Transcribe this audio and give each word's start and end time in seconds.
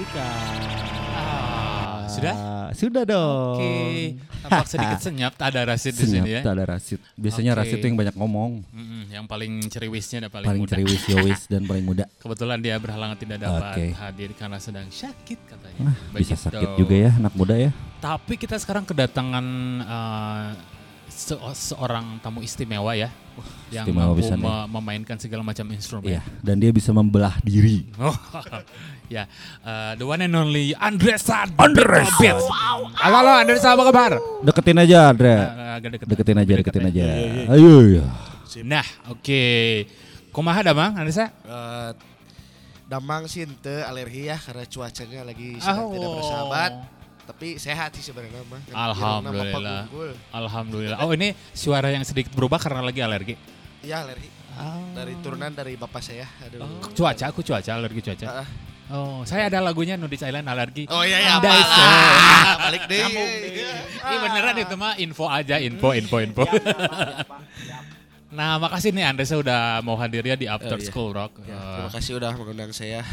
Dika. 0.00 0.28
Ah, 1.12 2.08
sudah? 2.08 2.34
Sudah 2.72 3.04
dong. 3.04 3.60
Oke. 3.60 4.16
Tampak 4.40 4.64
sedikit 4.64 4.96
senyap, 5.12 5.36
tak 5.36 5.52
ada 5.52 5.68
Rasid 5.68 5.92
di 5.92 6.08
sini 6.08 6.30
ya. 6.32 6.40
Tak 6.40 6.56
ada 6.56 6.64
Rasid. 6.72 6.96
Biasanya 7.20 7.52
Oke. 7.52 7.60
Rasid 7.60 7.76
tuh 7.84 7.88
yang 7.92 8.00
banyak 8.00 8.16
ngomong. 8.16 8.64
Mm-mm, 8.72 9.12
yang 9.12 9.28
paling 9.28 9.60
ceriwisnya 9.68 10.24
dan 10.24 10.30
paling, 10.32 10.48
Paling 10.48 10.62
muda. 10.64 10.72
ceriwis, 10.72 11.02
yowis, 11.04 11.40
dan 11.46 11.68
paling 11.68 11.84
muda. 11.84 12.08
Kebetulan 12.24 12.64
dia 12.64 12.80
berhalangan 12.80 13.20
tidak 13.20 13.44
dapat 13.44 13.62
Oke. 13.76 13.86
hadir 13.92 14.30
karena 14.32 14.56
sedang 14.56 14.88
sakit 14.88 15.38
katanya. 15.44 15.80
Wah, 15.84 15.96
bisa 16.16 16.34
sakit 16.40 16.80
juga 16.80 16.94
ya 16.96 17.10
anak 17.20 17.36
muda 17.36 17.54
ya. 17.60 17.70
Tapi 18.00 18.40
kita 18.40 18.56
sekarang 18.56 18.88
kedatangan 18.88 19.44
eh, 19.84 20.48
se- 21.20 21.36
seorang 21.54 22.16
tamu 22.18 22.40
istimewa 22.40 22.96
ya, 22.96 23.12
yang 23.68 23.84
istimewa 23.84 24.16
mampu 24.16 24.24
ya. 24.24 24.34
me- 24.34 24.68
memainkan 24.72 25.16
segala 25.16 25.44
macam 25.44 25.68
instrumen. 25.68 26.16
Iya, 26.16 26.22
dan 26.40 26.56
dia 26.56 26.72
bisa 26.72 26.90
membelah 26.90 27.36
diri. 27.40 27.84
Oh, 27.96 28.16
ya, 29.14 29.28
eh, 29.60 29.92
the 29.94 30.04
one 30.04 30.24
and 30.24 30.32
only 30.32 30.72
Andresa. 30.74 31.44
Andresa. 31.54 32.16
Beat. 32.16 32.40
Halo, 32.96 33.16
halo 33.20 33.30
Andresa 33.36 33.76
apa 33.76 33.84
kabar? 33.84 34.12
Deketin 34.40 34.80
aja, 34.80 35.12
Andre. 35.12 35.32
Eh, 35.36 35.72
agak 35.76 35.88
deket. 35.94 36.06
Deketin 36.08 36.36
aja, 36.36 36.52
deketin 36.56 36.82
deket 36.82 36.92
aja. 36.96 37.04
ya. 37.04 37.52
Ayo 37.52 37.72
ya. 38.00 38.04
Nah, 38.64 38.86
oke. 39.06 39.42
Kumaha 40.30 40.64
damang 40.64 40.96
Andresa? 40.96 41.28
Eh, 41.44 41.92
Damang 42.86 43.30
sih 43.30 43.46
ente 43.46 43.86
alergi 43.86 44.26
ya 44.26 44.34
karena 44.34 44.66
cuacanya 44.66 45.22
lagi 45.22 45.62
sedang 45.62 45.86
Oh. 45.86 45.94
tidak 45.94 46.10
bersahabat. 46.10 46.72
Tapi 47.22 47.56
sehat 47.56 47.94
sih 47.94 48.02
sebenarnya 48.02 48.42
mah. 48.44 48.60
Alhamdulillah. 48.68 49.86
Alhamdulillah. 50.30 50.98
Oh 51.00 51.10
ini 51.10 51.32
suara 51.50 51.88
yang 51.88 52.02
sedikit 52.02 52.30
berubah 52.30 52.56
karena 52.56 52.80
lagi 52.80 53.00
alergi. 53.00 53.34
Iya 53.80 54.02
alergi. 54.02 54.28
Dari 54.92 55.14
turunan 55.18 55.48
dari 55.50 55.72
bapak 55.74 56.00
saya. 56.00 56.26
Aduh. 56.42 56.60
Oh, 56.60 56.90
cuaca, 56.90 57.24
aku 57.26 57.40
cuaca, 57.40 57.70
alergi 57.70 58.00
cuaca. 58.02 58.26
Ah, 58.42 58.48
Oh, 58.90 59.22
saya 59.22 59.46
ada 59.46 59.62
lagunya 59.62 59.94
Nudis 59.94 60.18
Island 60.18 60.42
alergi. 60.44 60.90
Oh 60.90 61.06
iya 61.06 61.22
iya 61.22 61.38
Anda 61.38 61.46
apa? 61.46 61.62
itu. 61.62 61.80
Ah, 61.80 62.54
Balik 62.66 62.82
deh. 62.90 63.06
Ini 64.02 64.16
beneran 64.18 64.56
itu 64.58 64.74
mah 64.74 64.92
info 64.98 65.30
aja, 65.30 65.62
info, 65.62 65.94
info, 65.94 66.18
info. 66.18 66.42
nah, 68.30 68.58
makasih 68.58 68.90
nih 68.90 69.06
Andresa 69.06 69.34
udah 69.36 69.78
mau 69.80 69.94
hadir 69.94 70.22
ya 70.22 70.34
di 70.34 70.46
After 70.46 70.74
Oh, 70.74 70.78
iya. 70.78 70.86
School 70.86 71.10
Rock. 71.10 71.38
Ya, 71.40 71.54
Eh, 71.54 71.70
terima 71.78 71.90
kasih 71.94 72.12
udah 72.18 72.30
mengundang 72.34 72.70
saya. 72.70 73.06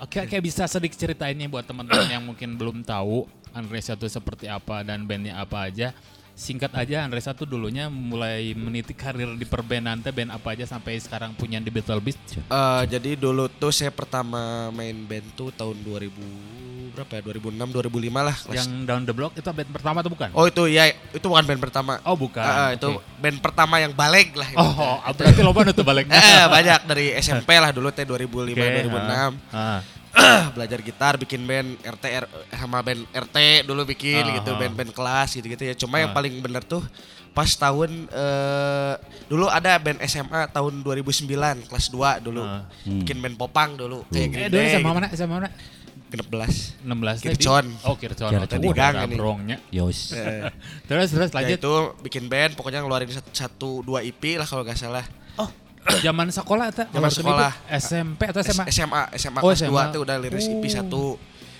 Oke, 0.00 0.24
oke 0.24 0.36
bisa 0.40 0.64
sedikit 0.64 0.96
ceritain 0.96 1.36
nih 1.36 1.44
buat 1.44 1.68
teman-teman 1.68 2.08
yang 2.08 2.24
mungkin 2.24 2.56
belum 2.56 2.80
tahu 2.80 3.28
Andresa 3.52 4.00
tuh 4.00 4.08
seperti 4.08 4.48
apa 4.48 4.80
dan 4.80 5.04
bandnya 5.04 5.36
apa 5.36 5.68
aja. 5.68 5.92
Singkat 6.32 6.72
aja 6.72 7.04
Andresa 7.04 7.36
tuh 7.36 7.44
dulunya 7.44 7.92
mulai 7.92 8.56
meniti 8.56 8.96
karir 8.96 9.28
di 9.36 9.44
perbandan 9.44 10.00
teh 10.00 10.08
band 10.08 10.32
apa 10.32 10.56
aja 10.56 10.64
sampai 10.64 10.96
sekarang 10.96 11.36
punya 11.36 11.60
di 11.60 11.68
Battle 11.68 12.00
Beast. 12.00 12.16
Eh, 12.32 12.82
jadi 12.88 13.12
dulu 13.12 13.52
tuh 13.52 13.68
saya 13.68 13.92
pertama 13.92 14.72
main 14.72 14.96
band 15.04 15.36
tuh 15.36 15.52
tahun 15.52 15.76
2000 15.84 16.59
berapa 16.92 17.12
ya? 17.12 17.20
2006 17.22 17.70
2005 17.70 18.20
lah 18.20 18.36
kelas. 18.36 18.56
Yang 18.56 18.68
Down 18.84 19.02
the 19.02 19.14
Block 19.14 19.32
itu 19.32 19.46
band 19.46 19.70
pertama 19.70 19.96
atau 20.00 20.10
bukan? 20.10 20.28
Oh 20.32 20.44
itu 20.44 20.62
ya 20.66 20.84
itu 21.10 21.26
bukan 21.26 21.44
band 21.44 21.60
pertama. 21.60 21.92
Oh, 22.02 22.14
bukan. 22.14 22.42
Ah, 22.42 22.58
ah, 22.60 22.70
itu 22.72 22.88
band 23.16 23.38
pertama 23.38 23.78
yang 23.78 23.92
balik 23.92 24.34
lah. 24.34 24.48
itu. 24.48 24.58
Oh, 24.58 24.98
berarti 25.06 25.40
lo 25.40 25.52
tuh 25.72 25.86
balik. 25.86 26.06
Eh, 26.12 26.44
banyak 26.46 26.80
dari 26.84 27.06
SMP 27.16 27.56
lah 27.62 27.70
dulu 27.70 27.88
teh 27.90 28.02
2005 28.02 28.52
Oke, 28.52 28.82
2006. 28.84 29.54
ah. 29.54 29.80
belajar 30.50 30.82
gitar 30.82 31.14
bikin 31.14 31.46
band 31.46 31.78
RT 31.80 32.04
R- 32.18 32.30
sama 32.52 32.82
band 32.82 33.06
RT 33.08 33.62
dulu 33.62 33.86
bikin 33.86 34.18
Ah, 34.20 34.42
gitu 34.42 34.50
ah. 34.50 34.58
band-band 34.58 34.90
kelas 34.90 35.38
gitu-gitu 35.38 35.62
ya 35.62 35.74
cuma 35.78 35.98
yang 35.98 36.10
Ah. 36.10 36.16
paling 36.18 36.34
bener 36.36 36.66
tuh 36.66 36.82
pas 37.30 37.46
tahun 37.46 38.10
eh 38.10 38.94
dulu 39.30 39.46
ada 39.46 39.78
band 39.78 40.02
SMA 40.02 40.50
tahun 40.50 40.82
2009 40.82 41.30
kelas 41.62 41.86
2 41.88 42.26
dulu 42.26 42.42
Ah. 42.42 42.66
bikin 42.82 43.22
band 43.22 43.38
popang 43.38 43.78
dulu 43.78 44.02
kayak 44.10 44.18
Eh, 44.18 44.28
Green 44.28 44.50
dulu 44.50 44.58
Day 44.58 44.66
sama 44.68 44.82
gitu. 44.82 44.96
mana? 44.96 45.08
Sama 45.14 45.32
mana? 45.38 45.48
16 46.10 46.82
16 46.82 46.90
tadi. 47.16 47.24
Kircon. 47.32 47.66
Oh, 47.82 47.94
Kircon. 47.94 48.28
Kircon. 48.28 48.34
Oh, 48.36 48.46
tadi 48.46 48.62
Di 48.62 48.70
gang 48.72 48.94
ini. 49.04 49.14
brongnya. 49.14 49.56
Yos. 49.70 50.12
Eh, 50.12 50.50
Terus 50.90 51.08
terus 51.08 51.28
ya 51.28 51.36
lanjut. 51.36 51.56
itu 51.56 51.72
bikin 52.02 52.26
band 52.26 52.52
pokoknya 52.52 52.80
ngeluarin 52.80 53.06
satu, 53.08 53.30
satu 53.30 53.70
dua 53.80 54.00
EP 54.00 54.18
lah 54.34 54.44
kalau 54.44 54.60
nggak 54.60 54.74
salah 54.74 55.06
Oh, 55.36 55.48
zaman 55.98 56.28
sekolah 56.28 56.68
eta. 56.68 56.84
Zaman 56.86 57.08
sekolah. 57.08 57.52
SMP 57.72 58.20
atau 58.26 58.42
SMA? 58.42 58.64
SMA 58.68 59.02
SMA 59.16 59.38
Oh, 59.38 59.48
kelas 59.48 59.62
SMA. 59.62 59.82
2 59.82 59.94
tuh 59.94 60.00
udah 60.02 60.16
liris 60.18 60.46
EP 60.46 60.58
Oh. 60.58 60.68
satu 60.68 61.02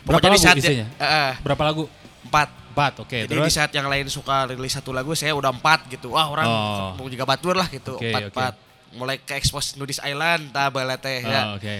Berapa 0.00 0.18
pokoknya 0.18 0.28
di 0.28 0.34
lagu 0.34 0.42
saat 0.42 0.56
isinya? 0.58 0.86
eh, 0.92 1.04
eh, 1.06 1.32
Berapa 1.40 1.62
lagu? 1.62 1.84
empat 2.22 2.48
Empat, 2.70 3.02
oke. 3.02 3.18
Jadi 3.18 3.26
terus? 3.28 3.46
di 3.46 3.52
saat 3.52 3.70
yang 3.70 3.86
lain 3.86 4.06
suka 4.06 4.46
rilis 4.46 4.70
satu 4.70 4.90
lagu, 4.90 5.10
saya 5.12 5.34
udah 5.34 5.50
empat 5.50 5.90
gitu. 5.90 6.14
Wah 6.14 6.22
orang 6.24 6.46
Oh. 6.46 6.94
mau 6.94 7.06
juga 7.06 7.24
batur 7.24 7.52
lah 7.52 7.66
gitu, 7.66 7.98
empat 7.98 8.30
empat. 8.30 8.54
Mulai 8.92 9.18
ke 9.18 9.34
expose 9.34 9.74
Nudis 9.74 9.98
Island, 9.98 10.50
tabala 10.50 10.94
teh 10.94 11.18
Oh, 11.20 11.26
ya. 11.26 11.42
oke. 11.54 11.76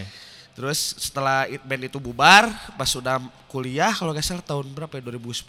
Terus 0.61 1.01
setelah 1.01 1.49
it- 1.49 1.65
band 1.65 1.89
itu 1.89 1.97
bubar, 1.97 2.53
pas 2.77 2.85
sudah 2.85 3.17
kuliah 3.49 3.89
kalau 3.97 4.13
nggak 4.13 4.21
salah 4.21 4.45
tahun 4.45 4.69
berapa 4.77 4.93
ya 4.93 5.03
2010 5.09 5.49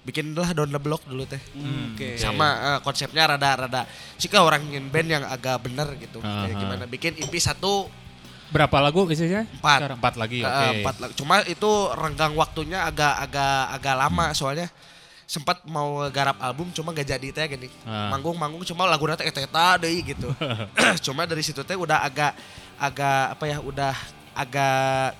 bikin 0.00 0.32
lah 0.36 0.52
Down 0.52 0.68
the 0.68 0.80
Block 0.80 1.00
dulu 1.08 1.24
teh. 1.24 1.40
Hmm, 1.56 1.96
oke. 1.96 2.20
Sama 2.20 2.48
eh, 2.76 2.78
konsepnya 2.84 3.24
rada-rada 3.32 3.88
jika 4.20 4.44
orang 4.44 4.60
ingin 4.68 4.92
band 4.92 5.08
yang 5.08 5.24
agak 5.24 5.56
bener 5.64 5.88
gitu. 5.96 6.20
Aha. 6.20 6.44
Kayak 6.44 6.56
gimana 6.60 6.84
bikin 6.84 7.12
EP 7.16 7.32
satu 7.40 7.88
Berapa 8.50 8.82
lagu 8.82 9.06
isinya? 9.06 9.46
Empat. 9.46 9.78
Sekarang 9.78 9.98
empat 10.02 10.14
lagi, 10.18 10.38
eh, 10.42 10.50
oke. 10.50 10.78
empat 10.82 10.96
lagu. 10.98 11.12
Cuma 11.14 11.34
itu 11.46 11.70
renggang 11.94 12.34
waktunya 12.34 12.82
agak 12.82 13.14
agak 13.30 13.78
agak 13.78 13.94
lama 13.94 14.26
soalnya 14.34 14.66
sempat 15.30 15.62
mau 15.62 16.02
garap 16.10 16.34
album 16.42 16.74
cuma 16.74 16.90
gak 16.90 17.06
jadi 17.06 17.28
teh 17.30 17.46
gini. 17.54 17.70
Ah. 17.86 18.10
Manggung-manggung 18.10 18.66
cuma 18.66 18.82
lagu 18.90 19.06
teh 19.14 19.30
eta 19.30 19.38
eta 19.46 19.78
deui 19.78 20.02
gitu. 20.02 20.34
cuma 21.06 21.22
dari 21.22 21.46
situ 21.46 21.62
teh 21.62 21.78
udah 21.78 22.02
agak 22.02 22.34
agak 22.74 23.38
apa 23.38 23.44
ya 23.46 23.58
udah 23.62 23.94
agak 24.34 25.14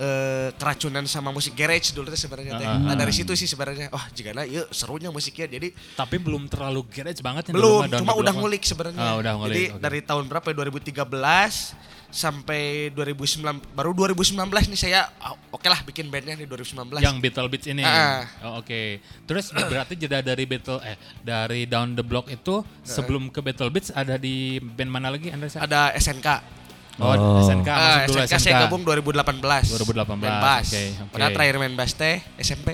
eh, 0.00 0.48
keracunan 0.56 1.04
sama 1.04 1.28
musik 1.28 1.52
garage 1.52 1.92
dulu 1.92 2.08
teh 2.08 2.16
sebenarnya 2.16 2.56
teh. 2.56 2.64
Ah, 2.64 2.80
Nah 2.80 2.92
ah. 2.92 2.96
dari 2.96 3.12
situ 3.12 3.36
sih 3.36 3.44
sebenarnya 3.44 3.92
wah 3.92 4.08
jigana 4.16 4.48
yuk 4.48 4.72
serunya 4.72 5.12
musiknya 5.12 5.46
jadi 5.60 5.68
Tapi 5.94 6.16
belum 6.16 6.48
terlalu 6.48 6.88
garage 6.88 7.20
banget 7.20 7.52
ya 7.52 7.52
belum 7.52 7.84
dulu 7.84 8.00
cuma 8.00 8.12
udah 8.16 8.32
ngulik 8.32 8.64
sebenarnya. 8.64 8.96
Ah, 8.98 9.14
udah 9.20 9.32
ngulik, 9.36 9.52
Jadi 9.52 9.64
oke. 9.76 9.80
dari 9.84 10.00
tahun 10.00 10.24
berapa 10.26 10.46
ya 10.48 10.56
2013 10.56 12.00
sampai 12.10 12.90
2009 12.90 13.62
baru 13.70 13.94
2019 13.94 14.34
nih 14.42 14.78
saya 14.78 15.00
ah, 15.22 15.38
oke 15.54 15.66
lah 15.70 15.78
bikin 15.86 16.10
bandnya 16.10 16.34
nih 16.34 16.48
2019. 16.48 16.98
Yang 16.98 17.16
Battle 17.22 17.48
Beats 17.52 17.66
ini. 17.70 17.82
Ah. 17.86 18.26
Oh, 18.42 18.58
oke. 18.64 18.98
Terus 19.30 19.54
berarti 19.54 19.94
jeda 19.94 20.18
dari 20.24 20.44
Battle 20.48 20.82
eh 20.82 20.98
dari 21.22 21.70
Down 21.70 21.94
the 21.94 22.02
Block 22.02 22.26
itu 22.32 22.66
sebelum 22.82 23.30
ke 23.30 23.38
Battle 23.44 23.70
Beats 23.70 23.94
ada 23.94 24.18
di 24.18 24.58
band 24.58 24.90
mana 24.90 25.12
lagi 25.12 25.30
Anda? 25.30 25.46
ada 25.46 25.94
SNK. 25.94 26.59
Oh, 27.00 27.10
Oh. 27.10 27.40
SNK 27.40 27.64
Ah, 27.66 27.80
masuk 27.98 28.06
dulu 28.06 28.18
SNK, 28.20 28.28
SNK. 28.30 28.38
saya 28.38 28.52
gabung 28.62 28.82
2018. 28.82 29.72
2018, 29.72 30.20
Main 30.20 30.36
bass. 30.38 30.66
oke, 30.68 30.82
oke. 31.00 31.10
Padahal 31.10 31.30
terakhir 31.32 31.54
main 31.56 31.74
bass 31.74 31.92
teh 31.92 32.16
SMP. 32.36 32.68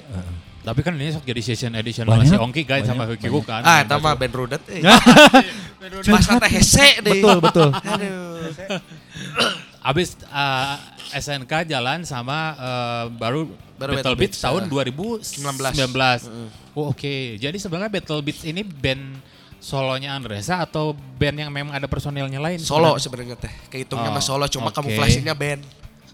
Tapi 0.60 0.80
kan 0.82 0.92
ini 0.92 1.08
sok 1.08 1.22
jadi 1.22 1.38
session 1.40 1.72
edition 1.72 2.02
lah 2.04 2.18
si 2.20 2.34
Ongki 2.34 2.62
guys 2.62 2.82
sama 2.84 3.06
Hukiku 3.06 3.38
kan. 3.40 3.62
ah, 3.62 3.80
itu 3.80 3.92
Main 3.92 4.02
mah 4.02 4.14
band 4.14 4.34
rudet. 4.34 4.62
Eh. 4.68 4.82
Bass 6.04 6.26
teh 6.26 6.50
hese 6.50 6.88
deh. 7.00 7.22
Betul, 7.22 7.38
betul. 7.38 7.70
Aduh. 7.70 8.50
Abis 9.80 10.18
uh, 10.26 10.74
SNK 11.12 11.70
jalan 11.70 12.02
sama 12.02 12.58
uh, 12.58 13.04
baru, 13.08 13.46
Baru 13.78 13.94
Battle 13.94 13.96
Battle 14.02 14.16
Beats 14.18 14.34
Beats, 14.34 14.42
tahun 14.42 14.62
ah. 14.66 15.70
2019. 15.70 16.74
Oh, 16.74 16.90
Oke, 16.90 17.38
jadi 17.38 17.54
sebenarnya 17.54 17.88
Battle 17.88 18.20
Beats 18.20 18.42
ini 18.42 18.60
band 18.60 19.22
solonya 19.58 20.12
Andresa 20.12 20.58
atau 20.58 20.90
band 20.92 21.36
yang 21.38 21.50
memang 21.50 21.72
ada 21.72 21.84
personilnya 21.84 22.38
lain? 22.38 22.58
Solo 22.58 22.96
sebenarnya? 22.96 23.36
teh. 23.36 23.52
Kehitungnya 23.68 24.08
Oh, 24.08 24.14
mah 24.14 24.20
solo 24.20 24.46
cuma 24.46 24.68
oke. 24.68 24.76
kamuflasenya 24.76 25.32
band. 25.32 25.62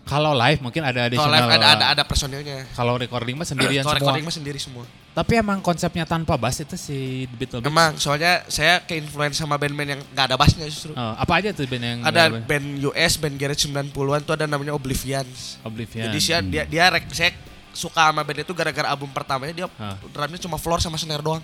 Kalau 0.03 0.35
live 0.35 0.59
mungkin 0.61 0.83
ada 0.83 1.07
Kalau 1.07 1.07
additional. 1.07 1.31
live 1.31 1.47
ada 1.53 1.67
ada 1.73 1.85
ada 1.95 2.03
personilnya. 2.03 2.67
Kalau 2.73 2.99
recording 2.99 3.39
mah 3.39 3.47
sendirian 3.47 3.81
Kalau 3.81 3.95
semua. 3.95 4.03
recording 4.03 4.25
mah 4.25 4.35
sendiri 4.35 4.59
semua. 4.59 4.85
Tapi 5.13 5.33
emang 5.37 5.61
konsepnya 5.61 6.03
tanpa 6.03 6.35
bass 6.35 6.59
itu 6.59 6.75
si 6.75 6.99
Battle 7.31 7.61
Beats. 7.61 7.71
Emang 7.71 7.91
soalnya 7.95 8.43
saya 8.49 8.81
ke 8.81 8.99
influence 8.99 9.37
sama 9.37 9.55
band-band 9.55 9.89
yang 9.89 10.01
nggak 10.11 10.27
ada 10.27 10.35
bassnya 10.35 10.67
justru. 10.67 10.91
Oh, 10.91 11.15
apa 11.15 11.39
aja 11.39 11.53
tuh 11.53 11.63
band 11.65 11.85
yang 11.85 11.99
Ada 12.03 12.35
band 12.35 12.67
US, 12.83 13.13
band 13.15 13.37
garage 13.37 13.63
90-an 13.63 14.21
tuh 14.21 14.35
ada 14.35 14.45
namanya 14.45 14.75
Oblivion. 14.75 15.23
Oblivion? 15.63 16.11
Jadi 16.11 16.19
saya 16.19 16.43
dia 16.43 16.67
dia 16.67 16.91
rek- 16.91 17.07
saya 17.09 17.31
suka 17.71 18.03
sama 18.05 18.21
band 18.21 18.43
itu 18.43 18.53
gara-gara 18.53 18.89
album 18.89 19.07
pertamanya 19.09 19.55
dia 19.55 19.67
Hah. 19.73 19.97
drumnya 20.09 20.37
cuma 20.37 20.59
floor 20.59 20.83
sama 20.83 20.99
snare 20.99 21.23
doang. 21.23 21.41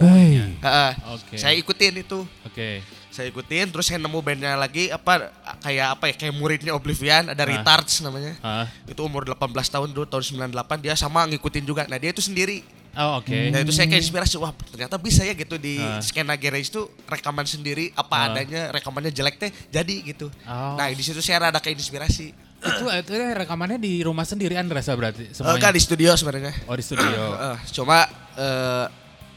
Hey. 0.00 0.56
Heeh. 0.64 0.92
Oke. 1.12 1.36
Saya 1.36 1.54
ikutin 1.60 2.00
itu. 2.00 2.24
Oke. 2.48 2.80
Saya 3.12 3.28
ikutin 3.28 3.68
terus 3.68 3.84
saya 3.90 4.00
nemu 4.00 4.16
bandnya 4.24 4.56
lagi 4.56 4.88
apa 4.88 5.28
kayak 5.60 5.98
apa 5.98 6.04
ya 6.08 6.14
kayak 6.16 6.34
muridnya 6.40 6.72
Oblivion 6.72 7.28
ada 7.28 7.42
Hah. 7.44 7.48
Retards 7.52 8.00
namanya. 8.00 8.32
Ah. 8.40 8.64
Itu 8.88 9.04
umur 9.04 9.28
18 9.28 9.36
tahun 9.68 9.92
dulu 9.92 10.08
tahun 10.08 10.48
98 10.48 10.80
dia 10.80 10.96
sama 10.96 11.28
ngikutin 11.28 11.64
juga. 11.68 11.84
Nah, 11.84 12.00
dia 12.00 12.16
itu 12.16 12.24
sendiri. 12.24 12.64
Oh, 12.90 13.22
oke. 13.22 13.30
Nah, 13.54 13.62
itu 13.62 13.70
saya 13.70 13.86
kayak 13.86 14.02
inspirasi 14.02 14.34
wah 14.40 14.50
ternyata 14.50 14.98
bisa 14.98 15.22
ya 15.22 15.30
gitu 15.36 15.54
di 15.60 15.78
Hah. 15.78 16.02
skena 16.02 16.34
garage 16.34 16.74
itu 16.74 16.90
rekaman 17.06 17.46
sendiri 17.46 17.94
apa 17.94 18.14
Hah. 18.16 18.26
adanya 18.34 18.62
rekamannya 18.74 19.12
jelek 19.14 19.36
teh 19.38 19.50
jadi 19.70 19.94
gitu. 20.00 20.26
Oh. 20.48 20.74
Nah, 20.80 20.90
di 20.90 21.04
situ 21.04 21.20
saya 21.20 21.50
rada 21.50 21.60
kayak 21.60 21.76
inspirasi. 21.76 22.32
itu 22.60 22.84
itu 22.92 23.12
rekamannya 23.16 23.80
di 23.80 24.04
rumah 24.04 24.28
sendiri 24.28 24.52
Andresa 24.52 24.92
berarti 24.92 25.28
Eh, 25.28 25.32
semuanya. 25.32 25.56
Enggak 25.56 25.72
di 25.72 25.80
studio 25.80 26.12
sebenarnya. 26.12 26.52
Oh 26.68 26.76
di 26.76 26.84
studio. 26.84 27.22
Eh, 27.40 27.56
cuma 27.72 28.04
eh, 28.36 28.86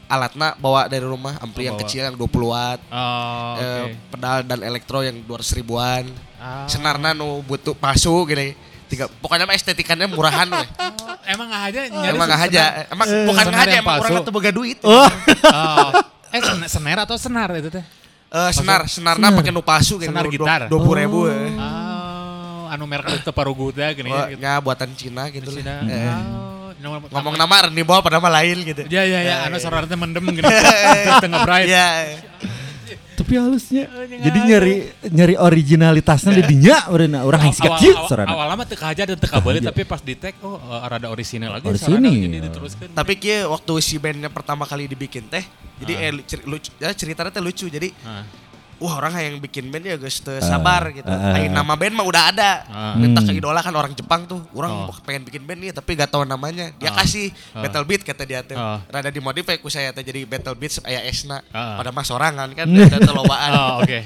alatnya 0.06 0.54
bawa 0.54 0.84
dari 0.84 1.02
rumah 1.02 1.36
ampli 1.38 1.64
yang 1.64 1.74
bawa. 1.74 1.82
kecil 1.82 2.02
yang 2.02 2.14
20 2.14 2.24
watt. 2.44 2.80
Oh, 2.86 2.98
oke. 3.52 3.60
eh, 3.60 3.84
pedal 4.08 4.36
dan 4.42 4.58
elektro 4.60 4.98
yang 5.00 5.16
200 5.20 5.54
ribuan. 5.54 6.04
Ah. 6.36 6.64
Senarna 6.64 7.10
nu 7.10 7.40
butuh 7.40 7.72
masuk 7.74 8.28
gini. 8.28 8.52
Tiga, 8.84 9.08
pokoknya 9.08 9.44
mah 9.44 9.52
estetikanya 9.52 10.04
murahan 10.06 10.44
weh. 10.46 10.68
Oh, 10.76 10.92
emang 11.32 11.48
nggak 11.48 11.62
aja 11.66 11.80
nyari 11.88 12.08
Emang 12.10 12.26
nggak 12.26 12.42
aja. 12.44 12.62
Emang 12.86 13.06
bukan 13.24 13.42
Senar 13.42 13.54
nggak 13.54 13.64
aja, 13.66 13.78
emang 13.80 13.96
orang 13.96 14.12
tuh 14.20 14.32
boga 14.32 14.50
duit. 14.50 14.78
Oh. 14.82 15.08
Oh. 15.44 15.90
Eh 16.34 16.42
sen- 16.42 16.66
senar 16.68 16.98
atau 17.00 17.14
senar 17.14 17.46
itu 17.54 17.70
teh? 17.70 17.84
Eh, 18.28 18.50
senar, 18.50 18.84
senarna 18.86 19.30
pakai 19.30 19.48
nu 19.48 19.62
palsu 19.62 19.96
gitu. 19.96 20.10
Senar 20.10 20.26
gitar. 20.26 20.66
Dua 20.66 20.82
puluh 20.82 20.98
ribu. 20.98 21.18
eh. 21.24 21.54
Oh, 21.54 22.66
anu 22.66 22.84
merek 22.84 23.22
itu 23.22 23.30
paruguda 23.30 23.86
gini 23.92 24.10
Oh, 24.10 24.26
gitu. 24.26 24.42
nya 24.42 24.58
buatan 24.58 24.90
Cina 24.92 25.30
gitu 25.30 25.46
Cina. 25.48 25.78
Eh, 25.80 26.10
Oh, 26.10 26.63
nama- 26.84 27.08
Ngomong 27.08 27.34
nama 27.34 27.54
Randy 27.64 27.82
Ball 27.82 28.00
pada 28.00 28.16
nama 28.16 28.30
lain 28.34 28.56
gitu. 28.62 28.82
Ya 28.86 29.02
ya 29.02 29.20
ya, 29.20 29.34
anu 29.44 29.56
soror 29.56 29.84
teh 29.84 29.94
mendem 29.94 30.24
gini. 30.28 30.44
Tengah 31.18 31.40
bright. 31.42 31.66
Iya. 31.66 31.88
Tapi 33.14 33.38
halusnya. 33.38 33.86
Jadi 34.10 34.38
nyari 34.44 34.74
nyari 35.06 35.34
originalitasnya 35.38 36.34
di 36.34 36.42
dinya 36.44 36.90
urang 36.90 37.14
orang 37.16 37.46
yang 37.46 37.54
kecil 37.54 37.94
awal, 37.94 38.08
sorana. 38.10 38.28
awal 38.28 38.46
lama 38.48 38.62
teu 38.64 38.74
kahaja 38.74 39.06
dan 39.06 39.14
teu 39.14 39.30
kabeli 39.30 39.62
tapi 39.62 39.86
pas 39.86 40.02
di 40.02 40.14
tag 40.14 40.34
oh 40.42 40.58
eh, 40.58 40.82
rada 40.84 41.06
orisinil 41.08 41.46
lagi 41.48 41.62
Orisinil. 41.64 42.02
sorana 42.02 42.10
jadi 42.10 42.38
diteruskan. 42.42 42.86
Tapi 42.90 43.12
kia 43.14 43.46
waktu 43.46 43.72
si 43.78 43.96
bandnya 43.96 44.28
pertama 44.28 44.66
kali 44.66 44.84
dibikin 44.84 45.24
teh, 45.24 45.46
jadi 45.78 45.92
eh, 45.96 46.12
cer- 46.20 46.42
lucu, 46.42 46.74
ya 46.74 46.90
ceritanya 46.90 47.30
teh 47.30 47.38
lucu. 47.38 47.66
Jadi 47.66 47.94
Ah. 48.02 48.26
Wah 48.76 48.94
orang 48.96 49.14
yang 49.16 49.36
bikin 49.38 49.68
band 49.68 49.84
ya 49.84 49.96
guys 49.96 50.18
teu 50.18 50.38
sabar 50.38 50.90
gitu. 50.90 51.06
ah, 51.06 51.34
Ayo, 51.34 51.48
nama 51.48 51.74
band 51.74 51.94
mah 51.94 52.04
udah 52.04 52.22
ada. 52.30 52.50
Ah. 52.66 52.94
Minta 52.94 53.18
Hmm. 53.18 53.28
ke 53.28 53.32
idola 53.34 53.58
kan 53.58 53.70
orang 53.70 53.92
Jepang 53.92 54.24
tuh. 54.24 54.42
Orang 54.50 54.86
Oh. 54.86 54.94
pengen 55.00 55.22
bikin 55.22 55.42
band 55.42 55.60
nih 55.60 55.70
tapi 55.70 55.94
gak 55.94 56.08
tahu 56.08 56.22
namanya. 56.22 56.74
Dia 56.74 56.90
Ah. 56.90 57.00
kasih 57.00 57.30
Ah. 57.50 57.62
Battle 57.62 57.84
Beat 57.84 58.02
kata 58.02 58.22
dia 58.22 58.40
tuh. 58.40 58.54
Ah. 58.54 58.82
Rada 58.86 59.08
dimodif 59.08 59.46
ku 59.58 59.68
saya 59.68 59.90
teh 59.90 60.00
jadi 60.00 60.24
Battle 60.24 60.54
Beat 60.54 60.78
aya 60.82 61.02
Esna. 61.02 61.40
Ah. 61.48 61.78
Pada 61.78 61.90
mah 61.90 62.02
sorangan 62.02 62.48
kan 62.50 62.66
dan 62.66 63.00
telowaan. 63.00 63.50
Oh, 63.54 63.74
oke. 63.80 64.00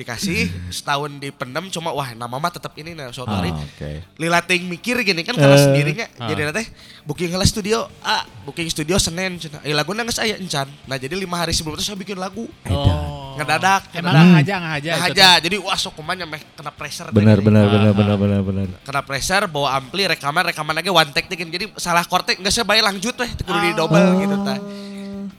Dikasih 0.00 0.48
setahun 0.72 1.20
dipendam 1.20 1.68
cuma 1.68 1.92
wah 1.92 2.08
nama 2.10 2.32
mah 2.32 2.48
tetap 2.48 2.72
ini 2.74 2.96
nah 2.96 3.12
suatu 3.12 3.28
Ah, 3.28 3.38
hari 3.38 3.52
oke. 3.52 3.90
lila 4.16 4.40
ting 4.40 4.64
mikir 4.64 4.96
gini 5.00 5.20
kan 5.20 5.36
karena 5.36 5.52
Eh. 5.52 5.60
sendirinya 5.60 6.06
Ah. 6.16 6.24
jadi 6.24 6.48
nanti 6.48 6.64
booking 7.04 7.28
heula 7.28 7.44
studio 7.44 7.84
ah 8.00 8.24
booking 8.42 8.64
studio 8.66 8.96
Senin 8.96 9.36
cenah 9.36 9.60
eh 9.60 9.76
lagu 9.76 9.92
nangis 9.92 10.16
aya 10.16 10.34
encan 10.34 10.64
nah 10.86 10.96
jadi 10.96 11.12
lima 11.12 11.36
hari 11.36 11.52
sebelum 11.52 11.76
itu 11.76 11.84
saya 11.84 11.94
bikin 11.94 12.16
lagu 12.16 12.48
Oh. 12.64 13.36
ngedadak 13.36 13.92
Emang 13.92 14.16
ngedadak 14.16 14.40
aja 14.40 14.54
nggak 14.56 14.74
aja. 14.74 14.90
Nah, 14.90 14.98
itu 14.98 15.12
aja 15.12 15.28
teh. 15.28 15.36
jadi 15.44 15.56
wah 15.60 15.76
sok 15.76 15.92
kumanya 15.94 16.24
meh 16.24 16.40
kena 16.56 16.72
pressure 16.72 17.12
Benar 17.12 17.36
gini. 17.36 17.46
benar 17.46 17.62
Ah, 17.62 17.70
benar 17.70 17.84
ah. 17.84 17.92
benar 17.92 18.16
benar 18.16 18.40
benar. 18.40 18.66
kena 18.80 19.00
pressure 19.04 19.44
bawa 19.46 19.68
ampli 19.76 20.08
rekaman 20.08 20.48
rekaman 20.48 20.74
lagi 20.74 20.88
one 20.88 21.12
take 21.12 21.28
teh 21.28 21.36
jadi 21.36 21.68
salah 21.76 22.02
chord 22.02 22.24
teh 22.24 22.34
nggak 22.34 22.48
saya 22.48 22.64
lanjut 22.64 23.12
weh 23.14 23.30
kudu 23.38 23.58
di 23.60 23.70
double 23.76 24.16
gitu 24.18 24.36
tah 24.40 24.56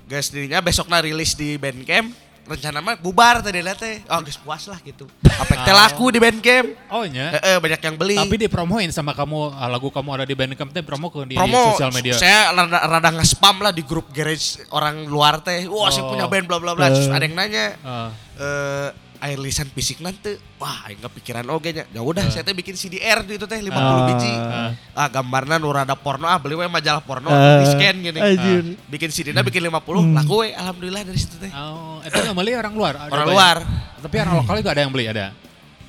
guys 0.05 0.29
dirinya 0.29 0.61
besoknya 0.61 1.01
rilis 1.01 1.33
di 1.33 1.57
Bandcamp 1.57 2.13
rencana 2.51 2.80
mah 2.80 2.95
bubar 2.95 3.39
tadi 3.39 3.63
teh 3.74 4.03
oh 4.06 4.19
guys 4.19 4.36
puas 4.36 4.63
lah 4.65 4.77
gitu 4.80 5.07
apa 5.42 5.53
teh 5.57 5.71
laku 5.71 6.12
di 6.12 6.19
Bandcamp 6.19 6.68
Oh 6.92 7.03
nya. 7.03 7.31
Eh, 7.33 7.56
eh, 7.56 7.57
banyak 7.57 7.80
yang 7.80 7.95
beli 7.95 8.15
Tapi 8.15 8.36
dipromoin 8.38 8.92
sama 8.92 9.12
kamu 9.12 9.51
ah, 9.51 9.65
lagu 9.65 9.88
kamu 9.88 10.09
ada 10.13 10.25
di 10.27 10.36
Bandcamp 10.36 10.69
teh 10.69 10.83
promo 10.83 11.07
ke 11.07 11.24
di 11.25 11.36
promo 11.36 11.71
sosial 11.71 11.92
media. 11.92 12.13
saya 12.13 12.51
rada, 12.51 12.80
rada 12.86 13.09
nge-spam 13.15 13.56
lah 13.59 13.71
di 13.71 13.81
grup 13.81 14.12
garage 14.12 14.59
orang 14.69 15.07
luar 15.07 15.39
teh 15.39 15.65
wah 15.65 15.88
saya 15.88 16.03
Oh. 16.03 16.12
punya 16.12 16.25
band 16.25 16.45
bla 16.45 16.57
bla 16.57 16.74
bla 16.74 16.89
terus 16.89 17.07
Eh. 17.07 17.13
ada 17.13 17.24
yang 17.24 17.36
nanya 17.36 17.65
Ah. 17.81 18.09
eh 18.36 18.89
air 19.21 19.38
lisan 19.38 19.65
fisik 19.68 19.97
nanti 19.97 20.33
wah 20.57 20.83
aing 20.83 20.97
kepikiran 21.00 21.45
oge 21.47 21.71
nya 21.71 21.85
ya 21.85 22.01
udah 22.01 22.25
saya 22.27 22.41
teh 22.41 22.51
bikin 22.51 22.73
CDR 22.73 23.21
di 23.21 23.38
itu 23.38 23.45
teh 23.45 23.56
50 23.56 23.69
Ah. 23.71 24.06
biji 24.07 24.33
ah 24.91 25.07
gambarna 25.07 25.56
nu 25.56 25.69
rada 25.69 25.94
porno 25.94 26.25
ah 26.25 26.35
beli 26.35 26.53
we 26.56 26.65
majalah 26.65 27.00
porno 27.00 27.29
Ah. 27.29 27.62
di 27.62 27.65
scan 27.68 27.95
gini. 27.97 28.18
Ah, 28.18 28.33
bikin 28.88 29.09
CD-na 29.09 29.39
bikin 29.39 29.62
50 29.62 29.77
laku 30.12 30.41
we 30.41 30.50
alhamdulillah 30.51 31.01
dari 31.03 31.15
situ 31.15 31.38
teh 31.38 31.50
Oh, 31.51 32.01
itu 32.01 32.12
nggak 32.12 32.33
beli 32.33 32.51
orang 32.53 32.73
luar. 32.73 32.94
Ada 33.00 33.12
orang 33.12 33.27
luar 33.29 33.57
Tapi 34.01 34.15
orang 34.18 34.35
lokal 34.35 34.53
juga 34.57 34.71
ada 34.71 34.81
yang 34.81 34.91
beli 34.91 35.06
ada. 35.07 35.25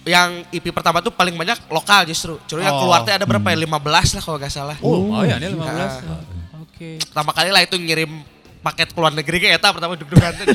yang 0.03 0.43
IP 0.51 0.69
pertama 0.69 0.99
tuh 0.99 1.09
paling 1.09 1.33
banyak 1.33 1.63
lokal 1.69 2.03
justru 2.05 2.35
cuma 2.45 2.61
yang 2.61 2.75
Oh. 2.75 2.85
keluar 2.85 3.01
teh 3.03 3.15
ada 3.15 3.23
berapa 3.23 3.47
ya 3.47 3.57
15 3.57 3.81
lah 4.13 4.21
kalau 4.21 4.37
nggak 4.37 4.51
salah 4.51 4.77
Oh, 4.81 5.09
oh 5.11 5.23
ya 5.23 5.39
ini 5.39 5.49
15. 5.49 6.05
Ah. 6.05 6.21
Oke. 6.61 6.99
pertama 7.01 7.31
kali 7.31 7.49
lah 7.49 7.63
itu 7.63 7.77
ngirim 7.77 8.11
paket 8.63 8.89
ke 8.89 8.99
luar 8.99 9.11
negeri 9.11 9.37
ke 9.39 9.49
eta 9.51 9.69
pertama 9.69 9.93
deg-degan 9.95 10.33
teh 10.33 10.47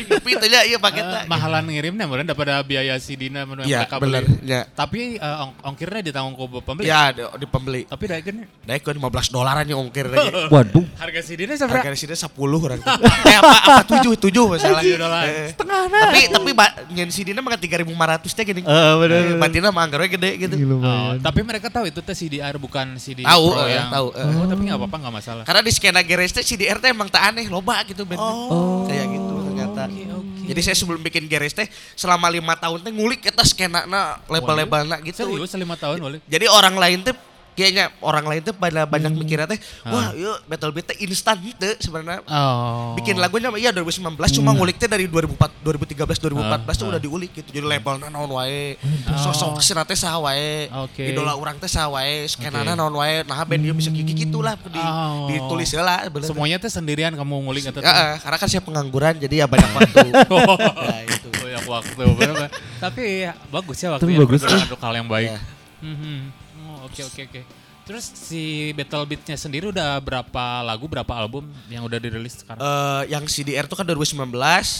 nya 0.47 0.63
ieu 0.63 0.77
Eh, 0.77 0.79
paketnya 0.79 1.25
mahalan 1.25 1.67
ngirimnya 1.67 2.05
meureun 2.05 2.23
daripada 2.23 2.61
biaya 2.61 2.95
si 2.97 3.13
Dina 3.13 3.43
mun 3.43 3.59
Iya, 3.59 3.83
mereka 3.83 3.97
bener. 3.99 4.23
beli. 4.23 4.47
Ya. 4.47 4.61
Tapi 4.65 5.17
eh, 5.17 5.43
ong- 5.43 5.57
ongkirnya 5.65 6.01
ditanggung 6.01 6.35
ke 6.37 6.61
pembeli. 6.61 6.85
Iya, 6.85 7.01
di, 7.11 7.21
di 7.25 7.45
pembeli. 7.45 7.81
Tapi 7.83 8.03
daekeun 8.05 8.37
Daek 8.63 8.81
kan 8.81 8.95
15 8.95 9.03
dolaran 9.29 9.65
yang 9.65 9.79
ongkir 9.81 10.07
lagi. 10.07 10.29
Waduh. 10.53 10.85
harga 10.95 11.19
si 11.19 11.33
Dina 11.35 11.53
seberapa? 11.53 11.83
Harga 11.83 11.91
di 11.91 11.99
sini 11.99 12.15
10 12.15 12.31
orang. 12.37 12.79
eh 13.25 13.35
apa 13.35 13.55
apa 13.59 13.83
7 13.99 14.15
7 14.15 14.31
masalah. 14.47 14.81
Tujuh 14.81 14.95
dolar. 14.95 15.23
Eh, 15.25 15.49
Tapi 15.57 16.21
tapi 16.29 16.51
ba, 16.53 16.65
nyen 16.87 17.09
si 17.09 17.21
Dina 17.21 17.41
mah 17.41 17.57
3500 17.57 17.83
teh 18.29 18.43
gini. 18.45 18.61
Eh, 18.61 18.93
bener, 18.97 19.19
Eh. 19.27 19.37
Batina 19.37 19.67
mah 19.67 19.83
anggarnya 19.83 20.09
gede 20.09 20.31
gitu. 20.39 20.55
Oh, 20.77 21.17
tapi 21.19 21.41
mereka 21.41 21.67
tahu 21.67 21.85
itu 21.85 21.99
teh 21.99 22.13
CDR 22.13 22.55
bukan 22.55 22.95
CD 22.97 23.25
Tahu, 23.25 23.45
Pro 23.49 23.65
eh, 23.65 23.73
yang 23.73 23.89
tahu. 23.89 24.07
Oh, 24.13 24.45
tapi 24.45 24.61
nggak 24.63 24.77
apa-apa 24.77 24.97
nggak 24.99 25.15
masalah. 25.15 25.43
Karena 25.43 25.61
di 25.61 25.71
skena 25.71 26.01
garage 26.01 26.31
teh 26.31 26.45
CDR 26.45 26.77
teh 26.77 26.89
emang 26.89 27.09
tak 27.09 27.23
aneh, 27.25 27.47
loba 27.47 27.81
gitu 27.83 27.96
band. 28.03 28.19
Oh. 28.21 28.85
Kayak 28.85 29.05
gitu 29.15 29.33
ternyata. 29.47 29.81
Oke, 29.87 30.03
oke. 30.05 30.43
Jadi 30.47 30.59
saya 30.63 30.75
sebelum 30.79 31.01
bikin 31.03 31.27
garage 31.27 31.55
teh 31.55 31.67
selama 31.97 32.31
lima 32.31 32.55
tahun 32.55 32.79
teh 32.85 32.91
ngulik 32.93 33.19
kita 33.25 33.43
skena 33.43 33.83
na 33.89 34.21
label-labelna 34.31 35.01
gitu. 35.03 35.27
Serius 35.27 35.55
lima 35.57 35.75
tahun 35.75 35.99
boleh. 35.99 36.19
Jadi 36.29 36.45
orang 36.47 36.75
lain 36.77 37.03
tuh 37.03 37.15
kayaknya 37.57 37.89
orang 37.99 38.21
lain 38.23 38.41
tuh 38.41 38.53
pada 38.53 38.85
banyak 38.85 39.09
Hmm. 39.09 39.17
mikirnya 39.17 39.49
teh, 39.49 39.57
Ah. 39.81 39.89
wah 39.89 40.07
yuk 40.13 40.45
Battle 40.45 40.69
Beat 40.69 40.85
teh 40.87 40.97
instan 41.01 41.41
gitu 41.41 41.65
sebenarnya. 41.81 42.21
Oh. 42.23 42.93
Bikin 42.93 43.17
lagunya 43.17 43.49
mah 43.49 43.57
iya 43.57 43.73
2019 43.73 44.29
cuma 44.31 44.53
ngulik 44.53 44.77
teh 44.77 44.85
dari 44.85 45.09
2004 45.09 45.49
2013 45.59 46.21
2014 46.21 46.77
tuh 46.77 46.85
Ah, 46.85 46.91
udah 46.93 47.01
ah. 47.01 47.03
diulik 47.03 47.33
gitu. 47.33 47.49
Jadi 47.49 47.65
labelna 47.65 48.07
naon 48.07 48.29
wae, 48.29 48.77
sosok 49.17 49.57
ke 49.57 49.65
sana 49.65 49.81
teh 49.81 49.97
saha 49.97 50.21
wae, 50.21 50.69
Oke. 50.85 51.09
idola 51.09 51.33
orang 51.33 51.57
teh 51.57 51.65
saha 51.65 51.89
wae, 51.89 52.29
skenana 52.29 52.71
Oke. 52.71 52.77
naon 52.77 52.93
wae, 52.93 53.25
nah 53.25 53.41
band 53.41 53.65
ieu 53.65 53.73
bisa 53.73 53.89
gigi 53.89 54.13
gitulah 54.15 54.53
di, 54.53 54.77
Oh. 54.77 55.25
ditulis 55.25 55.73
heula 55.73 56.05
bener. 56.07 56.29
Semuanya 56.29 56.61
teh 56.61 56.69
sendirian 56.69 57.09
kamu 57.11 57.41
ngulik 57.41 57.65
atau 57.67 57.81
Ya, 57.81 58.21
karena 58.21 58.37
kan 58.37 58.47
saya 58.47 58.61
pengangguran 58.61 59.17
jadi 59.17 59.41
ya 59.41 59.45
banyak 59.49 59.71
waktu. 59.73 59.97
ya 60.13 60.97
itu. 61.09 61.27
banyak 61.33 61.65
waktu 61.65 62.03
bener. 62.13 62.35
Tapi 62.77 63.01
ya, 63.25 63.33
bagus 63.49 63.77
ya 63.81 63.89
waktu 63.97 64.05
Tapi 64.05 64.13
yang 64.13 64.21
bagus. 64.29 64.41
untuk 64.45 64.77
hal 64.77 64.93
yang 64.93 65.09
baik. 65.09 65.33
Iya. 65.33 65.39
Oh, 65.81 66.46
Oke 66.87 67.01
oke 67.03 67.21
oke. 67.27 67.41
Terus 67.87 68.03
si 68.11 68.75
Battle 68.75 69.07
Beat-nya 69.07 69.39
sendiri 69.39 69.71
udah 69.71 69.95
berapa 70.03 70.59
lagu, 70.59 70.91
berapa 70.91 71.07
album 71.15 71.47
yang 71.71 71.87
udah 71.87 71.95
dirilis 71.95 72.43
sekarang? 72.43 72.59
Eh, 72.59 73.03
yang 73.15 73.23
CDR 73.23 73.63
tuh 73.63 73.79
kan 73.79 73.87
2019 73.87 74.27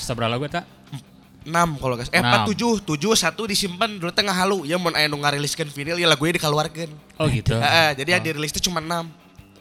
Seberapa 0.04 0.28
lagu 0.28 0.44
eta? 0.44 0.68
6 1.48 1.80
kalau 1.80 1.96
guys. 1.96 2.12
Eh 2.12 2.20
Enam. 2.20 2.44
4 2.44 2.52
7, 2.52 2.84
7 2.84 3.16
satu 3.16 3.48
disimpan 3.48 3.88
dulu 3.96 4.12
tengah 4.12 4.36
halu. 4.36 4.68
Ya 4.68 4.76
mun 4.76 4.92
aya 4.92 5.08
nu 5.08 5.16
ngariliskeun 5.24 5.72
vinyl 5.72 5.96
ya 5.96 6.04
lagunya 6.04 6.36
dikeluarkeun. 6.36 6.92
Oh 7.16 7.32
gitu. 7.32 7.56
Heeh, 7.56 7.96
jadi 7.96 8.20
yang 8.20 8.24
dirilis 8.28 8.52
itu 8.52 8.68
cuma 8.68 8.84
6. 8.84 9.08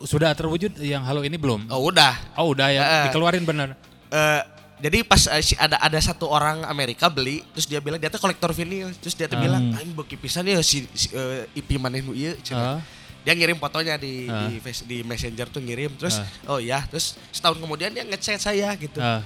Sudah 0.02 0.34
terwujud 0.34 0.74
yang 0.82 1.06
halo 1.06 1.22
ini 1.22 1.38
belum? 1.38 1.70
Oh 1.70 1.86
udah. 1.86 2.18
Oh 2.34 2.50
udah 2.50 2.68
ya, 2.74 2.82
Eh. 2.82 3.04
dikeluarin 3.08 3.46
bener. 3.46 3.78
Eh, 4.10 4.42
jadi 4.76 5.00
pas 5.02 5.24
eh, 5.26 5.56
ada 5.56 5.76
ada 5.78 5.98
satu 5.98 6.26
orang 6.26 6.60
Amerika 6.64 7.08
beli 7.08 7.40
terus 7.50 7.64
dia 7.64 7.78
bilang 7.78 7.96
dia 7.96 8.06
tuh 8.06 8.18
kolektor 8.18 8.50
vinyl 8.50 8.92
terus 8.94 9.12
dia 9.12 9.24
tuh 9.24 9.34
Ah. 9.34 9.42
bilang 9.42 9.62
aing 9.74 9.90
beuki 9.90 10.14
pisan 10.14 10.44
ya 10.44 10.60
si, 10.60 10.84
si 10.92 11.08
eh, 11.10 11.48
IP 11.54 11.76
maneh 11.76 12.00
nu 12.00 12.12
ieu. 12.12 12.36
Ah. 12.50 12.80
Dia 13.22 13.32
ngirim 13.32 13.56
fotonya 13.56 13.96
di 13.96 14.26
Ah. 14.26 14.46
di, 14.46 14.60
face- 14.60 14.84
di 14.84 15.00
Messenger 15.00 15.48
tuh 15.48 15.58
ngirim 15.58 15.96
terus 15.96 16.20
Ah. 16.20 16.28
oh 16.52 16.58
iya 16.58 16.84
terus 16.84 17.16
setahun 17.28 17.56
kemudian 17.56 17.88
dia 17.88 18.04
ngechat 18.04 18.36
saya 18.38 18.68
gitu. 18.76 19.00
Ah. 19.00 19.24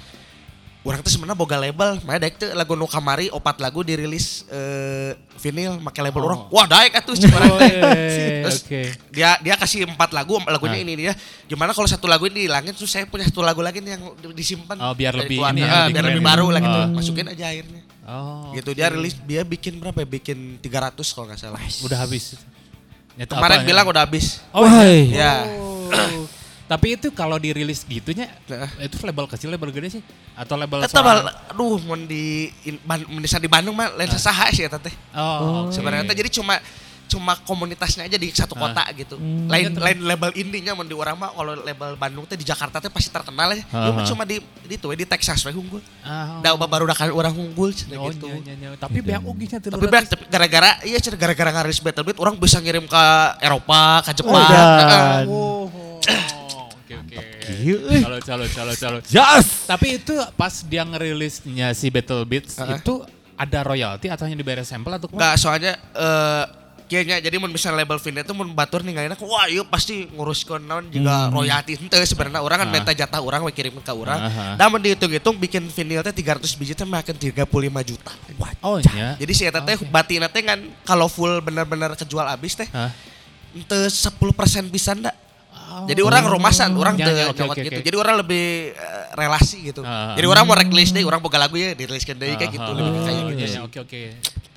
Orang 0.81 1.05
tuh 1.05 1.13
sebenarnya 1.13 1.37
boga 1.37 1.61
label, 1.61 2.01
mana 2.01 2.17
daek 2.17 2.41
tuh 2.41 2.49
lagu 2.51 2.73
nu 2.73 2.89
kamari 2.89 3.29
opat 3.29 3.61
lagu 3.61 3.85
dirilis 3.85 4.49
eh, 4.49 5.13
vinyl 5.37 5.77
make 5.77 6.01
label 6.01 6.25
Oh. 6.25 6.27
orang. 6.27 6.41
Wah 6.49 6.65
daek 6.65 6.97
atuh 6.97 7.13
cik 7.13 7.29
orang 7.29 7.53
teh. 7.55 7.69
Weh, 7.77 8.41
Terus 8.41 8.59
Oke. 8.65 8.81
dia 9.13 9.37
dia 9.39 9.55
kasih 9.55 9.85
empat 9.85 10.09
lagu 10.11 10.41
lagunya 10.41 10.81
Ah. 10.81 10.83
ini 10.83 10.93
dia 10.97 11.13
gimana 11.45 11.77
kalau 11.77 11.85
satu 11.85 12.09
lagu 12.09 12.25
ini 12.25 12.49
dihilangin 12.49 12.73
terus 12.73 12.89
saya 12.89 13.05
punya 13.05 13.29
satu 13.29 13.45
lagu 13.45 13.61
lagi 13.61 13.79
nih 13.79 13.93
yang 13.93 14.09
di- 14.17 14.33
disimpan 14.35 14.81
Oh, 14.81 14.97
biar 14.97 15.13
lebih 15.13 15.37
ini 15.53 15.61
ya, 15.61 15.69
Ah, 15.69 15.87
biar 15.87 16.05
lebih 16.07 16.25
ya. 16.25 16.29
baru 16.33 16.47
lah 16.49 16.61
gitu 16.61 16.81
Ah. 16.81 16.89
masukin 16.89 17.29
aja 17.29 17.45
akhirnya 17.47 17.83
Oh. 18.09 18.49
gitu 18.57 18.71
dia 18.73 18.89
rilis 18.89 19.15
dia 19.21 19.45
bikin 19.45 19.77
berapa 19.77 20.01
ya 20.01 20.09
bikin 20.09 20.57
300 20.59 21.13
kalau 21.13 21.29
nggak 21.29 21.39
salah 21.39 21.61
Udah 21.85 21.99
habis. 22.01 22.41
Nyata 23.21 23.37
kemarin 23.37 23.59
apa, 23.61 23.69
bilang 23.69 23.85
ya? 23.85 23.91
udah 23.93 24.03
habis 24.03 24.27
Oh, 24.51 24.65
ya 24.65 25.35
Oh. 25.61 26.25
Tapi 26.71 26.95
itu 26.95 27.11
kalau 27.11 27.35
dirilis 27.35 27.83
gitunya, 27.83 28.31
Nah. 28.47 28.71
itu 28.79 28.95
label 29.03 29.27
kecil, 29.27 29.51
label 29.51 29.75
gede 29.75 29.99
sih? 29.99 30.03
Atau 30.39 30.55
label 30.55 30.87
Eta 30.87 30.95
sorangan? 30.95 31.27
bal- 31.27 31.35
aduh 31.51 31.83
mau 31.83 31.99
di 31.99 32.47
mun 33.11 33.19
di 33.19 33.27
di 33.27 33.51
Bandung 33.51 33.75
mah 33.75 33.91
lain 33.99 34.07
Ah. 34.07 34.15
saha 34.15 34.55
sih 34.55 34.63
eta 34.63 34.79
teh 34.79 34.95
Oh, 35.11 35.67
oke. 35.67 35.75
sebenarnya 35.75 36.07
teh 36.07 36.15
jadi 36.15 36.31
cuma 36.31 36.63
cuma 37.11 37.35
komunitasnya 37.43 38.07
aja 38.07 38.15
di 38.15 38.31
satu 38.31 38.55
Ah. 38.55 38.71
kota 38.71 38.87
gitu. 38.95 39.19
Lain 39.51 39.75
Iya, 39.75 39.83
lain 39.83 39.99
label 40.07 40.31
indinya 40.39 40.79
mun 40.79 40.87
di 40.87 40.95
orang 40.95 41.19
mah 41.19 41.35
kalau 41.35 41.59
label 41.59 41.99
Bandung 41.99 42.23
teh 42.23 42.39
di 42.39 42.47
Jakarta 42.47 42.79
teh 42.79 42.87
pasti 42.87 43.11
terkenal 43.11 43.51
ya. 43.51 43.67
Mah 43.67 43.91
ah. 43.91 44.07
cuma 44.07 44.23
di 44.23 44.39
di 44.63 44.79
tuh 44.79 44.95
we, 44.95 45.03
di 45.03 45.03
Texas 45.03 45.43
we 45.43 45.51
unggul. 45.51 45.83
Ah, 46.07 46.39
Da 46.39 46.55
baru 46.55 46.87
udah 46.87 46.95
kan 46.95 47.11
orang 47.11 47.35
unggul 47.35 47.75
cenah 47.75 47.99
Oh, 47.99 48.15
gitu. 48.15 48.31
iya, 48.31 48.55
iya. 48.55 48.69
Tapi 48.79 49.03
banyak 49.03 49.27
uginya 49.27 49.59
tuh. 49.59 49.75
Tapi 49.75 49.87
beak, 49.91 50.07
gara-gara 50.31 50.79
iya 50.87 51.03
cenah 51.03 51.19
gara-gara 51.19 51.51
ngarilis 51.51 51.83
Battle 51.83 52.07
Beat 52.07 52.19
orang 52.23 52.39
bisa 52.39 52.63
ngirim 52.63 52.87
ke 52.87 53.03
Eropa, 53.43 54.07
ke 54.07 54.15
Jepang. 54.15 55.27
Oh. 55.27 55.67
Oh. 55.67 56.40
Gila, 57.59 57.91
eh. 57.91 58.03
Calo 58.03 58.19
calo 58.21 58.45
calo 58.47 58.73
calo. 58.77 58.99
Jas. 59.05 59.67
Tapi 59.67 59.99
itu 59.99 60.15
pas 60.35 60.55
dia 60.63 60.83
ngerilisnya 60.85 61.75
si 61.75 61.91
Battle 61.91 62.23
Beats 62.23 62.55
Uh-uh. 62.55 62.77
itu 62.77 62.95
ada 63.35 63.59
royalti 63.65 64.07
atau 64.07 64.29
hanya 64.29 64.37
dibayar 64.37 64.61
sampel 64.63 64.93
atau 64.95 65.09
Enggak, 65.11 65.35
soalnya 65.37 65.75
eh 65.93 66.45
Kayaknya 66.91 67.23
jadi 67.23 67.39
mun 67.39 67.55
misalnya 67.55 67.87
label 67.87 68.03
Vinil 68.03 68.27
itu 68.27 68.35
mun 68.35 68.51
batur 68.51 68.83
ninggalin 68.83 69.15
aku 69.15 69.23
wah 69.23 69.47
iya 69.47 69.63
pasti 69.63 70.11
ngurus 70.11 70.43
naon 70.59 70.91
juga 70.91 71.31
royalti 71.31 71.79
henteu 71.79 72.03
sebenarnya 72.03 72.43
orang 72.43 72.67
kan 72.67 72.67
Ah. 72.67 72.75
minta 72.75 72.91
jatah 72.91 73.23
orang 73.23 73.47
we 73.47 73.55
kirim 73.55 73.79
ke 73.79 73.93
orang. 73.95 74.19
Aha. 74.19 74.59
Da 74.59 74.67
mun 74.67 74.83
dihitung-hitung 74.83 75.39
bikin 75.39 75.71
vinil 75.71 76.03
teh 76.03 76.11
300 76.11 76.51
biji 76.59 76.75
teh 76.75 76.83
makan 76.83 77.15
35 77.15 77.47
juta. 77.87 78.11
Oh 78.59 78.83
iya. 78.83 79.15
Jadi 79.23 79.33
si 79.39 79.47
eta 79.47 79.63
teh 79.63 79.79
batina 79.87 80.27
teh 80.27 80.43
kan 80.43 80.59
kalau 80.83 81.07
full 81.07 81.39
bener-bener 81.39 81.95
kejual 81.95 82.27
habis 82.27 82.59
teh 82.59 82.67
Hah? 82.75 82.91
ente 83.55 83.79
10% 83.87 84.11
pisan 84.67 85.07
dah. 85.71 85.87
Jadi 85.87 86.01
orang 86.03 86.23
romasan, 86.27 86.75
orang 86.75 86.95
Ya, 86.99 87.07
ya, 87.07 87.31
oke, 87.31 87.39
nyokot 87.39 87.55
oke, 87.55 87.63
gitu. 87.63 87.79
oke. 87.79 87.87
Jadi 87.87 87.97
orang 87.97 88.15
lebih 88.19 88.45
eh, 88.75 89.05
relasi 89.15 89.59
gitu. 89.65 89.81
Ah. 89.87 90.13
Jadi 90.19 90.27
orang 90.27 90.43
mau 90.43 90.59
rilis 90.59 90.91
deh, 90.91 91.07
orang 91.07 91.23
boga 91.23 91.39
lagu 91.39 91.55
ya, 91.55 91.73
diriliskan 91.73 92.19
deh 92.19 92.35
kayak 92.35 92.51
gitu, 92.51 92.67
Ah, 92.67 92.75
lebih 92.75 92.91
ke 92.91 93.01
kayak 93.01 93.21
oh, 93.23 93.29
gitu 93.31 93.39
iya, 93.39 93.47
sih. 93.47 93.57
iya, 93.57 93.63
Oke 93.63 93.79
oke. 93.79 94.03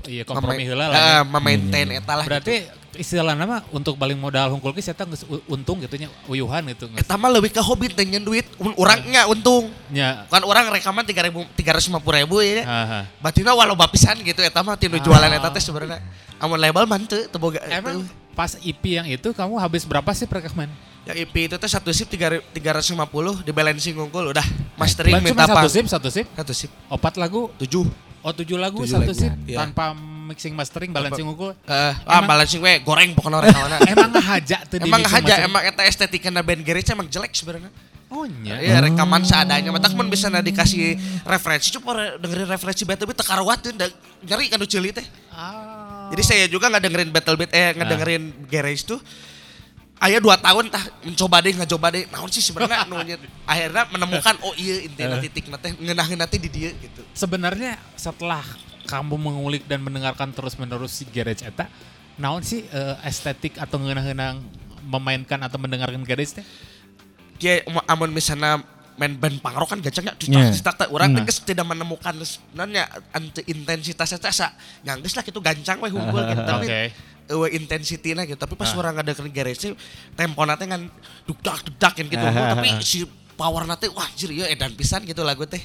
Iya 0.03 0.27
kompromi 0.27 0.67
heula 0.67 0.91
lah. 0.91 0.96
ya. 1.00 1.17
memaintain 1.24 1.88
eta 1.96 2.20
lah. 2.20 2.27
Berarti 2.27 2.67
istilah 2.93 3.34
nama 3.34 3.63
untuk 3.72 3.96
balik 3.96 4.20
modal 4.20 4.51
hungkul 4.51 4.75
geus 4.75 4.86
eta 4.86 5.08
untung 5.48 5.79
gitu 5.79 5.96
nya 5.96 6.12
uyuhan 6.27 6.60
gitu 6.75 6.91
gitu. 6.91 7.00
Eta 7.00 7.15
mah 7.15 7.32
lebih 7.32 7.55
ke 7.55 7.63
hobi 7.63 7.88
teh 7.88 8.03
nyen 8.03 8.20
duit, 8.20 8.43
orangnya 8.75 9.24
untung. 9.32 9.72
Nya. 9.88 10.27
Kan 10.27 10.43
orang 10.43 10.67
rekaman 10.70 11.08
3000 11.08 11.48
350 11.55 12.20
ribu 12.20 12.36
ya. 12.43 12.67
Aha. 12.67 13.00
Batina 13.24 13.55
walau 13.55 13.79
bapisan 13.79 14.20
gitu 14.20 14.43
eta 14.43 14.60
mah 14.60 14.75
tinu 14.75 15.00
jualan 15.00 15.32
eta 15.32 15.48
teh 15.48 15.63
sebenarnya. 15.63 16.03
Amun 16.36 16.60
label 16.60 16.84
mah 16.84 17.00
teu 17.08 17.24
teu 17.24 17.39
boga. 17.39 17.63
Emang 17.63 18.03
pas 18.36 18.60
IP 18.60 19.00
yang 19.00 19.08
itu 19.08 19.32
kamu 19.32 19.55
habis 19.55 19.88
berapa 19.88 20.12
sih 20.12 20.27
perekaman? 20.27 20.67
Yang 21.03 21.17
IP 21.27 21.36
itu 21.51 21.55
tuh 21.60 21.67
satu 21.67 21.91
sip 21.91 22.07
tiga- 22.07 22.39
350 22.55 23.43
di 23.43 23.51
balancing 23.51 23.95
unggul 24.00 24.31
udah 24.31 24.45
mastering 24.79 25.19
Cuma 25.19 25.24
minta 25.24 25.43
satu 25.43 25.67
sip, 25.67 25.86
satu 25.91 26.07
sip, 26.07 26.27
Satu 26.31 26.53
sip 26.55 26.72
opat 26.88 27.19
lagu, 27.19 27.51
tujuh. 27.60 27.83
oh 28.24 28.31
tujuh 28.31 28.55
lagu, 28.55 28.88
Tujuh 28.88 28.95
satu 28.95 29.12
lagu, 29.12 29.19
sip, 29.19 29.33
iya. 29.43 29.67
tanpa 29.67 29.91
mixing 30.24 30.55
mastering, 30.55 30.95
balancing 30.95 31.27
unggul. 31.27 31.51
Eh, 31.67 31.93
ah 32.07 32.24
balancing 32.24 32.63
we 32.63 32.79
goreng 32.79 33.12
pokoknya 33.12 33.43
orang. 33.43 33.83
Emang 33.91 34.15
ngahaja 34.15 34.63
tuh 34.63 34.79
di 34.79 34.88
Emang 34.88 35.03
mastering? 35.03 35.43
emang 35.43 35.63
eta 35.67 35.83
estetika 35.83 36.31
na 36.31 36.39
band 36.39 36.63
garage 36.63 36.88
emang 36.88 37.12
jelek 37.12 37.36
sebenarnya. 37.36 37.67
Oh 38.07 38.24
nya. 38.24 38.63
Iya 38.63 38.79
rekaman 38.79 39.27
seadanya. 39.27 39.75
Mata 39.75 39.91
kan 39.91 40.07
bisa 40.07 40.31
na 40.31 40.39
dikasih 40.39 40.95
referensi 41.27 41.75
coba 41.75 42.15
dengerin 42.15 42.48
referensi 42.48 42.88
battle 42.88 43.12
beat 43.12 43.19
tekarawatun 43.19 43.75
nyari 44.24 44.48
kan 44.48 44.63
cili 44.63 44.95
teh. 44.95 45.03
Ah. 45.36 46.07
Jadi 46.15 46.24
saya 46.24 46.45
juga 46.48 46.72
nggak 46.72 46.83
dengerin 46.88 47.10
battle 47.12 47.36
beat 47.36 47.51
eh 47.51 47.75
ngedengerin 47.75 48.48
garage 48.48 48.88
tuh 48.88 49.03
Ayah 50.00 50.19
dua 50.19 50.35
tahun 50.35 50.67
tah 50.67 50.83
mencoba 51.01 51.38
deh 51.39 51.53
ngecoba 51.53 51.88
deh. 51.89 52.03
Naon 52.09 52.27
sih 52.27 52.41
sebenarnya 52.41 52.83
nu 52.85 53.00
nya- 53.01 53.21
akhirnya 53.45 53.88
menemukan 53.88 54.35
oh 54.43 54.51
iya 54.53 54.83
intinya 54.83 55.15
titik 55.17 55.47
nanti 55.47 55.71
ngenahin 55.77 56.19
nanti 56.19 56.38
di 56.41 56.50
dia 56.50 56.69
gitu. 56.75 57.01
Sebenarnya 57.13 57.77
setelah 57.95 58.43
kamu 58.83 59.15
mengulik 59.15 59.63
dan 59.63 59.79
mendengarkan 59.79 60.35
terus-menerus 60.35 60.91
si 60.91 61.07
Garage 61.07 61.39
eta, 61.41 61.71
naon 62.15 62.43
sih 62.43 62.67
eh, 62.67 62.95
estetik 63.07 63.55
atau 63.55 63.79
ngeunah-ngeunah 63.79 64.43
memainkan 64.83 65.39
atau 65.39 65.55
mendengarkan 65.55 66.03
Garage 66.03 66.35
teh? 66.35 66.45
mau- 67.65 67.85
amun 67.88 68.12
misalnya 68.12 68.59
main 68.93 69.17
band 69.17 69.41
pangrok 69.41 69.73
kan 69.73 69.79
gacangnya 69.81 70.13
cetak 70.19 70.53
cetak 70.53 70.88
orang 70.91 71.09
Nah. 71.09 71.25
tegas 71.25 71.41
tidak 71.41 71.65
menemukan 71.65 72.13
anti 73.09 73.41
intensitasnya 73.47 74.19
teh 74.19 74.29
asa. 74.29 74.51
Nyanggeus 74.83 75.15
lah 75.15 75.23
gitu 75.23 75.39
gancang 75.39 75.79
we 75.79 75.89
hunkul 75.89 76.21
gitu. 76.21 76.43
Tapi 76.51 76.67
Oke. 77.25 77.30
eueuh 77.30 77.50
intensitinya 77.50 78.24
gitu 78.24 78.36
tapi 78.36 78.53
pas 78.53 78.68
Ah. 78.68 78.77
orang 78.77 79.00
ada 79.00 79.12
ke 79.12 79.24
garage 79.27 79.72
tempo 80.13 80.42
nate 80.42 80.63
kan 80.63 80.82
dugdak 81.24 81.63
kan 81.94 82.06
gitu 82.06 82.20
Ah. 82.22 82.53
tapi 82.53 82.68
si 82.80 83.03
power 83.34 83.63
nate 83.63 83.88
wah 83.89 84.03
anjir 84.03 84.30
ya 84.30 84.46
edan 84.46 84.72
pisan 84.72 85.01
gitu 85.01 85.22
lagu 85.22 85.44
teh 85.44 85.63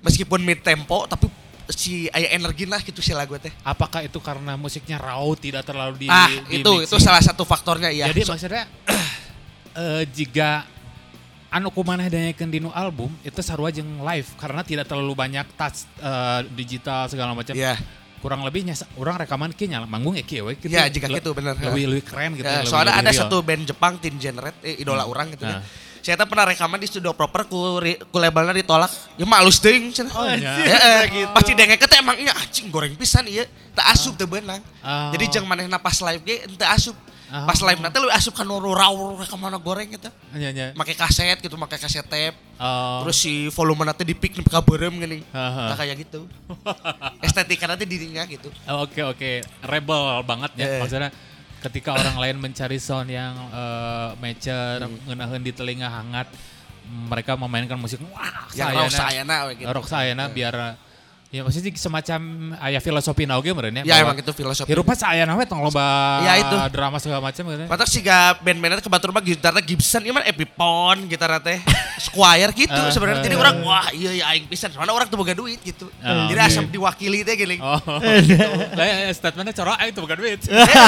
meskipun 0.00 0.38
mid 0.40 0.60
tempo 0.60 1.04
tapi 1.04 1.26
si 1.68 2.06
aya 2.08 2.32
energi 2.32 2.64
lah 2.64 2.78
gitu 2.78 2.98
si 2.98 3.10
lagu 3.10 3.34
teh 3.36 3.50
Apakah 3.62 4.02
itu 4.02 4.18
karena 4.18 4.54
musiknya 4.54 4.96
raw 4.96 5.22
tidak 5.34 5.62
terlalu 5.62 5.94
di 5.96 6.06
ah 6.06 6.26
di 6.26 6.58
itu 6.58 6.70
itu 6.82 6.86
mixing? 6.88 7.00
salah 7.00 7.20
satu 7.20 7.42
faktornya 7.42 7.88
ya 7.88 8.06
Jadi 8.06 8.22
So- 8.22 8.32
maksudnya 8.32 8.64
eh, 9.74 10.02
jika 10.08 10.66
anu 11.48 11.68
kumaneh 11.68 12.08
danyakeun 12.08 12.48
dinu 12.48 12.70
album 12.70 13.12
itu 13.20 13.36
sarua 13.40 13.68
jeung 13.68 14.00
live 14.00 14.24
karena 14.36 14.62
tidak 14.62 14.86
terlalu 14.86 15.12
banyak 15.12 15.44
touch 15.52 15.84
eh, 15.98 16.40
digital 16.50 17.06
segala 17.06 17.32
macam. 17.32 17.52
Iya. 17.52 17.76
Kurang 18.22 18.46
lebihnya 18.46 18.78
orang 18.94 19.18
rekaman 19.18 19.50
kieu 19.50 19.66
nya 19.66 19.82
manggung 19.82 20.14
ya 20.14 20.22
kieu 20.22 20.46
we 20.46 20.54
gitu. 20.54 20.70
Iya, 20.70 20.86
jika 20.86 21.10
Le- 21.10 21.18
gitu, 21.18 21.34
bener. 21.34 21.58
Lebih 21.58 21.84
lebih 21.90 22.04
keren 22.06 22.38
gitu. 22.38 22.46
Ya, 22.46 22.62
lebih- 22.62 22.70
soalnya 22.70 22.94
lebih 22.94 23.02
ada 23.02 23.10
real. 23.10 23.22
satu 23.26 23.36
band 23.42 23.62
Jepang 23.66 23.92
Teen 23.98 24.14
Generate 24.16 24.58
eh, 24.62 24.78
idola 24.78 25.02
orang 25.04 25.34
gitu 25.34 25.42
Nah. 25.42 25.58
ya. 25.58 25.90
Saya 26.02 26.18
tuh 26.18 26.26
pernah 26.26 26.46
rekaman 26.46 26.78
di 26.78 26.86
studio 26.86 27.14
proper 27.14 27.46
ku, 27.46 27.78
ku 27.82 28.16
labelnya 28.18 28.50
ditolak. 28.50 28.90
Ya 29.14 29.22
malus 29.22 29.58
teuing 29.58 29.90
cenah. 29.90 30.10
Oh, 30.10 30.26
iya. 30.26 30.50
Ya, 30.66 30.78
eh, 31.06 31.30
Pasti 31.30 31.54
dengek 31.54 31.78
teh 31.78 31.98
emang 31.98 32.18
nya 32.18 32.34
anjing 32.34 32.70
goreng 32.70 32.94
pisan 32.94 33.26
ieu. 33.26 33.46
Teu 33.70 33.84
asup 33.86 34.14
teu 34.14 34.26
beunang. 34.26 34.58
Oh. 34.82 35.10
Jadi 35.14 35.30
jeung 35.30 35.46
manehna 35.46 35.78
pas 35.78 35.94
live 35.94 36.22
ge 36.22 36.42
teu 36.54 36.66
asup. 36.66 36.94
Oh. 37.32 37.48
Pas 37.48 37.56
live 37.64 37.80
nanti 37.80 37.96
lu 37.96 38.12
asup 38.12 38.36
kan 38.36 38.44
nu 38.44 38.60
raw 38.60 38.92
rekaman 39.16 39.56
goreng 39.64 39.88
gitu. 39.88 40.12
Iya, 40.36 40.52
iya. 40.52 40.66
Make 40.76 40.92
kaset 40.92 41.40
gitu, 41.40 41.56
make 41.56 41.80
kaset 41.80 42.04
tape. 42.04 42.36
Oh. 42.60 43.00
Terus 43.08 43.16
si 43.16 43.48
volume 43.48 43.88
nanti 43.88 44.04
dipik 44.04 44.36
beureum 44.60 45.00
geuning. 45.00 45.24
Aha. 45.32 45.72
Nah, 45.72 45.76
kayak 45.80 45.96
gitu. 46.04 46.28
Estetika 47.24 47.64
nanti 47.64 47.88
dirinya 47.88 48.28
gitu. 48.28 48.52
Oh, 48.68 48.84
Oke 48.84 49.00
oke, 49.00 49.30
rebel 49.64 50.20
banget 50.28 50.52
ya 50.60 50.66
Eh. 50.68 50.80
maksudnya 50.84 51.08
ketika 51.64 51.96
orang 51.96 52.20
lain 52.20 52.36
mencari 52.36 52.76
sound 52.76 53.08
yang 53.08 53.32
eh, 53.48 54.08
mature, 54.20 54.84
Hmm. 54.84 54.98
ngeunaheun 55.08 55.40
di 55.40 55.52
telinga 55.56 55.88
hangat, 55.88 56.28
mereka 56.84 57.32
memainkan 57.38 57.80
musik 57.80 58.02
wah 58.12 58.44
sayana 58.52 59.48
we 59.48 59.56
gitu. 59.56 59.72
Rock 59.72 59.88
sayana 59.88 60.28
biar 60.28 60.76
ya 61.32 61.40
maksudnya 61.40 61.72
semacam 61.72 62.20
aya 62.60 62.76
filosofi 62.76 63.24
na 63.24 63.40
oge 63.40 63.56
meureun 63.56 63.72
Ya 63.80 63.96
bahwa 63.96 64.12
emang 64.12 64.16
itu 64.20 64.32
filosofi. 64.36 64.68
Hirupna 64.68 64.92
sayana 64.92 65.32
we 65.32 65.48
tong 65.48 65.64
loba 65.64 66.20
Ya, 66.20 66.36
itu. 66.36 66.56
drama 66.68 67.00
segala 67.00 67.24
macam 67.24 67.40
gitu. 67.48 67.64
Mata 67.64 67.88
sih 67.88 68.04
gak 68.04 68.44
band-bandnya 68.44 68.84
ke 68.84 68.92
Batur 68.92 69.16
mah 69.16 69.24
gitarnya 69.24 69.64
Gibson, 69.64 70.04
ieu 70.04 70.12
mah 70.12 70.28
Epiphone 70.28 71.08
gitarnya 71.08 71.40
teh 71.40 71.58
Squire 72.04 72.52
gitu 72.52 72.68
Ah, 72.76 72.92
sebenarnya. 72.92 73.24
Jadi 73.24 73.36
ah. 73.40 73.42
orang 73.48 73.56
wah 73.64 73.88
iya 73.96 74.12
ya 74.12 74.24
aing 74.36 74.44
pisan. 74.44 74.76
Soalnya 74.76 74.92
orang 74.92 75.08
tuh 75.08 75.16
boga 75.16 75.32
duit 75.32 75.56
gitu. 75.64 75.88
Ah, 76.04 76.28
Jadi 76.28 76.36
oke. 76.36 76.48
asam 76.52 76.64
diwakili 76.68 77.24
teh 77.24 77.32
gini. 77.32 77.56
Oh, 77.64 77.80
lah 78.78 78.84
ya, 78.84 79.08
statementnya 79.16 79.56
corok, 79.56 79.76
ah, 79.80 79.88
itu 79.88 80.00
bukan 80.04 80.16
duit. 80.20 80.38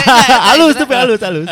halus 0.53 0.77
tapi 0.77 0.93
halus 0.93 1.21
halus. 1.25 1.49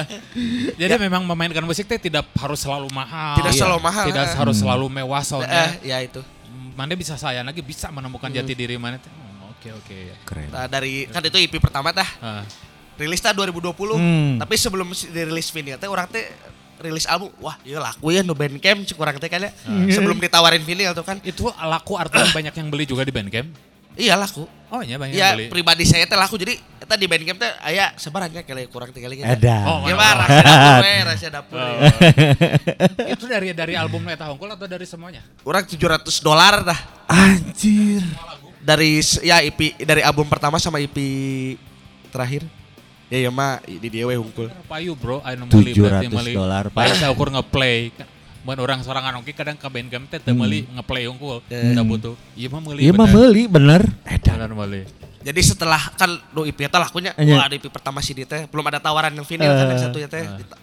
Jadi 0.76 0.92
memang 1.00 1.24
memainkan 1.24 1.64
musik 1.64 1.88
teh 1.88 1.96
tidak 1.96 2.28
harus 2.36 2.60
selalu 2.60 2.92
mahal. 2.92 3.40
Tidak 3.40 3.52
selalu 3.56 3.78
mahal, 3.80 4.04
Tidak 4.12 4.26
eh. 4.28 4.36
harus 4.36 4.56
selalu 4.60 4.86
mewah 4.92 5.24
soundnya. 5.24 5.80
Eh, 5.80 5.88
ya 5.88 5.96
itu. 6.04 6.20
Mana 6.72 6.92
bisa 6.94 7.14
saya 7.16 7.40
lagi 7.40 7.60
bisa 7.60 7.88
menemukan 7.88 8.28
jati 8.28 8.52
diri 8.52 8.76
mana 8.76 8.96
teh. 8.96 9.08
Hmm, 9.08 9.50
Oke 9.52 9.70
oke. 9.70 9.98
Keren. 10.26 10.48
Nah, 10.50 10.66
dari 10.66 11.06
kan 11.06 11.22
itu 11.22 11.38
EP 11.38 11.54
pertama 11.62 11.94
tah. 11.94 12.08
Ah, 12.18 12.42
Rilis 12.98 13.22
tah 13.22 13.32
2020. 13.32 13.72
Hmm. 13.96 14.36
Tapi 14.42 14.54
sebelum 14.58 14.90
dirilis 14.90 15.48
vinyl 15.48 15.78
teh 15.78 15.86
orang 15.86 16.10
teh 16.10 16.26
rilis 16.82 17.06
album. 17.06 17.30
Wah, 17.38 17.54
iya 17.62 17.78
laku 17.78 18.10
ya 18.10 18.26
nu 18.26 18.34
Bandcamp 18.34 18.82
cek 18.84 18.98
orang 18.98 19.16
teh 19.22 19.30
kan 19.30 19.38
ya. 19.38 19.50
Sebelum 19.90 20.18
ditawarin 20.18 20.60
vinyl 20.60 20.92
tuh 20.92 21.06
kan. 21.06 21.22
itu 21.22 21.46
laku 21.48 21.94
artinya 21.94 22.26
banyak 22.34 22.54
yang 22.54 22.68
beli 22.68 22.84
juga 22.84 23.06
di 23.06 23.14
Bandcamp. 23.14 23.71
Iya 23.94 24.14
laku. 24.16 24.48
Oh 24.72 24.80
iya 24.80 24.96
banyak 24.96 25.12
Iya 25.12 25.36
yang 25.36 25.36
beli. 25.36 25.46
pribadi 25.52 25.84
saya 25.84 26.08
teh 26.08 26.16
laku 26.16 26.40
jadi 26.40 26.56
eta 26.80 26.96
di 26.96 27.04
Bandcamp 27.04 27.36
teh 27.36 27.52
aya 27.60 27.92
sebarannya 27.94 28.40
kali 28.40 28.64
kurang 28.66 28.88
tinggal 28.88 29.12
gitu. 29.12 29.20
Ada. 29.22 29.68
Oh, 29.68 29.84
Ya 29.84 29.92
mah 29.92 30.12
rahasia 30.16 30.40
dapur 30.40 30.80
we, 30.80 30.94
rahasia 31.08 31.30
dapur. 31.30 31.56
Oh. 31.60 31.76
itu 33.04 33.24
dari 33.26 33.48
dari 33.52 33.74
album 33.76 34.00
Eta 34.08 34.24
Hongkul 34.26 34.48
atau 34.48 34.64
dari 34.64 34.88
semuanya? 34.88 35.20
Orang 35.44 35.68
700 35.68 36.08
dolar 36.20 36.64
dah. 36.64 36.78
Anjir. 37.06 38.00
Dari 38.62 38.96
ya 39.20 39.44
EP 39.44 39.60
dari 39.78 40.00
album 40.00 40.24
pertama 40.24 40.56
sama 40.56 40.80
EP 40.80 40.96
terakhir. 42.08 42.48
Ya 43.12 43.18
ya 43.18 43.30
mah 43.30 43.60
di 43.60 43.88
dia 43.92 44.08
we 44.08 44.16
hungkul. 44.16 44.48
Payu 44.64 44.96
bro, 44.96 45.20
anu 45.20 45.44
meuli 45.44 45.76
700 45.76 45.84
berarti 45.84 46.06
meuli. 46.08 46.32
dolar. 46.32 46.64
Baik 46.72 46.96
saya 46.96 47.12
ukur 47.12 47.28
ngeplay. 47.28 47.92
Mun 48.42 48.58
orang 48.58 48.82
sorangan 48.82 49.14
oke 49.16 49.30
kadang 49.30 49.54
ke 49.54 49.62
Bandcamp 49.64 50.06
teh 50.08 50.18
teu 50.18 50.34
meuli 50.34 50.66
ngeplay 50.68 51.06
hungkul. 51.06 51.38
Hmm. 51.46 51.72
Teu 51.72 51.84
butuh. 51.84 52.14
Iya 52.34 52.48
mah 52.48 52.60
meuli. 52.60 52.80
Iya 52.80 52.92
mah 52.92 53.06
bener. 53.06 53.14
meuli 53.16 53.42
bener. 53.46 53.82
Edan. 54.04 54.34
Bener 54.34 54.50
meuli. 54.52 54.80
Jadi 55.22 55.40
setelah 55.40 55.78
kan 55.94 56.10
do 56.28 56.42
EP 56.42 56.58
eta 56.58 56.76
lakunya 56.76 57.14
wah 57.14 57.46
di 57.46 57.56
EP 57.56 57.70
pertama 57.70 58.02
CD 58.02 58.26
teh 58.26 58.50
belum 58.50 58.66
ada 58.66 58.82
tawaran 58.82 59.14
yang 59.14 59.22
vinyl 59.22 59.46
kan 59.48 59.66
yang 59.68 59.78
Eh. 59.78 59.80
satunya 59.80 60.08
teh. 60.08 60.26
Dita- 60.26 60.58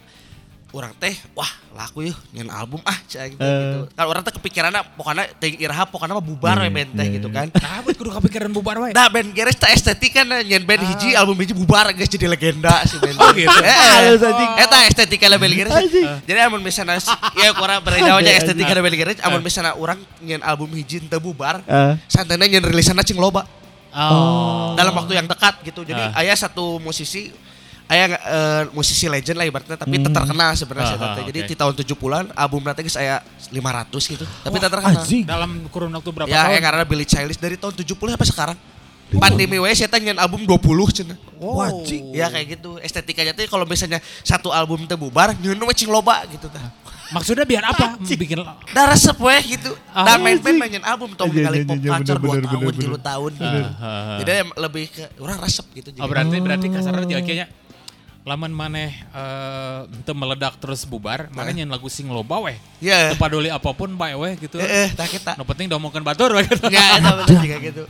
Orang 0.70 0.94
teh 0.96 1.10
wah 1.34 1.50
laku 1.74 2.06
yeuh 2.06 2.14
nyen 2.30 2.46
album 2.46 2.78
ah 2.86 2.94
cai 3.04 3.34
gitu. 3.34 3.42
Eh. 3.42 3.50
gitu. 3.50 3.78
Kan 3.90 4.04
orang 4.06 4.22
teh 4.22 4.30
kepikiranna 4.30 4.86
pokoknya 4.94 5.26
teuing 5.36 5.58
iraha 5.58 5.82
pokoknya 5.82 6.14
mah 6.14 6.22
bubar 6.22 6.62
Iya, 6.62 6.70
band 6.70 6.90
teh 6.94 7.06
iya, 7.06 7.14
gitu 7.18 7.28
iya. 7.28 7.36
kan. 7.42 7.46
Nah, 7.50 7.78
buat 7.82 7.96
kudu 7.98 8.10
kepikiran 8.22 8.50
bubar 8.54 8.76
wae. 8.78 8.92
Nah 8.94 9.10
band 9.10 9.34
Geres 9.34 9.58
tak 9.58 9.74
estetik 9.74 10.14
kan 10.14 10.26
nyen 10.26 10.62
band 10.62 10.86
hiji 10.86 11.18
album 11.18 11.34
hiji 11.38 11.50
bubar 11.52 11.90
guys 11.90 12.06
jadi 12.06 12.30
legenda 12.30 12.70
si 12.86 13.02
band. 13.02 13.18
Oh, 13.18 13.34
gitu. 13.34 13.50
Eh, 13.50 13.74
Halus, 13.74 14.22
anjing. 14.22 14.50
Eta 14.62 14.78
estetika 14.86 15.26
label 15.26 15.50
Geres. 15.50 15.74
Anjing. 15.74 16.06
Jadi 16.22 16.38
amun 16.38 16.62
misalnya 16.62 17.02
ya 17.34 17.50
kurang 17.50 17.82
beredawanya 17.82 18.30
Anjing. 18.30 18.38
estetika 18.46 18.72
label 18.72 18.94
Geres 18.94 19.18
amun 19.20 19.42
misalnya 19.42 19.74
orang 19.74 19.98
nyen 20.22 20.38
album 20.40 20.70
hiji 20.70 21.02
teu 21.02 21.18
bubar. 21.18 21.66
Eh. 21.66 21.92
Santana 22.06 22.46
nyen 22.46 22.62
rilisanna 22.62 23.02
cing 23.02 23.18
loba 23.18 23.42
Oh. 23.90 24.78
dalam 24.78 24.94
waktu 24.94 25.18
yang 25.18 25.26
dekat 25.26 25.66
gitu. 25.66 25.82
Jadi 25.82 25.98
Ah. 25.98 26.22
ayah 26.22 26.38
satu 26.38 26.78
musisi 26.78 27.34
ayah 27.90 28.06
eh, 28.14 28.62
musisi 28.70 29.10
legend 29.10 29.34
lah 29.34 29.46
ibaratnya 29.50 29.74
tapi 29.74 29.98
Hmm. 29.98 30.14
terkenal 30.14 30.54
sebenarnya 30.54 30.86
saya 30.94 30.98
ah, 31.02 31.14
teh. 31.18 31.24
Jadi 31.26 31.38
oke. 31.42 31.48
di 31.50 31.54
tahun 31.58 31.74
70-an 31.74 32.24
album 32.38 32.60
nanti 32.62 32.80
guys 32.86 32.94
saya 32.94 33.18
500 33.50 34.12
gitu. 34.14 34.24
Tapi 34.24 34.56
Wah, 34.56 34.62
terkenal. 34.70 34.90
Anjing. 34.94 35.24
Dalam 35.26 35.50
kurun 35.74 35.90
waktu 35.90 36.10
berapa 36.14 36.30
Ya, 36.30 36.46
tahun? 36.46 36.54
yang 36.54 36.64
karena 36.70 36.82
Billy 36.86 37.06
Childish 37.06 37.40
dari 37.42 37.58
tahun 37.58 37.74
70 37.74 38.14
sampai 38.14 38.28
sekarang. 38.30 38.58
Pandemi 39.10 39.58
we 39.58 39.66
saya 39.74 39.90
nyen 39.98 40.22
album 40.22 40.46
20 40.46 40.86
cenah. 40.94 41.18
Wajib. 41.42 42.14
Ya 42.14 42.30
kayak 42.30 42.46
gitu. 42.54 42.78
Estetikanya 42.78 43.34
tuh 43.34 43.42
kalau 43.50 43.66
misalnya 43.66 43.98
satu 44.22 44.54
album 44.54 44.86
teu 44.86 44.94
bubar, 44.94 45.34
we 45.34 45.74
cing 45.74 45.90
loba 45.90 46.22
gitu 46.30 46.46
tah. 46.46 46.62
Maksudnya 47.10 47.42
biar 47.42 47.66
apa? 47.74 47.98
Bikin 47.98 48.38
Da 48.70 48.86
resep 48.86 49.18
we 49.18 49.34
gitu. 49.58 49.74
Ah, 49.90 50.14
Dan 50.14 50.22
main-main 50.22 50.78
nyen 50.78 50.84
album 50.86 51.10
tong 51.18 51.26
Iya, 51.34 51.50
kali 51.50 51.58
iya, 51.58 51.66
pop 51.66 51.74
iya, 51.82 51.90
culture 51.90 52.20
bener, 52.22 52.30
2 52.30 52.30
bener, 52.30 52.46
tahun, 52.46 52.62
bener, 52.70 52.94
3 52.94 53.08
tahun. 53.10 53.30
Ah, 53.34 53.50
ah, 53.50 53.82
ah. 53.82 54.18
Jadi 54.22 54.32
lebih 54.54 54.84
ke 54.94 55.02
orang 55.18 55.38
resep 55.42 55.66
gitu. 55.74 55.88
Oh 55.90 55.94
Jadi. 55.98 56.06
berarti 56.06 56.36
berarti 56.38 56.66
kasarnya 56.70 57.06
jadi 57.10 57.22
kayaknya 57.26 57.46
laman 58.30 58.54
maneh 58.54 58.94
eh 58.94 59.78
teu 60.06 60.14
meledak 60.14 60.54
terus 60.62 60.86
bubar, 60.86 61.26
mana 61.34 61.50
nyen 61.50 61.66
lagu 61.66 61.90
sing 61.90 62.06
loba 62.06 62.38
weh. 62.46 62.54
Ya. 62.78 63.10
Teu 63.10 63.18
paduli 63.18 63.50
apa 63.50 63.74
pun 63.74 63.90
bae 63.92 64.14
weh 64.14 64.38
gitu. 64.38 64.62
Eh, 64.62 64.86
eh, 64.86 64.88
tak 64.94 65.10
kita. 65.10 65.34
No 65.34 65.42
penting 65.42 65.66
domongkeun 65.66 66.06
batur 66.06 66.30
weh 66.38 66.46
gitu. 66.46 66.70
Ya, 66.70 66.94
itu 66.96 67.10
bener 67.10 67.26
juga 67.26 67.58
gitu. 67.74 67.84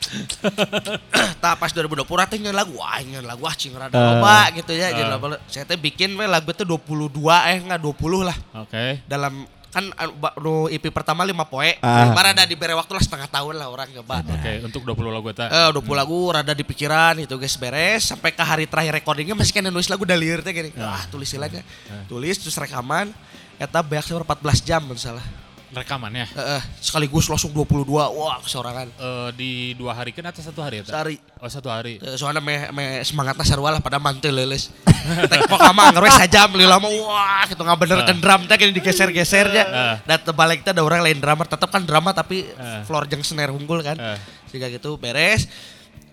Tah 1.42 1.54
pas 1.54 1.70
2020 1.70 2.06
teh 2.30 2.38
nyeun 2.38 2.56
lagu, 2.56 2.72
wah 2.78 2.98
nyeun 3.02 3.26
lagu 3.26 3.42
ah 3.44 3.54
cing 3.54 3.74
rada 3.74 3.92
Eh. 3.92 4.00
loba 4.00 4.36
gitu 4.54 4.72
ya. 4.72 4.94
Jadi 4.94 5.06
Eh. 5.06 5.10
loba. 5.10 5.38
Saya 5.46 5.66
teh 5.66 5.78
bikin 5.78 6.14
we 6.14 6.24
lagu 6.24 6.50
teh 6.54 6.62
22 6.62 7.10
eh 7.50 7.58
enggak 7.58 7.80
20 7.82 8.22
lah. 8.22 8.36
Oke. 8.56 9.02
Dalam 9.06 9.44
kan 9.70 9.86
anu, 9.94 10.12
nu 10.42 10.54
EP 10.66 10.82
pertama 10.90 11.22
5 11.22 11.46
poe. 11.46 11.78
Ah. 11.78 12.10
Bara 12.10 12.34
ada 12.34 12.42
dibere 12.42 12.74
waktu 12.74 12.90
lah 12.90 13.02
setengah 13.02 13.30
tahun 13.30 13.54
lah 13.54 13.70
orang 13.70 13.88
nyoba. 13.94 14.26
Oke, 14.26 14.66
untuk 14.66 14.82
20 14.82 15.14
lagu 15.14 15.26
eta. 15.30 15.46
Eh, 15.46 15.70
20 15.70 15.94
lagu 15.94 16.18
rada 16.34 16.52
di 16.52 16.66
pikiran 16.66 17.14
itu 17.22 17.34
guys 17.38 17.54
beres 17.54 18.10
sampai 18.10 18.34
ke 18.34 18.42
hari 18.42 18.66
terakhir 18.66 18.98
recordingnya 18.98 19.38
masih 19.38 19.54
kena 19.54 19.70
nulis 19.70 19.86
lagu 19.86 20.02
dalir 20.02 20.42
teh 20.42 20.50
gini. 20.50 20.74
Wah, 20.74 21.06
tulis 21.06 21.30
lagi. 21.38 21.62
Tulis 22.10 22.36
terus 22.42 22.58
rekaman 22.58 23.14
eta 23.60 23.78
beak 23.80 24.04
14 24.04 24.26
jam 24.66 24.82
misalnya. 24.82 25.22
Rekamannya 25.70 26.26
Heeh, 26.26 26.62
sekaligus 26.82 27.30
langsung 27.30 27.54
22. 27.54 27.86
Wah, 27.86 28.42
kesorangan. 28.42 28.90
eh 28.90 29.30
di 29.38 29.50
dua 29.74 29.94
hari 29.94 30.10
kan 30.10 30.26
atau 30.26 30.42
satu 30.42 30.58
hari 30.58 30.82
eta? 30.82 30.90
Sehari. 30.90 31.14
Oh 31.38 31.46
satu 31.46 31.70
hari. 31.70 32.02
Eh, 32.02 32.18
soalnya 32.18 32.42
me, 32.42 32.74
me 32.74 32.84
semangatnya 33.00 33.46
sarua 33.46 33.70
lah 33.70 33.78
pada 33.78 33.96
mantel 33.96 34.34
leles. 34.34 34.74
Tek 35.30 35.46
pokama 35.46 35.94
ngerwes 35.94 36.18
sajam 36.18 36.58
li 36.58 36.66
lama 36.66 36.90
wah 36.90 37.46
gitu 37.46 37.62
ngabenerkeun 37.62 38.18
drum 38.18 38.40
teh 38.44 38.58
gini 38.58 38.74
digeser-gesernya. 38.74 39.64
Ah. 39.64 39.96
Dan 40.02 40.18
tebalik 40.20 40.60
teh 40.60 40.74
ada 40.74 40.82
orang 40.82 41.06
lain 41.06 41.16
drummer 41.16 41.46
tetap 41.46 41.70
kan 41.70 41.86
drama 41.86 42.10
tapi 42.10 42.50
Ah. 42.58 42.82
floor 42.82 43.06
jeung 43.06 43.22
snare 43.22 43.54
unggul 43.54 43.78
kan. 43.80 43.94
Ah. 43.94 44.18
Jika 44.50 44.66
gitu 44.66 44.98
beres 44.98 45.46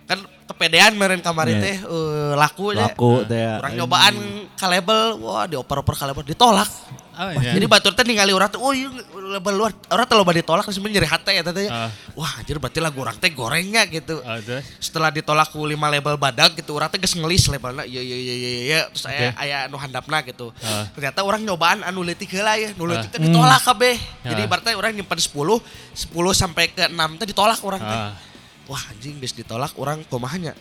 kan 0.07 0.23
kepedean 0.47 0.95
meren 0.95 1.19
kemarin 1.19 1.59
Iya. 1.59 1.65
teh 1.65 1.77
eh, 1.81 2.33
laku 2.33 2.71
aja. 2.71 2.93
Laku 2.93 3.25
teh. 3.25 3.35
ya. 3.35 3.57
Orang 3.57 3.73
nyobaan 3.73 4.15
ke 4.53 4.65
label, 4.65 5.17
wah 5.19 5.43
dioper-oper 5.43 5.93
ke 5.93 6.05
label 6.05 6.23
ditolak. 6.23 6.69
Oh, 7.17 7.33
iya. 7.33 7.57
Jadi 7.57 7.65
batur 7.65 7.97
teh 7.97 8.05
ningali 8.05 8.29
orang 8.29 8.45
tuh, 8.47 8.61
oh 8.61 8.69
iya 8.71 8.93
label 9.09 9.53
luar, 9.57 9.73
orang 9.89 10.05
teh 10.05 10.13
loba 10.13 10.31
ditolak 10.31 10.63
terus 10.63 10.77
nyeri 10.77 11.03
hati 11.03 11.33
ya 11.33 11.41
teh. 11.41 11.65
Ah. 11.65 11.89
Wah 12.13 12.29
anjir 12.37 12.61
berarti 12.61 12.77
lagu 12.77 13.01
orang 13.01 13.17
teh 13.17 13.29
gorengnya 13.29 13.83
gitu 13.85 14.21
terus? 14.21 14.61
setelah 14.77 15.09
ditolak 15.09 15.49
ku 15.49 15.65
lima 15.65 15.89
label 15.89 16.13
badak 16.15 16.53
gitu 16.55 16.73
orang 16.73 16.87
teh 16.87 16.97
geus 16.97 17.13
ngelis 17.13 17.49
labelna 17.49 17.83
iya 17.83 17.99
iya 17.99 18.17
iya 18.17 18.35
iya 18.35 18.49
iya 18.61 18.79
terus 18.89 19.05
aya 19.05 19.33
aya 19.35 19.57
anu 19.65 19.75
handapna 19.75 20.21
gitu 20.21 20.53
Ah. 20.61 20.85
ternyata 20.93 21.21
orang 21.21 21.41
nyobaan 21.41 21.81
anu 21.81 22.01
leutik 22.01 22.29
heula 22.29 22.53
ya 22.55 22.69
nu 22.73 22.85
leutik 22.85 23.09
teh 23.09 23.19
ditolak 23.19 23.61
kabeh 23.61 23.97
jadi 24.21 24.41
Ah. 24.41 24.47
berarti 24.47 24.69
orang 24.73 24.93
nyimpen 24.93 25.17
10 25.17 25.33
10 25.33 26.13
sampai 26.31 26.69
ke 26.69 26.85
6 26.85 26.93
teh 27.17 27.27
ditolak 27.27 27.59
orang 27.61 27.81
teh 27.81 27.99
Ah. 27.99 28.13
wah 28.65 28.83
anjing 28.89 29.17
geus 29.17 29.33
ditolak 29.33 29.73
orang 29.75 30.05
kumahanya 30.05 30.53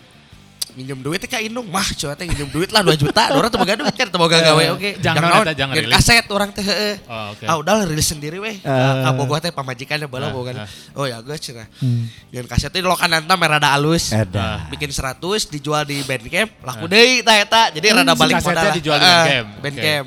minjem 0.76 1.00
duit 1.00 1.16
teh 1.16 1.26
ka 1.26 1.40
indung 1.40 1.64
mah 1.66 1.88
coba 1.88 2.12
teh 2.12 2.25
minjem 2.25 2.47
duit 2.47 2.68
lah 2.68 2.85
2 2.85 2.92
juta 2.95 3.33
orang 3.33 3.49
teu 3.49 3.56
boga 3.56 3.75
duit 3.75 3.90
kan 3.90 4.06
teu 4.06 4.21
boga 4.21 4.37
gawe 4.38 4.64
oke 4.71 5.00
Jangan 5.00 5.21
naon, 5.23 5.42
eta, 5.42 5.54
jangan 5.56 5.75
rilis. 5.75 5.95
kaset 5.97 6.26
orang 6.28 6.50
teh 6.52 6.61
heeh 6.61 6.95
Oh, 7.02 7.33
oke. 7.33 7.45
ah 7.45 7.56
udah 7.56 7.75
rilis 7.83 8.04
sendiri 8.04 8.37
weh 8.37 8.61
Ah. 8.61 9.02
ka 9.02 9.11
bogoh 9.12 9.38
teh 9.38 9.49
pamajikannya 9.49 10.04
bala 10.04 10.28
Ah, 10.28 10.30
boga 10.30 10.52
ah. 10.54 10.68
oh 10.92 11.04
ya 11.04 11.18
geus 11.18 11.40
cenah 11.40 11.64
Hmm. 11.76 12.12
Ngeun 12.28 12.45
kaset 12.45 12.68
teh 12.68 12.78
di 12.78 12.87
lokananta 12.87 13.35
merada 13.35 13.73
alus 13.73 14.12
Eda. 14.12 14.68
bikin 14.68 14.92
100 14.92 15.16
dijual 15.49 15.83
di 15.83 16.00
Bandcamp 16.02 16.52
laku 16.61 16.85
deui 16.87 17.21
tah 17.21 17.35
eta 17.35 17.62
jadi 17.71 17.97
rada 17.97 18.12
si 18.12 18.21
balik 18.21 18.35
modal 18.38 18.64
dijual 18.71 18.97
di 18.97 19.09
Bandcamp. 19.09 19.49
Bandcamp 19.59 20.06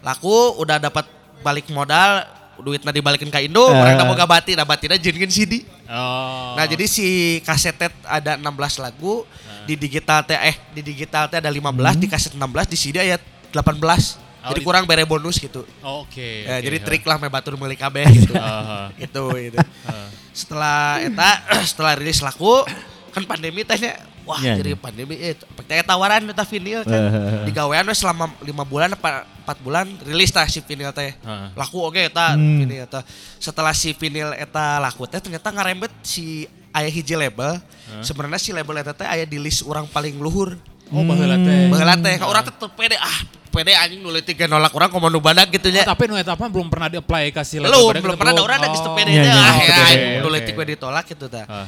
laku 0.00 0.36
udah 0.56 0.76
dapat 0.78 1.04
balik 1.40 1.66
modal 1.68 2.28
duitnya 2.60 2.92
dibalikin 2.92 3.32
ke 3.32 3.40
Indo 3.42 3.64
Eh. 3.64 3.72
orang 3.72 4.04
boga 4.04 4.28
bati 4.28 4.52
nah 4.52 4.62
batina 4.62 4.94
jenengin 4.94 5.28
CD 5.28 5.64
Oh. 5.88 6.54
nah 6.54 6.64
jadi 6.64 6.84
si 6.84 7.06
kaset 7.40 7.72
teh 7.72 7.88
ada 8.04 8.36
16 8.36 8.46
lagu 8.78 9.24
di 9.70 9.78
digital 9.78 10.20
teh 10.20 10.34
eh 10.34 10.58
di 10.72 10.82
digital 10.82 11.24
teh 11.24 11.38
ada 11.38 11.46
15 11.46 11.70
di 11.94 12.06
kaset 12.06 12.34
16 12.34 12.42
di 12.66 12.76
CD 12.76 12.96
aya 12.98 13.16
18 13.54 14.26
Oh, 14.40 14.48
jadi 14.48 14.56
di- 14.56 14.64
kurang 14.64 14.88
bere 14.88 15.04
bonus 15.04 15.36
gitu 15.36 15.68
Oh, 15.80 16.00
Oke. 16.02 16.48
Ya, 16.48 16.56
oke, 16.56 16.64
jadi 16.64 16.76
trik 16.80 17.04
lah 17.04 17.20
me 17.20 17.28
batur 17.28 17.54
meuli 17.54 17.76
kabeh 17.76 18.08
gitu 18.18 18.32
Ah, 18.34 18.88
ah. 18.88 18.88
itu 18.96 19.24
itu 19.38 19.58
Ah. 19.84 20.08
setelah 20.32 20.96
eta 20.98 21.30
setelah 21.70 21.92
rilis 21.94 22.18
laku 22.18 22.64
kan 23.10 23.20
pandemi 23.22 23.62
tehnya 23.62 24.00
wah 24.22 24.40
Iya, 24.40 24.56
jadi 24.56 24.72
iya. 24.72 24.80
pandemi 24.80 25.14
eh 25.14 25.36
pakai 25.36 25.82
tawaran 25.82 26.24
eta 26.24 26.40
vinyl 26.42 26.82
kan 26.82 27.02
Eh. 27.04 27.44
di 27.44 27.52
gawean 27.52 27.84
we 27.84 27.92
selama 27.92 28.32
lima 28.40 28.64
bulan 28.64 28.88
apa 28.90 29.28
empat 29.44 29.56
bulan 29.60 29.84
rilis 30.02 30.32
tah 30.32 30.46
si 30.46 30.58
vinyl 30.58 30.88
teh 30.90 31.12
Heeh. 31.12 31.48
laku 31.52 31.76
oke 31.82 32.00
eta 32.00 32.32
Hmm. 32.32 32.64
vinyl 32.64 32.80
eta 32.80 33.04
setelah 33.36 33.70
si 33.72 33.92
vinyl 33.92 34.32
eta 34.32 34.80
laku 34.80 35.04
teh 35.04 35.20
ternyata 35.20 35.52
ngarembet 35.52 35.92
si 36.00 36.48
aya 36.70 36.88
hiji 36.88 37.14
label. 37.14 37.58
Sebenarnya 38.00 38.38
si 38.38 38.50
label 38.50 38.78
eta 38.78 38.92
teh 38.92 39.04
aya 39.04 39.24
di 39.24 39.36
list 39.36 39.62
orang 39.62 39.86
paling 39.86 40.14
luhur. 40.16 40.54
Oh, 40.90 41.02
baheula 41.02 41.36
teh. 41.36 41.70
baheula 41.70 41.94
teh 41.96 42.14
ka 42.18 42.26
urang 42.26 42.42
teh 42.42 42.54
teu 42.56 42.66
pede 42.68 42.98
ah 42.98 43.18
pede 43.50 43.74
anjing 43.74 43.98
nu 43.98 44.10
leutik 44.10 44.34
ge 44.34 44.46
nolak 44.46 44.70
urang 44.70 44.90
komo 44.90 45.06
nu 45.06 45.18
badak 45.18 45.50
gitu 45.50 45.70
nya. 45.70 45.82
Oh, 45.82 45.90
tapi 45.90 46.06
nu 46.06 46.14
eta 46.14 46.34
mah 46.34 46.46
belum 46.46 46.66
pernah 46.66 46.86
di-apply 46.88 47.30
kasih 47.30 47.62
belum 47.62 47.94
belum 47.96 48.14
pernah. 48.14 48.34
Ada 48.34 48.42
orang 48.42 48.56
ada 48.58 48.68
geus 48.68 48.82
pede 48.92 49.10
Iya, 49.10 49.22
teh 49.22 49.28
iya, 49.28 49.38
ah 49.40 49.54
oke, 49.54 49.66
ya 49.66 49.74
oke, 49.76 49.94
nu 49.94 50.20
oke. 50.20 50.32
leutik 50.32 50.54
we 50.54 50.64
ditolak 50.68 51.04
gitu 51.06 51.26
tah 51.26 51.46
Ah. 51.46 51.66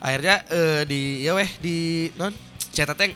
akhirnya 0.00 0.36
eh, 0.48 0.80
di 0.84 1.00
ya 1.20 1.32
weh 1.32 1.48
di 1.60 1.76
non 2.16 2.32
cetak 2.68 2.96
teh 2.96 3.12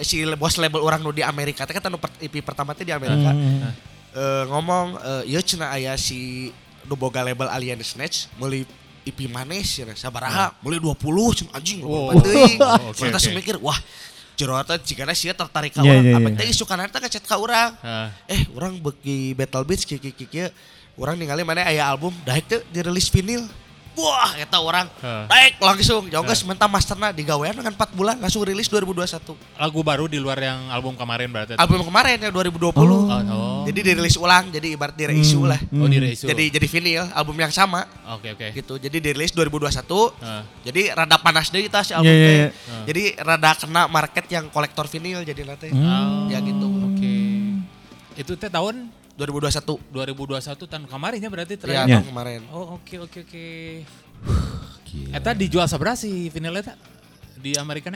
si 0.00 0.18
bos 0.34 0.56
label 0.56 0.80
orang 0.80 0.98
nu 0.98 1.12
di 1.12 1.20
Amerika 1.20 1.62
teh 1.62 1.72
kan 1.72 1.84
nu 1.86 1.96
per- 1.96 2.16
IP 2.18 2.40
pertama 2.40 2.72
teh 2.72 2.82
di 2.82 2.92
Amerika. 2.92 3.28
Hmm. 3.28 3.72
Eh, 4.14 4.44
ngomong 4.46 4.86
eh, 4.98 5.30
ieu 5.30 5.40
cenah 5.40 5.68
aya 5.70 5.94
si 5.94 6.48
nu 6.84 6.94
boga 6.94 7.20
label 7.20 7.46
Alien 7.46 7.80
Snatch 7.80 8.28
meuli 8.34 8.64
IP 9.04 9.28
manes 9.28 9.68
cenah 9.70 9.94
sabaraha 9.94 10.56
meuli 10.60 10.80
20 10.80 10.96
cenah 11.38 11.52
anjing 11.52 11.80
Wow. 11.80 12.10
loba 12.10 12.24
teuing 12.24 12.58
Oh, 12.58 12.90
kita 12.90 13.18
oke. 13.18 13.30
mikir 13.32 13.56
wah 13.60 13.76
jero 14.34 14.56
eta 14.56 14.74
jigana 14.76 15.12
sia 15.12 15.30
tertarik 15.30 15.70
ka 15.70 15.80
Iya, 15.80 15.94
urang 15.94 16.04
iya, 16.04 16.14
apa 16.18 16.28
iya. 16.28 16.38
teh 16.40 16.48
isukan 16.48 16.78
eta 16.80 16.98
ngechat 16.98 17.22
ka 17.22 17.36
urang 17.36 17.70
Ah. 17.80 18.10
eh 18.26 18.42
orang 18.52 18.76
bagi 18.76 19.30
Battle 19.32 19.62
Beats 19.62 19.84
kieu 19.84 19.96
kieu 19.96 20.10
kieu 20.10 20.26
kieu 20.26 20.48
orang 20.96 21.14
ningali 21.14 21.42
mana 21.42 21.62
aya 21.62 21.86
album 21.86 22.10
daek 22.22 22.44
teh 22.44 22.60
dirilis 22.68 23.06
vinyl 23.06 23.44
wah 23.94 24.34
eta 24.34 24.56
orang 24.56 24.86
Heeh. 24.96 25.24
daek 25.26 25.52
langsung 25.58 26.06
jongges 26.06 26.42
mentah 26.42 26.66
masterna 26.66 27.10
digawean 27.10 27.52
dengan 27.52 27.70
4 27.70 27.90
bulan 27.90 28.16
langsung 28.16 28.42
rilis 28.42 28.66
2021 28.66 29.34
Lagu 29.54 29.80
baru 29.80 30.04
di 30.04 30.16
luar 30.16 30.36
yang 30.36 30.66
album 30.68 30.94
kemarin 30.94 31.28
berarti. 31.28 31.54
album 31.54 31.82
kemarin 31.82 32.18
yang 32.18 32.32
2020 32.32 32.74
Oh, 32.74 33.06
oh. 33.06 33.62
jadi 33.64 33.80
dirilis 33.84 34.14
ulang 34.14 34.48
jadi 34.48 34.74
ibarat 34.74 34.92
di 34.92 35.04
reissue 35.04 35.42
lah 35.42 35.58
Oh, 35.72 35.86
di 35.86 35.98
reissue. 35.98 36.26
jadi 36.26 36.50
jadi 36.50 36.66
vinyl 36.68 37.04
album 37.12 37.36
yang 37.36 37.50
sama 37.50 37.86
Oke, 38.10 38.30
oke. 38.30 38.46
gitu 38.52 38.74
jadi 38.76 38.96
dirilis 39.00 39.30
2021 39.30 39.70
Ah. 40.20 40.42
jadi 40.60 40.92
rada 40.92 41.16
panas 41.16 41.48
deh 41.48 41.62
kita 41.62 41.80
si 41.80 41.92
album 41.92 42.06
Iya, 42.06 42.14
iya, 42.14 42.26
teh. 42.26 42.36
iya. 42.36 42.48
jadi 42.84 43.02
rada 43.20 43.50
kena 43.54 43.82
market 43.86 44.26
yang 44.28 44.44
kolektor 44.48 44.86
vinyl 44.86 45.22
jadi 45.22 45.42
nanti 45.42 45.70
Oh, 45.70 46.26
ya 46.26 46.38
gitu 46.38 46.66
Oke. 46.84 47.14
Itu 48.14 48.34
teh 48.34 48.46
tahun 48.46 48.90
2021 49.14 49.94
2021 49.94 50.42
tahun 50.66 50.84
kemarinnya 50.90 51.30
berarti 51.30 51.54
ya 51.54 51.60
terakhir. 51.62 51.86
Iya. 51.86 51.96
tahun 52.02 52.08
kemarin 52.10 52.40
Oh, 52.50 52.78
oke 52.78 52.94
oke 53.06 53.18
oke. 53.22 53.46
Gila. 54.90 55.14
Eta 55.14 55.30
dijual 55.34 55.66
seberapa 55.70 55.94
sih 55.94 56.30
vinyl 56.30 56.58
eta? 56.58 56.74
Di 57.38 57.54
Amerika 57.58 57.94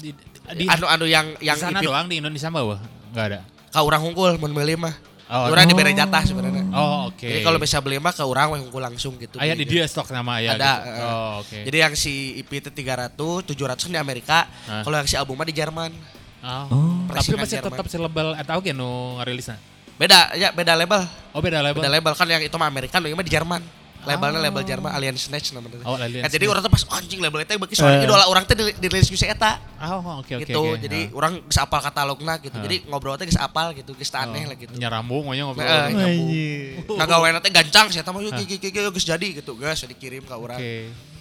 Di, 0.00 0.14
di, 0.56 0.64
anu-anu 0.64 1.04
yang 1.04 1.36
yang 1.44 1.58
di 1.58 1.62
sana 1.62 1.82
IP 1.82 1.84
doang 1.84 2.06
di 2.08 2.22
Indonesia 2.22 2.48
bawah? 2.48 2.80
Enggak 3.10 3.24
ada. 3.34 3.40
ka 3.70 3.80
urang 3.86 4.02
hungkul 4.02 4.34
mun 4.38 4.50
meuli 4.50 4.74
mah. 4.74 4.94
Oh, 5.30 5.46
urang 5.46 5.62
oh. 5.62 5.70
diberi 5.70 5.94
jatah 5.94 6.26
sebenarnya. 6.26 6.66
Oh, 6.74 7.06
oke. 7.06 7.22
Jadi 7.22 7.46
kalau 7.46 7.62
bisa 7.62 7.78
beli 7.78 8.02
mah 8.02 8.10
ke 8.10 8.24
urang 8.26 8.50
we 8.50 8.58
hungkul 8.58 8.82
langsung 8.82 9.14
gitu. 9.14 9.38
Aya 9.38 9.54
di 9.54 9.62
dia 9.62 9.86
stok 9.86 10.10
nama 10.10 10.42
ya. 10.42 10.58
Ada. 10.58 10.72
Gitu. 10.74 10.90
eh. 10.90 11.06
Oh, 11.06 11.30
oke. 11.38 11.58
Jadi 11.70 11.76
yang 11.78 11.94
si 11.94 12.12
IP 12.42 12.50
itu 12.58 12.70
300, 12.74 13.14
700 13.14 13.86
kan 13.86 13.90
di 13.94 14.00
Amerika. 14.02 14.38
Ah. 14.66 14.82
Kalau 14.82 14.96
yang 14.98 15.06
si 15.06 15.14
album 15.14 15.38
mah 15.38 15.46
di 15.46 15.54
Jerman. 15.54 15.94
Oh. 16.42 16.66
Oh. 16.74 16.98
Tapi 17.14 17.38
masih 17.38 17.62
Jerman. 17.62 17.78
tetap 17.78 17.86
si 17.86 17.96
label 18.02 18.34
eta 18.34 18.58
oke 18.58 18.74
nu 18.74 19.22
ngarilisna. 19.22 19.54
Beda 20.00 20.32
ya, 20.32 20.48
beda 20.50 20.72
label. 20.72 21.04
Oh, 21.30 21.38
beda 21.38 21.60
label. 21.60 21.76
Beda 21.76 21.92
label 21.92 22.12
kan 22.16 22.24
yang 22.24 22.40
itu 22.40 22.56
mah 22.56 22.66
Amerika, 22.66 22.96
yang 22.98 23.12
mah 23.12 23.20
di 23.20 23.28
Jerman. 23.30 23.60
Labelnya 24.00 24.40
Oh. 24.40 24.44
label 24.48 24.64
Jerman 24.64 24.96
Alien 24.96 25.12
Snatch 25.12 25.52
namanya. 25.52 25.84
Oh, 25.84 25.92
Alien 25.92 26.24
Nah, 26.24 26.32
jadi 26.32 26.40
Snatch. 26.40 26.52
orang 26.56 26.60
tuh 26.64 26.72
pas 26.72 26.82
"Oh, 26.82 26.96
anjing 26.96 27.20
label 27.20 27.38
itu 27.38 27.52
bagi 27.54 27.76
soalnya 27.76 28.00
Eh. 28.00 28.08
idola 28.08 28.24
orang 28.24 28.48
tuh 28.48 28.56
di- 28.56 28.72
dirilis 28.80 29.04
bisa 29.06 29.28
eta 29.28 29.60
Oh, 29.78 30.24
oke 30.24 30.40
oke 30.40 30.48
gitu. 30.48 30.56
oke. 30.56 30.80
Jadi 30.80 31.00
Ah. 31.06 31.18
orang 31.20 31.32
bisa 31.44 31.60
apal 31.60 31.84
katalogna 31.84 32.40
gitu. 32.40 32.56
Ah. 32.56 32.64
Jadi 32.64 32.88
ngobrol 32.88 33.12
teh 33.14 33.28
geus 33.28 33.36
apal 33.36 33.76
gitu, 33.76 33.92
geus 33.92 34.08
aneh 34.10 34.40
Oh, 34.40 34.48
lah 34.48 34.56
gitu. 34.56 34.72
Nyarambung 34.72 35.20
pokoknya 35.22 35.44
ngobrol. 35.44 35.68
Nah, 35.68 35.84
Oke. 35.86 36.00
Anjir. 36.00 36.96
Nah 36.96 37.06
gawean 37.06 37.36
teh 37.38 37.52
gancang 37.52 37.86
saya 37.86 38.00
tahu 38.00 38.24
yuk 38.24 38.32
Ah. 38.32 38.40
gigi 38.40 38.56
gigi 38.56 38.72
geus 38.72 39.04
jadi 39.04 39.26
gitu. 39.36 39.52
Geus 39.54 39.84
dikirim 39.84 40.24
ke 40.24 40.32
orang. 40.32 40.56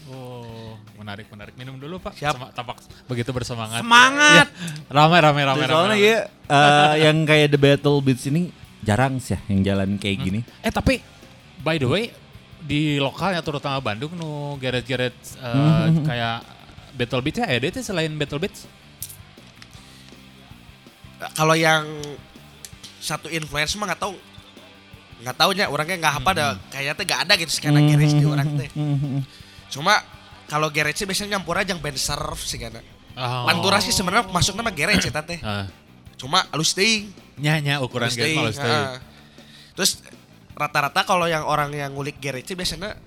Oh, 0.10 0.74
menarik 0.96 1.28
menarik. 1.28 1.54
Minum 1.54 1.76
dulu, 1.76 2.00
Pak. 2.00 2.16
Siap. 2.16 2.34
Sama- 2.34 2.50
tampak 2.50 2.80
begitu 3.06 3.30
bersemangat. 3.30 3.84
Semangat. 3.84 4.48
Ramai 4.90 5.20
ramai 5.20 5.44
ramai 5.44 5.64
ramai. 5.64 5.68
Soalnya 5.68 5.94
ramai. 5.94 6.02
ya 6.02 6.18
eh, 6.50 6.94
yang 7.04 7.18
kayak 7.22 7.48
The 7.52 7.60
Battle 7.60 8.00
Beats 8.00 8.26
ini 8.26 8.50
jarang 8.80 9.20
sih 9.20 9.36
ya 9.36 9.40
yang 9.52 9.62
jalan 9.64 9.90
kayak 10.00 10.18
gini. 10.20 10.40
Eh 10.64 10.72
tapi 10.72 11.04
by 11.60 11.76
the 11.76 11.88
way 11.88 12.04
di 12.60 13.00
lokalnya 13.00 13.40
terutama 13.40 13.80
Bandung 13.80 14.16
nu 14.16 14.56
geret-geret 14.60 15.16
Hmm. 15.40 16.04
kayak 16.04 16.44
Battle 16.96 17.24
Beats 17.24 17.40
ya 17.40 17.48
ada 17.48 17.68
teh 17.72 17.80
selain 17.80 18.12
Battle 18.16 18.40
Beats? 18.40 18.68
Kalau 21.36 21.56
yang 21.56 21.84
satu 23.00 23.28
influencer 23.32 23.80
mah 23.80 23.92
nggak 23.92 24.02
tahu 24.04 24.16
nggak 25.20 25.36
taunya 25.36 25.68
orangnya 25.68 25.98
nggak 26.00 26.16
apa 26.24 26.30
ada 26.32 26.46
kayaknya 26.72 26.94
teh 26.96 27.06
nggak 27.08 27.22
ada 27.28 27.34
gitu 27.36 27.52
skena 27.52 27.80
garage 27.84 28.16
di 28.16 28.24
orang 28.28 28.50
teh. 28.56 28.70
Cuma 29.68 30.00
kalau 30.48 30.72
garage 30.72 31.04
sih 31.04 31.08
biasanya 31.08 31.38
nyampur 31.40 31.60
aja 31.60 31.76
yang 31.76 31.84
band 31.84 32.00
surf 32.00 32.40
sih 32.44 32.56
karena. 32.56 32.80
Oh. 33.20 33.44
Pantura 33.44 33.84
sih 33.84 33.92
sebenarnya 33.92 34.32
masuk 34.32 34.56
nama 34.56 34.72
garage 34.72 35.08
ya 35.08 35.20
teh. 35.20 35.40
Ah. 35.44 35.68
Cuma 36.16 36.48
halus 36.52 36.72
teuing. 36.72 37.12
Nyanya 37.40 37.80
ukuran 37.80 38.08
teuing, 38.08 38.38
halus 38.38 38.56
teuing. 38.56 38.88
ha. 38.88 39.00
Terus 39.74 39.92
rata-rata 40.54 41.02
kalau 41.04 41.24
yang 41.24 41.44
orang 41.44 41.72
yang 41.72 41.92
ngulik 41.92 42.20
garage 42.20 42.46
sih 42.46 42.56
biasanya 42.56 43.00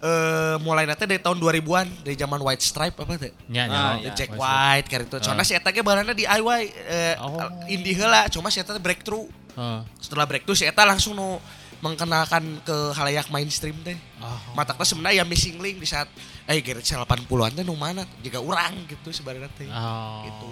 eh 0.00 0.56
mulai 0.60 0.84
nanti 0.84 1.04
dari 1.04 1.16
tahun 1.16 1.36
2000-an 1.38 2.04
dari 2.04 2.12
zaman 2.14 2.36
White 2.36 2.60
Stripe 2.60 2.96
apa 2.98 3.16
teh? 3.16 3.32
Nya, 3.48 3.64
nya, 3.64 3.78
Ah, 3.78 3.92
nya, 3.96 4.12
Jack 4.12 4.32
White 4.32 4.40
White 4.42 4.86
kayak 4.86 5.02
itu. 5.08 5.16
Soalnya 5.18 5.40
Ah. 5.40 5.48
si 5.48 5.54
eta 5.54 5.70
ge 5.70 5.80
bahanna 5.80 6.12
DIY 6.12 6.60
eh, 6.84 7.14
Oh. 7.16 7.40
indie 7.66 7.92
heula, 7.94 8.28
cuma 8.28 8.48
si 8.48 8.60
eta 8.60 8.76
breakthrough. 8.76 9.24
Ah. 9.54 9.80
Setelah 9.96 10.24
breakthrough 10.24 10.52
si 10.54 10.64
eta 10.64 10.84
langsung 10.84 11.12
nu 11.12 11.40
mengenalkan 11.80 12.40
ke 12.60 12.76
halayak 12.92 13.28
mainstream 13.28 13.76
teh. 13.80 13.96
Oh. 14.18 14.36
Mata 14.52 14.72
teh 14.72 14.84
sebenarnya 14.84 15.20
ya 15.20 15.24
missing 15.24 15.56
link 15.56 15.76
di 15.76 15.84
saat 15.84 16.08
eh 16.44 16.60
garage 16.60 16.84
80-an 16.90 17.52
teh 17.54 17.64
nu 17.64 17.72
mana 17.72 18.04
jika 18.20 18.40
urang 18.40 18.76
gitu 18.84 19.08
sebenarnya 19.08 19.48
teh. 19.50 19.68
Oh. 19.68 20.20
Gitu. 20.22 20.48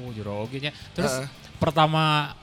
Oh, 0.00 0.08
jero 0.12 0.40
oge 0.40 0.60
nya. 0.60 0.72
Terus 0.94 1.12
Heeh. 1.12 1.28
Pertama 1.60 2.34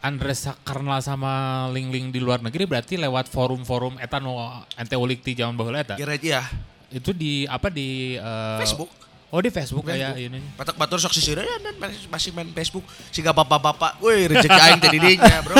Andres 0.00 0.48
karena 0.64 0.96
sama 1.04 1.66
link-link 1.72 2.12
di 2.12 2.20
luar 2.24 2.40
negeri 2.40 2.64
berarti 2.64 2.96
lewat 2.96 3.28
forum-forum 3.28 4.00
eta 4.00 4.16
nu 4.16 4.32
ente 4.76 4.96
ulik 4.96 5.20
ti 5.20 5.36
zaman 5.36 5.56
baheula 5.56 5.84
eta. 5.84 5.96
Garage 6.00 6.28
ya 6.28 6.44
Itu 6.90 7.14
di 7.14 7.46
apa 7.46 7.70
di 7.70 8.16
eh, 8.16 8.58
Facebook. 8.60 8.90
Oh 9.30 9.38
di 9.38 9.46
Facebook 9.46 9.86
kayak 9.86 10.18
Facebook. 10.18 10.26
ini. 10.26 10.40
Batak 10.58 10.74
batur 10.74 10.98
sok 10.98 11.14
sisira 11.14 11.40
ya 11.40 11.56
dan 11.62 11.78
masih 12.10 12.34
main 12.34 12.50
Facebook. 12.50 12.82
Siga 13.08 13.30
bapak-bapak, 13.30 13.98
woi 13.98 14.26
rezeki 14.26 14.50
aing 14.50 14.78
teh 14.78 14.90
didinya, 14.90 15.38
Bro. 15.40 15.54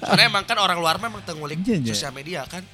Soalnya 0.00 0.24
emang 0.26 0.44
kan 0.44 0.56
orang 0.56 0.80
luar 0.80 0.96
memang 0.96 1.20
teu 1.20 1.36
ngulik 1.36 1.60
Iya, 1.60 1.76
iya. 1.76 1.92
sosial 1.92 2.08
media 2.10 2.40
kan. 2.44 2.64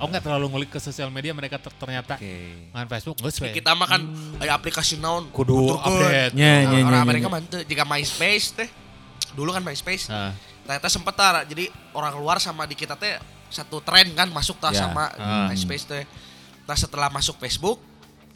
Oh 0.00 0.08
nggak 0.08 0.24
terlalu 0.24 0.46
ngulik 0.48 0.70
ke 0.70 0.80
sosial 0.80 1.08
media 1.08 1.30
mereka 1.30 1.60
ter- 1.60 1.76
ternyata 1.76 2.16
main 2.72 2.88
Facebook 2.88 3.20
nggak 3.20 3.28
sih. 3.30 3.52
Kita 3.52 3.76
mah 3.76 3.84
kan 3.86 4.02
aya 4.40 4.56
aplikasi 4.56 4.96
naon 4.96 5.28
Kudu 5.28 5.76
tuturkeun. 5.76 6.00
update. 6.00 6.32
Nya, 6.32 6.52
nya, 6.64 6.68
nya, 6.72 6.80
Orang 6.82 7.02
Amerika 7.04 7.28
teu. 7.44 7.60
jika 7.62 7.84
MySpace 7.84 8.46
teh. 8.54 8.68
Dulu 9.30 9.52
kan 9.52 9.60
MySpace. 9.60 10.08
Nah, 10.08 10.32
Ternyata 10.60 10.88
sempet 10.88 11.12
tar, 11.12 11.42
jadi 11.44 11.66
orang 11.92 12.14
luar 12.14 12.38
sama 12.38 12.62
di 12.62 12.72
kita 12.72 12.94
teh 12.94 13.18
satu 13.48 13.82
tren 13.82 14.06
kan 14.12 14.30
masuk 14.30 14.56
tas 14.56 14.72
Ya. 14.72 14.86
sama 14.86 15.10
Ah. 15.12 15.46
MySpace 15.46 15.84
teh. 15.84 16.04
Nah 16.62 16.72
setelah 16.72 17.10
masuk 17.10 17.36
Facebook, 17.36 17.82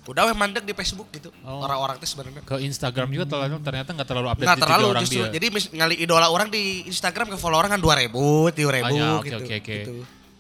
udah 0.04 0.22
weh 0.24 0.34
mandek 0.34 0.62
di 0.62 0.72
Facebook 0.72 1.08
gitu. 1.10 1.32
Oh. 1.40 1.60
Orang-orang 1.60 1.96
teh 1.96 2.04
sebenarnya. 2.04 2.44
ke 2.44 2.60
Instagram 2.60 3.08
juga 3.08 3.24
terlalu 3.26 3.56
ternyata 3.58 3.90
nggak 3.90 4.04
terlalu 4.04 4.28
update 4.28 4.44
Nggak 4.44 4.56
tiga 4.56 4.66
terlalu 4.66 4.86
orang 4.86 5.02
justru. 5.02 5.16
dia. 5.18 5.32
Jadi 5.32 5.46
mis- 5.48 5.70
ngali 5.70 5.94
idola 5.96 6.26
orang 6.28 6.48
di 6.48 6.62
Instagram 6.84 7.26
ke 7.26 7.36
follow 7.36 7.56
orang 7.56 7.72
kan 7.72 7.80
2000, 7.80 8.12
3000 8.50 8.84
Ah, 8.84 8.90
ya, 8.90 9.08
gitu. 9.22 9.36
oke, 9.38 9.54
oke. 9.54 9.58
gitu. 9.64 9.92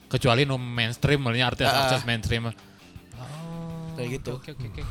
Kecuali 0.06 0.44
no 0.44 0.56
mainstream, 0.56 1.18
maksudnya 1.18 1.46
artis-artis 1.48 2.00
Ah. 2.00 2.06
mainstream. 2.06 2.42
Oh, 2.44 2.52
Kayak 3.94 4.08
gitu. 4.20 4.30
Oke 4.36 4.50
oke 4.52 4.66
oke. 4.68 4.82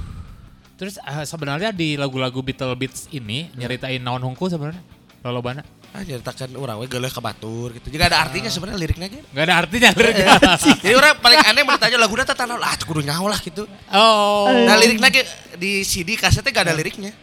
Terus 0.74 0.98
eh, 0.98 1.24
sebenarnya 1.24 1.70
di 1.70 1.96
lagu-lagu 1.96 2.40
Beatles 2.40 2.76
Beats 2.76 3.02
ini 3.10 3.52
nyeritain 3.54 4.02
naon 4.02 4.20
hungku 4.22 4.48
sebenarnya? 4.48 4.82
Lalu 5.22 5.40
bana? 5.40 5.62
Ah 5.94 6.02
nyeritakan 6.02 6.58
orang 6.58 6.82
we 6.82 6.90
geuleuh 6.90 7.08
ke 7.08 7.22
batur 7.22 7.70
gitu. 7.78 7.94
Juga 7.94 8.10
ada 8.10 8.26
artinya 8.26 8.50
sebenarnya 8.50 8.82
liriknya 8.82 9.08
gitu. 9.14 9.22
Gak 9.30 9.46
ada 9.46 9.56
artinya 9.62 9.90
liriknya. 9.94 10.28
Jadi 10.82 10.96
orang 10.98 11.14
paling 11.22 11.40
aneh 11.40 11.62
bertanya 11.62 11.98
lagunya 12.02 12.26
teh 12.26 12.34
tanah 12.34 12.58
lah 12.58 12.74
kudu 12.82 13.06
nyaho 13.06 13.30
lah 13.30 13.38
gitu. 13.38 13.70
oh. 13.94 14.50
Nah 14.50 14.74
liriknya 14.74 15.10
di 15.54 15.86
CD 15.86 16.18
kasetnya 16.18 16.50
gak 16.50 16.66
ada 16.66 16.74
liriknya. 16.74 17.14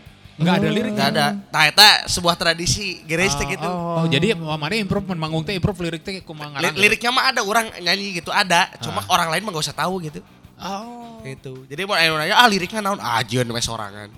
Nggak 0.41 0.55
ada 0.57 0.69
lirik. 0.73 0.93
Gak 0.97 1.09
ada. 1.13 1.27
Nah 1.51 1.63
eta 1.69 1.89
sebuah 2.09 2.33
tradisi 2.33 3.05
garage 3.05 3.37
teh 3.37 3.45
gitu. 3.45 3.69
Oh, 3.69 4.09
jadi 4.09 4.33
mana 4.33 4.73
improve 4.73 5.13
manggung 5.13 5.45
teh 5.45 5.53
improve 5.53 5.85
lirik 5.85 6.01
teh 6.01 6.25
kumaha 6.25 6.63
Li- 6.63 6.79
liriknya 6.81 7.13
mah 7.13 7.29
ada 7.29 7.45
orang 7.45 7.69
nyanyi 7.77 8.23
gitu 8.23 8.33
ada. 8.33 8.71
Cuma 8.81 9.03
Ah. 9.03 9.13
orang 9.13 9.35
lain 9.35 9.43
mah 9.45 9.53
gak 9.53 9.67
usah 9.67 9.77
tahu 9.77 10.01
gitu. 10.01 10.25
Oh. 10.61 11.21
Gitu. 11.25 11.65
Jadi 11.69 11.89
mau 11.89 11.97
anu 11.97 12.21
nanya 12.21 12.37
ah 12.37 12.49
liriknya 12.49 12.81
naon 12.85 13.01
ajeun 13.01 13.49
we 13.49 13.61
sorangan. 13.61 14.09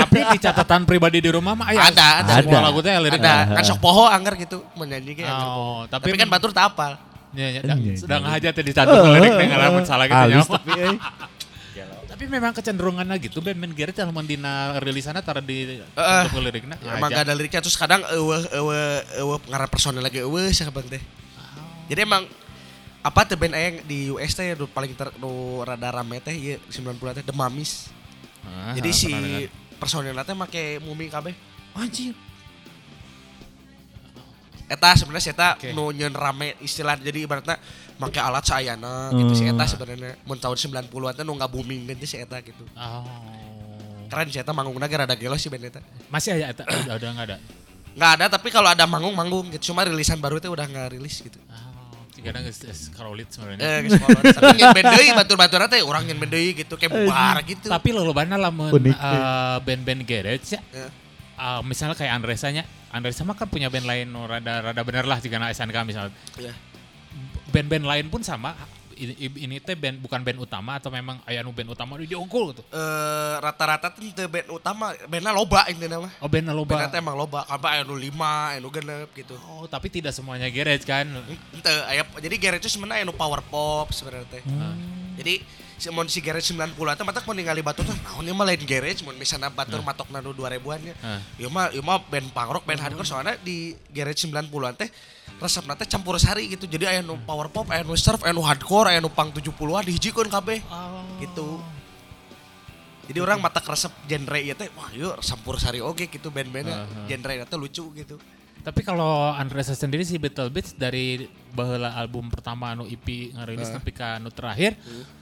Tapi 0.00 0.18
di 0.32 0.38
catatan 0.40 0.88
pribadi 0.88 1.20
di 1.20 1.28
rumah 1.32 1.52
mah 1.52 1.72
aya. 1.72 1.92
Ada, 1.92 2.08
ada. 2.24 2.32
Semua 2.40 2.60
lagu 2.64 2.80
teh 2.80 2.92
lirik. 2.92 3.20
Ada 3.20 3.52
kan 3.60 3.64
sok 3.64 3.80
poho 3.80 4.04
anggar 4.08 4.36
gitu 4.40 4.64
menyanyi 4.76 5.20
ge 5.20 5.24
anggar 5.24 5.48
poho. 5.48 5.64
Oh, 5.64 5.82
tapi, 5.88 6.12
Tapi 6.12 6.16
kan 6.20 6.28
batur 6.32 6.50
tak 6.52 6.72
apal. 6.72 6.96
Ya, 7.34 7.50
ya, 7.50 7.60
Iya, 7.66 7.74
iya. 7.82 7.94
sedang 7.98 8.22
aja 8.30 8.48
teh 8.54 8.62
dicatat 8.62 8.94
liriknya 8.94 9.46
ngalamun 9.52 9.82
salah 9.82 10.06
gitu 10.06 10.24
nya. 10.32 10.40
tapi 10.44 10.70
eh. 10.80 10.96
Tapi 12.14 12.30
memang 12.30 12.54
kecenderungannya 12.54 13.18
gitu 13.18 13.42
band-band 13.42 13.74
Gareth 13.74 13.98
yang 13.98 14.14
dina 14.22 14.78
rilisannya 14.78 15.18
tara 15.18 15.42
di 15.42 15.82
Heeh. 15.82 16.22
untuk 16.30 16.46
liriknya. 16.46 16.78
Emang 16.94 17.10
gak 17.10 17.26
ada 17.26 17.34
liriknya 17.34 17.58
terus 17.58 17.74
kadang 17.74 18.06
eueuh 18.06 18.38
eueuh 18.54 19.02
eueuh 19.18 19.38
pengarah 19.42 19.66
personel 19.66 19.98
lagi 19.98 20.22
eueuh 20.22 20.46
sahabat 20.54 20.86
teh. 20.86 21.02
Jadi 21.90 22.00
emang 22.06 22.22
apa 23.04 23.20
tuh 23.28 23.36
band 23.36 23.52
yang 23.52 23.76
di 23.84 24.08
US 24.08 24.32
teh 24.32 24.56
nu 24.56 24.64
paling 24.64 24.96
ter 24.96 25.12
nu 25.20 25.60
rada 25.60 25.92
rame 25.92 26.24
teh 26.24 26.32
ieu 26.32 26.56
90 26.72 27.20
teh 27.20 27.24
The 27.28 27.36
Mummies. 27.36 27.92
Ah, 28.40 28.72
Jadi 28.72 28.90
si 28.96 29.12
pernah 29.12 29.28
dengar. 29.28 29.76
personelnya 29.76 30.24
teh 30.24 30.32
make 30.32 30.64
mumi 30.80 31.12
kabeh. 31.12 31.36
Anjir. 31.76 32.16
Eta 34.64 34.96
sebenarnya 34.96 35.20
si 35.20 35.30
eta 35.36 35.60
Oke. 35.60 35.76
nu 35.76 35.92
nyeun 35.92 36.16
rame 36.16 36.56
istilah 36.64 36.96
jadi 36.96 37.28
ibaratnya 37.28 37.60
make 38.00 38.16
alat 38.16 38.48
sayana 38.48 39.12
gitu 39.12 39.36
si 39.36 39.44
eta 39.44 39.64
sebenarnya 39.68 40.16
mun 40.24 40.40
tahun 40.40 40.56
90-an 40.56 41.12
teh 41.12 41.24
nu 41.28 41.36
booming 41.36 41.84
gitu 41.92 42.08
si 42.08 42.16
eta 42.16 42.40
gitu. 42.40 42.64
Oh. 42.72 43.04
Keren 44.08 44.32
si 44.32 44.40
eta 44.40 44.56
manggungna 44.56 44.88
ge 44.88 44.96
rada 44.96 45.12
gelo 45.12 45.36
sih 45.36 45.52
band 45.52 45.68
eta. 45.68 45.84
Masih 46.08 46.40
ada 46.40 46.56
eta 46.56 46.64
udah 46.96 47.10
enggak 47.12 47.26
ada. 47.28 47.36
Nggak 47.94 48.10
ada 48.16 48.24
tapi 48.32 48.48
kalau 48.48 48.72
ada 48.72 48.88
manggung 48.88 49.12
manggung 49.12 49.52
gitu. 49.52 49.76
Cuma 49.76 49.84
rilisan 49.84 50.16
baru 50.16 50.40
teh 50.40 50.48
udah 50.48 50.64
nggak 50.64 50.96
rilis 50.96 51.20
gitu. 51.20 51.36
Oh, 51.52 51.73
kadang 52.24 52.42
geus 52.48 52.58
geus 52.64 52.88
karolit 52.96 53.28
sebenarnya. 53.28 53.60
Eh, 53.60 53.78
geus 53.84 54.00
kolot. 54.00 54.24
Tapi 54.24 54.56
nyen 54.56 54.72
band 54.72 54.86
deui 54.96 55.08
batur-batur 55.12 55.60
teh 55.68 55.80
urang 55.84 56.02
nyen 56.08 56.18
band 56.18 56.32
deui 56.32 56.50
gitu 56.56 56.74
kayak 56.80 56.90
bubar 56.90 57.36
gitu. 57.44 57.68
Tapi 57.68 57.88
lolobana 57.92 58.40
lamun 58.40 58.72
Unik, 58.72 58.96
eh, 58.96 59.56
band-band 59.62 60.00
garage 60.08 60.56
ya. 60.56 60.60
Eh, 60.64 61.60
misalnya 61.62 61.94
kayak 61.94 62.12
Andresanya, 62.16 62.64
Andresa 62.88 63.22
mah 63.22 63.36
kan 63.36 63.46
punya 63.46 63.68
band 63.68 63.84
lain 63.84 64.08
nu 64.08 64.24
rada 64.24 64.72
rada 64.72 64.82
bener 64.82 65.04
lah 65.04 65.20
jika 65.20 65.36
SNK 65.38 65.76
misalnya. 65.84 66.14
Ya. 66.40 66.56
Band-band 67.52 67.84
lain 67.86 68.06
pun 68.10 68.24
sama. 68.24 68.56
Ini, 68.94 69.14
ini 69.18 69.56
teh 69.58 69.74
band 69.74 69.98
bukan 69.98 70.22
band 70.22 70.38
utama 70.38 70.78
atau 70.78 70.88
memang 70.88 71.18
aya 71.26 71.42
nu 71.42 71.50
band 71.50 71.74
utama 71.74 71.98
di 71.98 72.14
unggul 72.14 72.54
gitu. 72.54 72.62
Eh, 72.70 73.34
rata-rata 73.42 73.90
tuh 73.90 74.06
teu 74.14 74.30
band 74.30 74.48
utama, 74.54 74.94
bandnya 75.10 75.34
loba 75.34 75.66
intinya 75.66 76.06
mah. 76.06 76.12
Oh 76.22 76.30
band 76.30 76.48
loba. 76.54 76.78
Bandnya 76.78 76.94
teh 76.94 77.00
emang 77.02 77.18
loba, 77.18 77.42
kapan 77.44 77.70
aya 77.76 77.82
nu 77.82 77.98
5, 77.98 78.54
aya 78.54 78.58
nu 78.62 78.70
genep 78.70 79.08
gitu. 79.12 79.34
Oh, 79.50 79.66
tapi 79.66 79.90
tidak 79.90 80.14
semuanya 80.14 80.46
garage 80.48 80.86
kan. 80.86 81.04
Ente, 81.52 81.72
aya 81.90 82.06
jadi 82.22 82.36
garage 82.38 82.64
itu 82.66 82.78
sebenarnya 82.78 83.02
aya 83.02 83.10
nu 83.10 83.14
power 83.14 83.42
pop 83.42 83.90
sebenarnya 83.90 84.30
teh. 84.30 84.42
Ah. 84.46 84.78
Jadi 85.18 85.42
si 85.74 85.90
mun 85.90 86.06
si 86.06 86.22
garage 86.22 86.54
90 86.54 86.78
teh 86.78 87.04
mata 87.04 87.20
mun 87.26 87.34
ningali 87.34 87.60
batur 87.60 87.82
teh 87.82 87.98
naon 88.06 88.22
ieu 88.22 88.32
mah 88.32 88.46
lain 88.46 88.62
garage 88.62 89.02
mun 89.02 89.18
misalnya 89.18 89.50
batur 89.50 89.82
matokna 89.82 90.22
nu 90.22 90.30
2000-an 90.30 90.80
nya. 90.86 90.94
Ah. 91.02 91.20
Ieu 91.36 91.50
mah 91.50 91.74
ieu 91.74 91.82
mah 91.82 91.98
band 91.98 92.30
punk 92.30 92.50
rock, 92.54 92.64
band 92.64 92.78
hardcore 92.78 93.06
soalnya 93.06 93.34
di 93.42 93.74
garage 93.90 94.22
90-an 94.24 94.74
teh 94.78 94.88
resepna 95.42 95.74
teh 95.74 95.86
campur 95.88 96.18
sari 96.18 96.50
gitu. 96.52 96.66
Jadi 96.66 96.84
aya 96.86 97.00
nu 97.02 97.18
power 97.22 97.50
pop, 97.50 97.70
aya 97.70 97.82
nu 97.82 97.94
surf, 97.98 98.22
aya 98.22 98.32
nu 98.32 98.42
hardcore, 98.42 98.94
aya 98.94 99.00
nu 99.02 99.10
punk 99.10 99.34
70-an 99.36 99.84
dihijikeun 99.84 100.28
kabeh. 100.30 100.62
Gitu. 101.20 101.48
Jadi 103.04 103.18
orang 103.20 103.36
mata 103.36 103.60
resep 103.60 103.92
genre 104.08 104.38
ieu 104.40 104.56
teh 104.56 104.72
wah 104.72 104.88
ieu 104.96 105.12
campur 105.20 105.60
sari 105.60 105.84
oge 105.84 106.08
gitu 106.08 106.32
band-bandnya. 106.32 106.88
Aha. 106.88 107.04
Genre 107.04 107.32
teh 107.44 107.58
lucu 107.60 107.84
gitu. 107.92 108.16
Tapi 108.64 108.80
kalau 108.80 109.34
Andresa 109.34 109.76
sendiri 109.76 110.06
si 110.08 110.16
Battle 110.16 110.48
Beats 110.48 110.72
dari 110.72 111.28
baheula 111.52 111.92
album 111.98 112.32
pertama 112.32 112.72
anu 112.72 112.88
EP 112.88 113.34
ngarilis 113.36 113.68
tapi 113.70 113.92
ka 113.92 114.16
anu 114.16 114.32
terakhir 114.32 114.74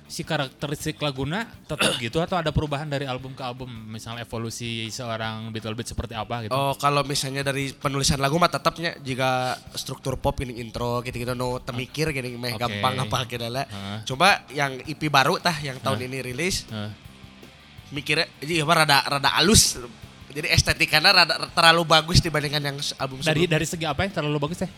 si 0.06 0.22
karakteristik 0.28 1.00
laguna 1.00 1.48
tetap 1.64 1.96
gitu 1.96 2.20
atau 2.20 2.36
ada 2.36 2.52
perubahan 2.52 2.84
dari 2.84 3.08
album 3.08 3.32
ke 3.32 3.40
album 3.40 3.66
misalnya 3.88 4.28
evolusi 4.28 4.86
seorang 4.92 5.48
Battle 5.50 5.72
Beats 5.72 5.90
seperti 5.90 6.14
apa 6.14 6.46
gitu. 6.46 6.52
Oh 6.52 6.76
kalau 6.76 7.00
misalnya 7.02 7.42
dari 7.42 7.72
penulisan 7.72 8.20
lagu 8.20 8.36
mah 8.36 8.52
tetapnya 8.52 8.94
jika 9.00 9.56
struktur 9.74 10.20
pop 10.20 10.36
ini 10.44 10.60
intro 10.60 11.00
gitu-gitu 11.00 11.32
no 11.32 11.58
temikir 11.64 12.12
gini 12.12 12.36
meh 12.36 12.54
gampang 12.54 12.94
apa 13.08 13.24
kira 13.24 13.48
lah. 13.48 13.64
Heeh. 13.64 13.98
Coba 14.06 14.44
yang 14.52 14.84
EP 14.84 15.00
baru 15.08 15.40
tah 15.40 15.56
yang 15.64 15.80
tahun 15.80 16.06
ini 16.12 16.18
rilis 16.20 16.68
Heeh. 16.68 16.92
mikirnya 17.90 18.28
jadi 18.38 18.68
apa 18.68 18.72
rada 18.84 18.98
rada 19.18 19.30
halus. 19.40 19.80
Jadi 20.32 20.46
estetikanya 20.48 21.10
rada 21.14 21.34
terlalu 21.48 21.82
bagus 21.86 22.18
dibandingkan 22.18 22.62
yang 22.62 22.76
album 22.96 23.20
dari 23.20 23.44
sebelumnya. 23.44 23.50
dari 23.50 23.66
segi 23.66 23.84
apa 23.84 24.00
yang 24.02 24.12
terlalu 24.12 24.38
bagus 24.40 24.58
ya? 24.60 24.68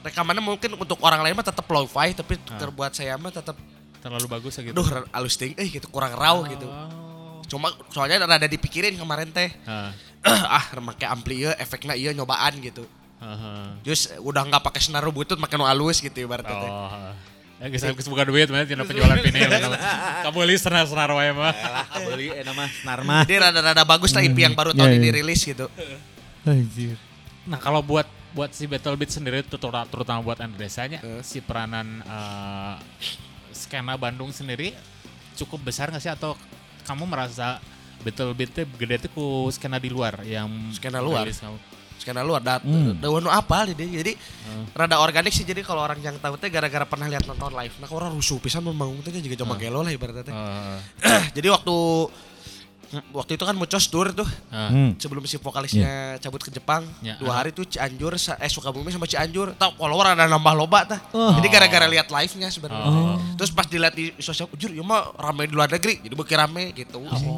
Rekamannya 0.00 0.40
mungkin 0.40 0.70
untuk 0.74 0.98
orang 1.00 1.20
lain 1.20 1.34
mah 1.34 1.42
tetap 1.42 1.66
lo-fi 1.66 2.10
tapi 2.12 2.34
Ah. 2.44 2.58
terbuat 2.58 2.92
saya 2.92 3.14
mah 3.14 3.30
tetap 3.30 3.54
Terlalu 3.98 4.26
bagus 4.28 4.54
ya 4.54 4.62
gitu. 4.62 4.74
aduh 4.74 4.86
halus 5.08 5.34
ting 5.34 5.54
eh 5.54 5.66
gitu 5.66 5.86
kurang 5.88 6.14
raw 6.14 6.38
gitu. 6.44 6.66
Oh. 6.66 7.42
Cuma 7.44 7.66
soalnya 7.88 8.22
rada 8.22 8.46
dipikirin 8.46 8.94
kemarin 8.94 9.28
teh. 9.28 9.50
Heeh. 9.60 9.90
ah 10.24 10.66
make 10.82 11.02
ampli 11.04 11.42
ieu 11.42 11.50
efeknya 11.52 11.94
iya 11.94 12.10
nyobaan 12.10 12.58
gitu. 12.58 12.86
Heeh. 13.18 13.82
Terus 13.82 14.14
udah 14.18 14.42
nggak 14.44 14.62
pakai 14.64 14.78
senaru 14.80 15.10
butut 15.10 15.34
makin 15.36 15.58
halus 15.60 15.98
gitu 15.98 16.14
ibaratnya 16.20 16.54
teh. 16.56 16.70
Ya 17.58 17.66
geus 17.66 17.82
geus 17.82 18.06
buka 18.06 18.22
duit 18.22 18.46
mah 18.46 18.62
tina 18.62 18.86
penjualan 18.86 19.18
vinil. 19.26 19.50
Kamu 20.22 20.38
li 20.46 20.54
senar-senar 20.54 21.10
wae 21.10 21.34
mah. 21.34 21.50
beli 22.06 22.30
enak 22.30 22.54
mah 22.54 22.68
senar 22.70 22.98
mah. 23.02 23.22
Jadi 23.26 23.34
rada-rada 23.36 23.82
bagus 23.82 24.10
lah 24.10 24.22
IP 24.22 24.38
yang 24.38 24.54
baru 24.54 24.70
tahun 24.70 24.88
Iya, 24.88 24.96
ini 24.96 25.08
iya. 25.08 25.16
rilis 25.18 25.40
gitu. 25.42 25.66
Anjir. 26.42 26.94
Nah, 27.44 27.58
kalau 27.58 27.82
buat 27.82 28.06
buat 28.30 28.52
si 28.52 28.64
Battle 28.64 28.94
Beat 28.94 29.10
sendiri 29.10 29.42
terutama, 29.42 29.82
terutama 29.84 30.20
buat 30.20 30.38
Andresanya 30.38 31.00
Eh. 31.00 31.20
si 31.20 31.40
peranan 31.40 31.98
eh, 32.00 32.74
skena 33.50 33.96
Bandung 33.96 34.30
sendiri 34.30 34.76
cukup 35.34 35.64
besar 35.64 35.88
nggak 35.88 35.98
sih 35.98 36.12
atau 36.12 36.38
kamu 36.84 37.04
merasa 37.04 37.58
Battle 37.98 38.30
Beat 38.32 38.54
gede 38.70 38.96
tuh 39.02 39.10
ku 39.10 39.26
skena 39.48 39.76
di 39.76 39.90
luar 39.90 40.22
yang 40.22 40.46
Skena 40.70 41.02
luar? 41.02 41.26
rilis 41.26 41.42
kamu? 41.42 41.58
Skena 42.08 42.24
luar 42.24 42.40
dat 42.40 42.64
Hmm. 42.64 42.96
daun 42.96 43.28
apa 43.28 43.68
jadi 43.68 43.84
jadi 44.00 44.12
Hmm. 44.16 44.64
rada 44.72 44.96
organik 44.96 45.28
sih 45.28 45.44
jadi 45.44 45.60
kalau 45.60 45.84
orang 45.84 46.00
yang 46.00 46.16
tahu 46.16 46.40
teh 46.40 46.48
gara-gara 46.48 46.88
pernah 46.88 47.04
lihat 47.04 47.28
nonton 47.28 47.52
live 47.52 47.76
nah 47.76 47.88
orang 47.92 48.08
rusuh 48.10 48.40
pisan 48.40 48.64
membangun 48.64 49.04
teh 49.04 49.12
juga 49.12 49.44
coba 49.44 49.60
gelo 49.60 49.84
lah 49.84 49.92
ibaratnya 49.92 50.24
teh. 50.24 50.32
Eh, 50.32 51.20
jadi 51.36 51.52
waktu 51.52 51.76
waktu 53.12 53.36
itu 53.36 53.44
kan 53.44 53.52
Mucos 53.52 53.84
tour 53.86 54.08
tuh 54.10 54.24
eh, 54.24 54.56
Hmm. 54.72 54.90
sebelum 54.96 55.20
si 55.22 55.36
vokalisnya 55.36 56.16
cabut 56.16 56.40
ke 56.40 56.48
Jepang 56.48 56.88
Ya, 57.04 57.20
dua 57.20 57.36
hari 57.36 57.52
tuh 57.52 57.68
Cianjur 57.68 58.16
eh 58.16 58.48
Sukabumi 58.48 58.88
sama 58.88 59.04
Cianjur 59.04 59.52
tau 59.54 59.76
follower 59.76 60.16
ada 60.16 60.24
nambah 60.24 60.54
loba 60.56 60.88
tah 60.88 61.00
Oh. 61.12 61.36
jadi 61.36 61.48
gara-gara 61.50 61.84
lihat 61.86 62.08
live 62.08 62.32
nya 62.34 62.48
sebenarnya 62.48 62.88
Oh. 62.88 63.20
terus 63.36 63.52
pas 63.52 63.68
dilihat 63.68 63.92
di 63.92 64.16
sosial 64.16 64.48
jujur 64.50 64.72
ya 64.72 64.80
mah 64.80 65.12
rame 65.14 65.44
di 65.44 65.52
luar 65.52 65.68
negeri 65.68 66.00
jadi 66.00 66.14
beki 66.16 66.34
rame 66.34 66.72
gitu 66.72 67.04
sih. 67.12 67.28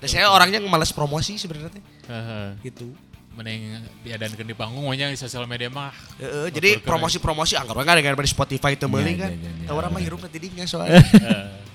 dan 0.00 0.08
saya 0.08 0.26
orangnya 0.26 0.64
males 0.64 0.88
promosi 0.90 1.36
sebenarnya 1.36 1.68
teh 1.70 1.84
eh, 2.02 2.16
eh. 2.16 2.48
gitu 2.64 2.88
mending 3.32 3.60
diadakan 4.04 4.44
di 4.44 4.52
panggung 4.52 4.84
pokoknya 4.84 5.08
di 5.08 5.16
sosial 5.16 5.48
media 5.48 5.72
mah 5.72 5.88
Heeh, 6.20 6.52
jadi 6.52 6.76
promosi-promosi 6.78 7.56
anggap 7.56 7.80
aja 7.80 7.96
dengan 7.96 8.20
Spotify 8.22 8.76
itu 8.76 8.84
beli 8.86 9.16
Iya, 9.16 9.24
kan. 9.24 9.30
iya, 9.32 9.50
iya. 9.56 9.68
orang 9.72 9.88
mah 9.88 10.00
hirup 10.00 10.20
nanti 10.20 10.36
dinya 10.36 10.68
soalnya. 10.68 11.00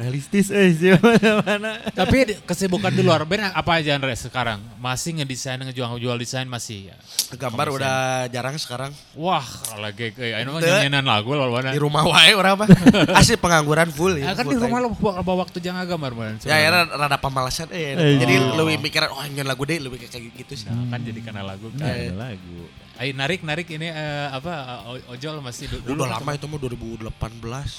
Realistis 0.00 0.48
eh 0.48 0.72
sih 0.72 0.96
mana. 1.44 1.76
tapi 1.92 2.24
kesibukan 2.48 2.88
di 2.88 3.04
luar 3.04 3.28
band 3.28 3.52
apa 3.52 3.84
aja 3.84 3.92
Andre 3.92 4.16
sekarang 4.16 4.56
masih 4.80 5.20
ngedesain 5.20 5.60
ngejual-jual 5.60 6.16
desain 6.16 6.48
masih 6.48 6.88
ya 6.88 6.96
Gambar 7.36 7.68
udah 7.68 8.24
jarang 8.32 8.56
sekarang. 8.56 8.96
wah 9.12 9.44
lagi 9.76 10.16
kayak 10.16 10.40
ini 10.40 10.48
mah 10.48 10.60
nyanyian 10.64 11.04
lagu 11.04 11.36
loh 11.36 11.52
Di 11.52 11.76
rumah 11.76 12.08
wae 12.08 12.32
orang 12.32 12.64
mah. 12.64 12.68
Asli 13.20 13.36
pengangguran 13.36 13.92
full 13.92 14.16
Ya, 14.16 14.32
ya. 14.32 14.40
kan 14.40 14.48
di 14.48 14.56
rumah 14.56 14.80
time. 14.80 14.88
lo 14.88 15.20
bawa 15.20 15.44
waktu 15.44 15.60
jangan 15.60 15.84
gambar 15.84 16.12
man. 16.16 16.34
Ya 16.48 16.56
ya 16.56 16.68
rada 16.88 17.20
pemalasan 17.20 17.68
eh. 17.68 17.92
Eh, 17.92 18.16
Jadi 18.24 18.34
oh. 18.40 18.56
lebih 18.64 18.80
mikiran 18.80 19.12
oh 19.12 19.20
nyanyi 19.20 19.44
lagu 19.44 19.68
deh 19.68 19.76
lebih 19.84 20.00
kayak 20.08 20.32
gitu 20.32 20.64
sih. 20.64 20.72
Nah, 20.72 20.96
kan 20.96 21.04
jadi 21.04 21.20
karena 21.20 21.44
lagu 21.44 21.68
kan. 21.76 21.84
ada 21.84 22.32
lagu. 22.32 22.60
Ayo 23.00 23.16
narik 23.16 23.40
narik 23.40 23.64
ini 23.66 23.88
eh, 23.88 24.28
apa 24.28 24.84
o- 24.84 25.04
ojol 25.10 25.40
masih 25.40 25.72
du- 25.72 25.80
dulu 25.80 26.04
Udah 26.04 26.20
lama 26.20 26.36
itu 26.36 26.44
mah 26.44 26.58
2018. 26.60 27.08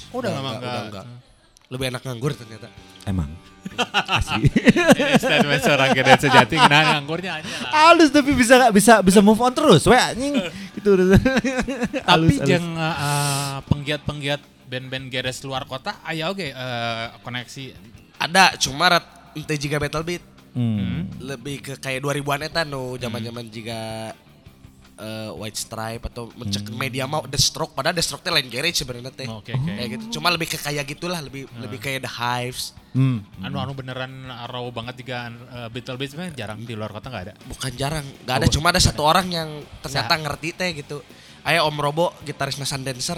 Oh, 0.10 0.18
udah 0.18 0.32
lama 0.34 0.50
enggak, 0.50 0.58
enggak. 0.58 0.58
udah 0.58 0.82
enggak. 0.84 1.06
Lebih 1.72 1.86
enak 1.88 2.02
nganggur 2.02 2.32
ternyata. 2.34 2.68
Emang. 3.06 3.30
Asli. 4.18 4.50
Ini 4.50 5.14
statement 5.16 5.62
seorang 5.62 5.94
gedet 5.94 6.20
sejati 6.20 6.58
kena 6.58 6.80
nganggurnya 6.92 7.38
aja 7.38 7.48
lah. 7.48 7.72
Halus 7.72 8.10
tapi 8.10 8.34
bisa 8.34 8.74
bisa 8.74 9.00
bisa 9.00 9.20
move 9.22 9.38
on 9.38 9.54
terus. 9.54 9.86
We 9.86 9.94
anjing. 9.94 10.42
Gitu. 10.76 10.90
Tapi 10.90 12.02
halus. 12.02 12.42
jeng 12.42 12.66
eh, 12.74 12.82
eh, 12.82 13.56
penggiat-penggiat 13.64 14.42
band-band 14.66 15.06
geres 15.08 15.38
luar 15.44 15.64
kota 15.64 16.02
aya 16.02 16.28
oke 16.28 16.44
eh, 16.44 17.06
koneksi 17.22 17.78
Ada 18.18 18.58
cuma 18.58 18.90
rat 18.90 19.06
ente 19.32 19.54
juga 19.56 19.78
Battle 19.78 20.02
Beat. 20.02 20.24
Hmm. 20.52 21.08
Lebih 21.16 21.62
ke 21.62 21.74
kayak 21.78 22.02
2000-an 22.02 22.42
eta 22.42 22.62
no 22.66 22.98
zaman-zaman 22.98 23.46
juga 23.48 24.12
eh, 25.02 25.30
White 25.34 25.58
Stripe 25.58 26.04
atau 26.06 26.30
mencek 26.38 26.70
media 26.72 27.10
mau 27.10 27.26
The 27.26 27.42
Stroke 27.42 27.74
padahal 27.74 27.98
The 27.98 28.06
Stroke 28.06 28.22
teh 28.22 28.30
lain 28.30 28.48
garage 28.48 28.78
sebenarnya 28.78 29.10
teh. 29.10 29.26
Oh, 29.26 29.42
Oke 29.42 29.58
oke. 29.58 29.66
Kayak 29.74 29.90
gitu. 29.98 30.04
Cuma 30.22 30.30
lebih 30.30 30.46
ke 30.46 30.62
kayak 30.62 30.86
gitulah, 30.86 31.18
lebih 31.18 31.50
lebih 31.58 31.82
kayak 31.82 32.06
The 32.06 32.12
Hives. 32.14 32.78
Hmm. 32.94 33.24
Anu 33.42 33.58
anu 33.58 33.72
beneran 33.74 34.12
raw 34.30 34.66
banget 34.70 35.02
juga 35.02 35.32
uh, 35.32 35.68
Beatle 35.72 35.96
Beats 35.98 36.14
mah 36.14 36.30
jarang 36.36 36.62
di 36.62 36.78
luar 36.78 36.94
kota 36.94 37.10
nggak 37.10 37.24
ada. 37.26 37.34
Bukan 37.50 37.72
jarang, 37.74 38.06
nggak 38.28 38.36
ada 38.38 38.48
cuma 38.52 38.70
ada 38.70 38.82
satu 38.84 39.02
orang 39.08 39.28
yang 39.32 39.50
ternyata 39.82 40.14
ngerti 40.20 40.50
teh 40.54 40.70
gitu. 40.76 41.02
Ayo 41.42 41.66
Om 41.72 41.78
Robo, 41.82 42.14
gitaris 42.22 42.62
Nasan 42.62 42.86
Dancer. 42.86 43.18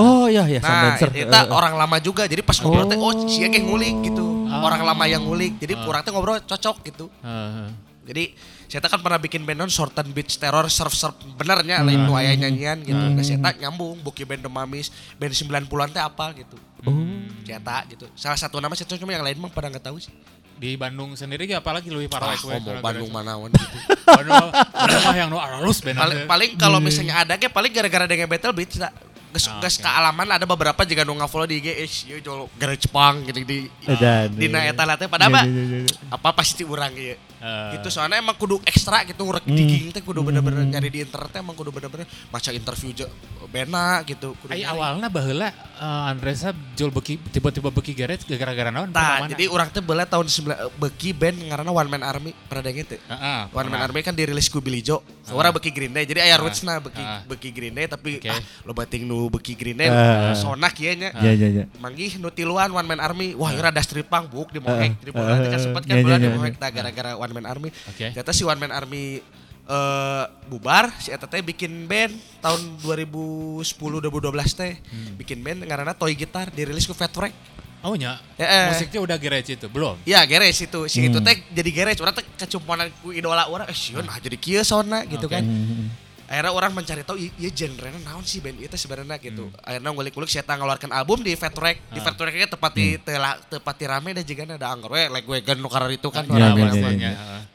Oh 0.00 0.24
iya 0.24 0.48
iya 0.48 0.60
Nah, 0.62 0.96
Sundancer. 0.96 1.10
itu 1.12 1.28
Eh, 1.28 1.44
orang 1.52 1.76
lama 1.76 1.96
juga. 2.00 2.24
Jadi 2.24 2.40
pas 2.40 2.56
ngobrol 2.64 2.88
teh, 2.88 2.96
oh 2.96 3.12
sih 3.28 3.44
kayak 3.44 3.64
ngulik 3.66 3.96
gitu. 4.08 4.24
Oh. 4.24 4.64
Orang 4.64 4.80
lama 4.84 5.04
yang 5.04 5.20
ngulik. 5.24 5.60
Jadi 5.60 5.76
kurang 5.84 6.00
teh 6.00 6.12
ngobrol 6.12 6.40
cocok 6.40 6.76
gitu. 6.88 7.06
Heeh. 7.20 7.68
Jadi 8.02 8.24
saya 8.72 8.88
kan 8.88 9.04
pernah 9.04 9.20
bikin 9.20 9.44
band 9.44 9.60
non 9.60 9.68
Shorten 9.68 10.16
Beach 10.16 10.40
Terror 10.40 10.64
surf 10.72 10.96
surf 10.96 11.12
benernya 11.36 11.84
lain 11.84 12.08
nu 12.08 12.16
aya 12.16 12.32
nyanyian 12.32 12.80
gitu. 12.80 12.96
Nah, 12.96 13.20
saya 13.20 13.36
nyambung 13.68 14.00
buki 14.00 14.24
band 14.24 14.40
The 14.40 14.48
Mamis, 14.48 14.88
band 15.20 15.36
90-an 15.36 15.92
teh 15.92 16.00
apa 16.00 16.32
gitu. 16.32 16.56
Oh. 16.88 16.96
Saya 17.44 17.84
gitu. 17.92 18.08
Salah 18.16 18.40
satu 18.40 18.64
nama 18.64 18.72
saya 18.72 18.88
cuma 18.96 19.12
yang 19.12 19.20
lain 19.20 19.36
mah 19.36 19.52
pada 19.52 19.68
nggak 19.68 19.84
tahu 19.92 20.00
sih. 20.00 20.08
Di 20.56 20.72
Bandung 20.80 21.12
sendiri 21.12 21.44
ge 21.44 21.60
apalagi 21.60 21.92
lebih 21.92 22.08
parah 22.08 22.32
Ah, 22.32 22.38
itu. 22.38 22.48
ngomong 22.48 22.80
Bandung 22.80 23.12
manawan 23.12 23.52
gitu. 23.60 23.76
Bandung 24.08 24.48
Bandung 24.56 25.02
mah 25.04 25.16
yang 25.20 25.28
nu 25.28 25.36
halus 25.36 25.84
band. 25.84 26.00
paling 26.00 26.24
paling 26.24 26.50
kalau 26.56 26.80
misalnya 26.80 27.28
ada 27.28 27.36
ge 27.36 27.52
paling 27.52 27.76
gara-gara 27.76 28.08
dengan 28.08 28.24
Battle 28.24 28.56
Beats 28.56 28.80
lah. 28.80 28.88
Ges, 29.32 29.46
Ah, 29.46 29.58
ges 29.58 29.74
oke. 29.74 29.82
kealaman 29.82 30.28
ada 30.30 30.44
beberapa 30.44 30.80
juga 30.82 31.02
nu 31.02 31.16
follow 31.22 31.44
di 31.44 31.56
IG 31.56 31.68
eh 31.74 31.88
ieu 32.06 32.20
jolo 32.20 32.52
gara 32.52 32.72
Jepang 32.74 33.24
gitu 33.24 33.40
di 33.40 33.64
Edan. 33.82 34.28
di 34.30 34.44
na 34.46 34.60
eta 34.62 34.84
lah 34.84 34.94
teh 34.94 35.06
padahal 35.06 35.32
mah 35.32 35.42
Iya, 35.42 35.50
iya, 35.50 35.64
iya, 35.64 35.78
iya. 35.82 36.10
apa 36.10 36.28
pasti 36.32 36.62
urang 36.62 36.92
ieu. 36.92 37.16
Eh, 37.38 37.70
Gitu 37.74 37.88
soalnya 37.90 38.16
emang 38.16 38.36
kudu 38.36 38.60
ekstra 38.62 39.02
gitu 39.02 39.18
ngurek 39.20 39.42
Hmm. 39.42 39.52
digging 39.52 39.90
teh 39.90 39.98
kudu 39.98 40.22
bener-bener 40.22 40.62
nyari 40.62 40.88
di 40.88 41.00
internet 41.00 41.32
emang 41.34 41.52
kudu 41.52 41.70
bener-bener 41.70 42.04
maca 42.28 42.50
interview 42.50 42.92
je 42.94 43.06
bena 43.48 43.98
gitu 44.02 44.36
kudu 44.36 44.52
nyari. 44.52 44.62
awalnya 44.64 45.08
baheula 45.08 45.48
uh, 45.74 46.06
Andresa 46.06 46.52
jual 46.72 46.88
beki 46.90 47.18
tiba-tiba 47.28 47.68
beki 47.68 47.92
garage 47.92 48.22
gara-gara 48.28 48.68
naon? 48.68 48.88
Tah, 48.88 49.26
jadi 49.26 49.48
orang 49.48 49.68
teh 49.68 49.80
bela 49.80 50.04
tahun 50.04 50.28
9 50.28 50.44
beki 50.78 51.10
band 51.12 51.36
ngaranna 51.42 51.72
One 51.72 51.90
Man 51.90 52.02
Army 52.02 52.30
pernah 52.46 52.62
dengar 52.62 52.86
teh. 52.86 53.00
Heeh. 53.00 53.40
One 53.50 53.68
Man 53.68 53.80
Army 53.82 54.00
kan 54.00 54.12
dirilis 54.12 54.46
ku 54.46 54.60
Billy 54.60 54.78
Joe. 54.78 55.02
Orang 55.28 55.50
beki 55.52 55.70
Green 55.70 55.90
Day. 55.90 56.04
Jadi 56.04 56.20
aya 56.20 56.34
Ah. 56.34 56.38
rootsna 56.38 56.78
beki 56.78 57.00
Ah. 57.00 57.22
beki 57.24 57.50
Green 57.50 57.72
Day 57.72 57.86
tapi 57.86 58.22
ah 58.24 58.38
lo 58.62 58.70
bating 58.70 59.02
nu 59.02 59.21
beki 59.28 59.54
Green 59.54 59.76
Day 59.76 59.86
Ah. 59.86 60.32
sonak 60.32 60.74
ieu 60.76 60.94
nya. 60.94 61.10
Iya 61.14 61.32
iya 61.32 61.48
iya. 61.52 61.64
Manggih 61.76 62.16
nu 62.16 62.28
tiluan 62.28 62.66
One 62.68 62.86
Man 62.86 62.98
Army. 62.98 63.34
Wah, 63.34 63.50
ieu 63.50 63.58
rada 63.58 63.78
street 63.78 64.06
punk 64.06 64.26
buk 64.28 64.48
di 64.48 64.58
Ah. 64.58 64.64
Mohek. 64.64 64.92
Di 64.98 65.10
Mohek 65.10 65.36
Ah. 65.38 65.48
kan 65.48 65.60
sempat 65.60 65.82
kan 65.82 65.94
Iya, 65.94 66.02
bulan 66.02 66.16
iya, 66.16 66.22
di 66.22 66.28
iya, 66.28 66.36
Mohek 66.36 66.52
iya. 66.52 66.60
tah 66.60 66.70
gara-gara 66.70 67.10
One 67.14 67.32
Man 67.32 67.44
Army. 67.44 67.68
Oke. 67.86 68.06
Ternyata 68.08 68.30
si 68.30 68.42
One 68.42 68.58
Man 68.58 68.70
Army 68.70 69.20
eh 69.62 70.24
bubar 70.48 70.90
si 70.98 71.08
eta 71.08 71.24
teh 71.24 71.38
bikin 71.38 71.86
band 71.86 72.10
tahun 72.40 72.82
2010 72.82 73.62
2012 74.00 74.10
teh. 74.52 74.72
Hmm. 74.80 75.14
Bikin 75.14 75.38
band 75.38 75.62
ngaranna 75.62 75.94
Toy 75.94 76.12
Guitar 76.12 76.48
dirilis 76.48 76.82
ku 76.82 76.92
Fat 76.92 77.12
Wreck. 77.12 77.34
Oh 77.82 77.94
nya. 77.94 78.14
Ya, 78.34 78.46
eh. 78.46 78.66
Musiknya 78.70 79.00
udah 79.02 79.16
garage 79.18 79.54
itu 79.54 79.66
belum? 79.66 79.98
Ya 80.02 80.22
garage 80.22 80.54
itu, 80.60 80.80
si 80.86 81.02
itu 81.02 81.18
Hmm. 81.18 81.26
teh 81.26 81.34
jadi 81.50 81.70
garage. 81.72 81.98
Orang 81.98 82.14
teh 82.14 82.22
kecumponan 82.36 82.86
ku 83.02 83.10
idola 83.10 83.46
orang, 83.46 83.66
eh 83.66 83.74
sieun 83.74 84.06
ah 84.06 84.18
jadi 84.18 84.38
kieu 84.38 84.62
sona 84.62 85.02
gitu 85.02 85.26
Oke. 85.26 85.34
kan. 85.34 85.42
Hmm. 85.42 85.90
Akhirnya 86.30 86.52
orang 86.54 86.72
mencari 86.72 87.02
tahu 87.04 87.16
iya 87.18 87.50
genre 87.52 87.88
naon 88.02 88.24
sih 88.24 88.40
band 88.40 88.56
itu 88.62 88.76
sebenarnya 88.78 89.20
gitu. 89.20 89.50
Hmm. 89.50 89.66
Akhirnya 89.66 89.90
ngulik-ngulik 89.92 90.30
saya 90.32 90.44
ngeluarkan 90.46 90.90
album 90.94 91.20
di 91.20 91.36
Fat 91.36 91.52
Wreck. 91.54 91.92
Di 91.92 92.00
Ah. 92.00 92.04
Fat 92.08 92.16
Wreck 92.16 92.36
tepat 92.48 92.72
di 92.72 92.96
tela 93.02 93.36
tepat 93.50 93.74
di 93.76 93.86
rame 93.90 94.10
dan 94.16 94.24
juga 94.24 94.42
ada 94.56 94.68
anggar 94.72 94.90
we 94.90 95.02
like 95.12 95.26
we 95.28 95.38
nu 95.58 95.68
karar 95.68 95.90
itu 95.92 96.08
kan 96.08 96.24
orang 96.24 96.38
iya, 96.38 96.48
rame. 96.48 96.60
iya, 96.60 96.70
namanya. 96.72 97.10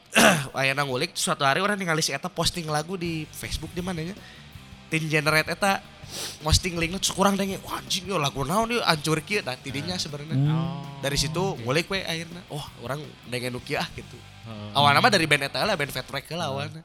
Akhirnya 0.58 0.84
ngulik 0.86 1.10
suatu 1.18 1.42
hari 1.42 1.58
orang 1.60 1.76
ningali 1.76 2.00
si 2.00 2.14
eta 2.14 2.30
posting 2.30 2.70
lagu 2.70 2.94
di 2.94 3.26
Facebook 3.34 3.74
di 3.74 3.82
mananya. 3.82 4.14
Tin 4.88 5.04
generate 5.10 5.52
eta 5.52 5.84
posting 6.40 6.80
link 6.80 6.96
terus 6.96 7.12
kurang 7.12 7.36
denge 7.36 7.60
wah 7.60 7.76
anjing 7.76 8.08
yo 8.08 8.16
lagu 8.16 8.40
naon 8.40 8.72
ieu 8.72 8.80
hancur 8.80 9.20
kieu 9.20 9.44
nah 9.44 9.58
tidinya 9.58 9.98
sebenarnya. 10.00 10.38
Oh. 10.48 10.80
Dari 11.04 11.18
situ 11.20 11.58
ngulik 11.66 11.90
we 11.92 12.00
akhirnya. 12.06 12.40
Oh, 12.48 12.64
orang 12.86 13.02
dengan 13.28 13.58
nu 13.58 13.60
kieu 13.60 13.76
ah 13.76 13.88
gitu. 13.92 14.16
Heeh. 14.48 14.70
Awalnya 14.72 15.00
mah 15.04 15.12
dari 15.12 15.26
band 15.28 15.44
eta 15.44 15.60
lah, 15.66 15.76
band 15.76 15.92
Fat 15.92 16.08
Wreck 16.08 16.30
lah 16.32 16.48
awalnya. 16.48 16.80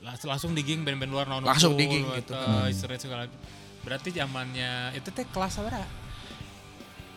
Langsung 0.00 0.52
digging 0.52 0.82
band-band 0.82 1.08
luar 1.08 1.26
naon 1.26 1.42
Langsung 1.42 1.74
digging 1.74 2.04
gitu. 2.14 2.32
atau 2.32 2.66
istirahat 2.66 3.00
segala. 3.00 3.22
Berarti 3.80 4.10
zamannya 4.10 4.92
itu 4.92 5.08
teh 5.08 5.24
kelas 5.24 5.58
apa? 5.58 5.82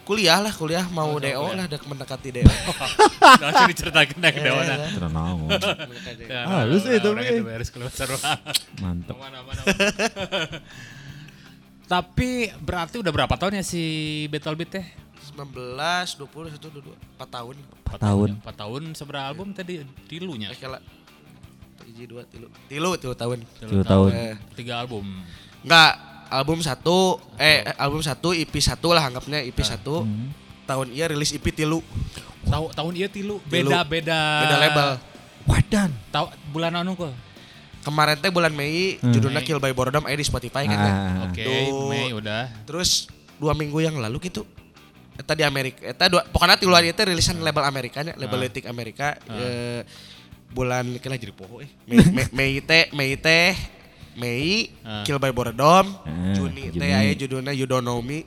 Kuliah 0.04 0.42
lah, 0.42 0.50
kuliah 0.50 0.89
mau 0.89 1.06
Oh, 1.06 1.22
DO 1.22 1.30
kuliah. 1.30 1.54
lah, 1.54 1.65
udah 1.70 1.80
mendekati 1.86 2.30
DO. 2.34 2.50
Langsung 3.46 3.70
diceritakan 3.70 4.18
dah 4.18 4.32
ke. 4.34 4.39
Terus 4.42 5.12
naon. 5.12 5.50
Ya, 6.26 6.46
Halus 6.46 6.86
nah, 6.86 6.94
itu, 6.94 7.08
orang 7.10 7.26
eh. 7.26 7.32
itu 7.32 7.44
beres 7.44 7.70
keluar 7.70 7.89
seru. 7.89 8.18
Mantep. 8.82 9.13
Tapi 11.86 12.30
berarti 12.58 13.02
udah 13.02 13.10
berapa 13.10 13.34
tahun 13.34 13.62
ya 13.62 13.65
si 13.65 13.82
Battle 14.30 14.54
Beat 14.56 14.70
teh? 14.72 14.86
19, 15.34 15.78
20, 15.78 16.58
1, 16.58 16.58
2, 16.58 17.18
4 17.18 17.26
tahun. 17.30 17.56
Empat 17.58 18.00
tahun. 18.00 18.28
ya? 18.28 18.36
Empat 18.38 18.56
tahun 18.58 18.82
seberapa 18.94 19.26
album 19.26 19.48
tadi 19.54 19.82
tilunya? 20.06 20.50
Hiji, 22.00 22.08
dua, 22.08 22.24
tilu. 22.24 22.48
Tilu, 22.72 22.90
tilu 22.96 23.12
tahun. 23.12 23.38
Tilu 23.60 23.84
tahun. 23.84 24.10
Eh, 24.16 24.34
Tiga 24.56 24.80
album. 24.80 25.04
enggak, 25.60 25.94
album 26.32 26.64
satu, 26.64 27.20
eh 27.36 27.68
album 27.76 28.00
satu, 28.00 28.32
EP 28.32 28.56
satu 28.56 28.96
lah 28.96 29.04
anggapnya 29.04 29.44
EP 29.44 29.60
satu. 29.60 30.08
Hmm. 30.08 30.32
Tahun 30.64 30.88
iya 30.96 31.12
rilis 31.12 31.36
EP 31.36 31.44
tilu. 31.52 31.84
Tahu 32.48 32.72
tahun 32.72 32.94
iya 32.96 33.12
tilu 33.12 33.44
beda 33.44 33.84
beda 33.84 34.20
Beda 34.48 34.56
label. 34.56 34.88
Wadan. 35.44 35.92
Tahu 36.08 36.26
bulan 36.56 36.72
anu 36.80 36.96
kok? 36.96 37.12
kemarin 37.80 38.16
teh 38.16 38.32
bulan 38.32 38.52
Mei 38.56 38.96
Hmm. 38.96 39.12
judulnya 39.12 39.44
Mei. 39.44 39.48
Kill 39.48 39.60
by 39.60 39.76
Boredom 39.76 40.08
eh 40.08 40.16
di 40.16 40.24
Spotify 40.24 40.68
kan. 40.68 40.80
Ah. 40.80 41.28
Oke. 41.28 41.44
Mei 41.92 42.16
udah. 42.16 42.48
Terus 42.64 43.12
dua 43.36 43.52
minggu 43.52 43.76
yang 43.80 44.00
lalu 44.00 44.24
gitu 44.24 44.48
Eta 45.20 45.36
di 45.36 45.44
Amerika, 45.44 45.84
eta 45.84 46.08
dua, 46.08 46.24
pokoknya 46.24 46.56
di 46.56 46.64
luar 46.64 46.80
itu 46.80 46.96
rilisan 46.96 47.44
label 47.44 47.68
Amerikanya, 47.68 48.16
label 48.16 48.40
Ah. 48.40 48.44
letik 48.48 48.64
Amerika. 48.64 49.20
Ah. 49.28 49.36
eh, 49.36 49.82
bulan 50.50 50.98
kira 50.98 51.16
jadi 51.16 51.32
poho 51.32 51.62
eh. 51.62 51.70
Mei, 51.86 51.98
Mei, 52.16 52.26
Mei 52.32 52.54
teh, 52.60 52.86
Mei 52.92 53.14
teh, 53.16 53.54
Mei, 54.14 54.74
Ah. 54.82 55.06
Kill 55.06 55.18
by 55.18 55.30
Boredom, 55.30 55.86
Ah, 56.04 56.34
Juni 56.34 56.70
teh 56.70 56.82
Juni. 56.82 56.90
aya 56.90 57.14
judulnya 57.14 57.54
You 57.54 57.66
Don't 57.66 57.82
Know 57.82 58.02
Me. 58.02 58.26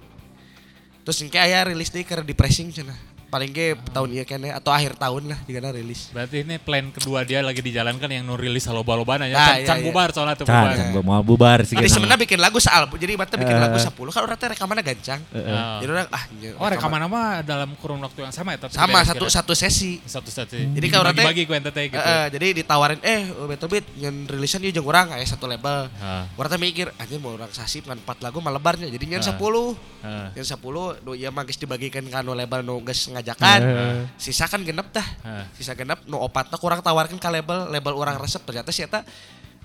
Terus 1.03 1.19
ini 1.21 1.35
aya 1.35 1.67
rilis 1.67 1.91
deh 1.91 2.01
karena 2.03 2.23
di 2.23 2.33
pressing 2.33 2.71
cenah. 2.71 2.95
Paling 3.33 3.49
ge 3.49 3.73
tahun 3.89 4.13
ieu 4.13 4.25
kene 4.25 4.53
atau 4.53 4.69
akhir 4.69 4.93
tahun 4.95 5.33
lah 5.33 5.41
jika 5.43 5.73
rilis. 5.73 6.13
Berarti 6.13 6.45
ini 6.45 6.61
plan 6.61 6.93
kedua 6.93 7.25
dia 7.25 7.41
lagi 7.41 7.59
dijalankan 7.59 8.05
yang 8.05 8.23
nu 8.23 8.37
rilis 8.37 8.69
loba-lobana 8.69 9.25
ya. 9.25 9.33
Nah, 9.33 9.47
Can, 9.49 9.57
iya, 9.57 9.65
can 9.65 9.77
iya. 9.79 9.85
bubar 9.89 10.09
soalnya 10.11 10.37
tuh 10.37 10.45
Can, 10.45 10.53
bubar. 10.55 10.77
can 10.77 10.89
mau 11.01 11.23
bubar 11.25 11.59
sih. 11.65 11.73
Tadi 11.73 11.89
sebenarnya 11.89 12.21
bikin 12.21 12.37
lagu 12.37 12.61
sealbum, 12.61 12.95
jadi 12.95 13.17
mata 13.17 13.35
bikin 13.35 13.57
Eh. 13.57 13.63
lagu 13.63 13.81
10 13.81 13.89
kan 13.89 14.21
orang 14.21 14.37
teh 14.37 14.49
rekamannya 14.53 14.85
gancang. 14.85 15.21
Ah. 15.33 15.81
Jadi 15.81 15.91
orang 15.91 16.09
ah 16.11 16.25
nye, 16.31 16.53
Oh 16.55 16.69
rekaman 16.69 17.01
nama 17.01 17.21
dalam 17.41 17.73
kurun 17.75 17.97
waktu 17.99 18.21
yang 18.21 18.31
sama 18.31 18.53
ya? 18.53 18.59
tapi 18.61 18.77
sama 18.77 19.01
satu 19.01 19.25
kira. 19.25 19.33
satu 19.33 19.53
sesi. 19.55 19.93
satu 20.05 20.29
satu. 20.29 20.53
Jadi 20.53 20.87
kalau 20.87 21.03
orang 21.03 21.17
teh- 21.17 21.25
bagi 21.25 21.43
gue 21.43 21.57
ente 21.57 21.73
teh 21.73 21.89
gitu. 21.89 21.97
Eh, 21.97 22.05
eh, 22.05 22.27
jadi 22.29 22.47
ditawarin 22.55 23.01
eh 23.01 23.21
Beto 23.49 23.65
Beat 23.65 23.89
yang 23.97 24.29
rilisan 24.29 24.61
dia 24.61 24.71
jeung 24.71 24.85
urang 24.85 25.09
aya 25.09 25.25
satu 25.25 25.49
label. 25.49 25.89
Ah, 25.97 26.29
Orang 26.35 26.53
teh 26.53 26.61
mikir 26.61 26.93
anjir 26.95 27.17
mau 27.17 27.33
orang 27.33 27.49
sasip 27.49 27.85
kan 27.85 27.97
4 27.97 28.21
lagu 28.21 28.39
malebarnya 28.39 28.89
jadi 28.89 29.05
nyen 29.09 29.21
Ah. 29.21 29.33
10. 29.33 29.73
ah, 30.03 30.29
Nyen 30.31 30.45
10 30.45 30.61
nu 31.01 31.15
ieu 31.15 31.31
mah 31.31 31.43
geus 31.43 31.57
dibagikan 31.57 32.05
ka 32.05 32.21
anu 32.21 32.33
label 32.33 32.61
nu 32.61 32.77
geus 32.83 33.09
ngajakan. 33.23 33.61
Eh. 33.63 34.03
Sisa 34.19 34.51
kan 34.51 34.67
genep 34.67 34.91
dah. 34.91 35.07
ah. 35.23 35.47
Sisa 35.55 35.79
genep 35.79 36.03
nu 36.11 36.19
opatna 36.19 36.59
kurang 36.59 36.83
tawarkan 36.83 37.17
ka 37.17 37.31
label 37.31 37.71
label 37.71 37.95
orang 37.95 38.19
resep 38.19 38.43
ternyata 38.43 38.75
si 38.75 38.83
eta 38.83 39.07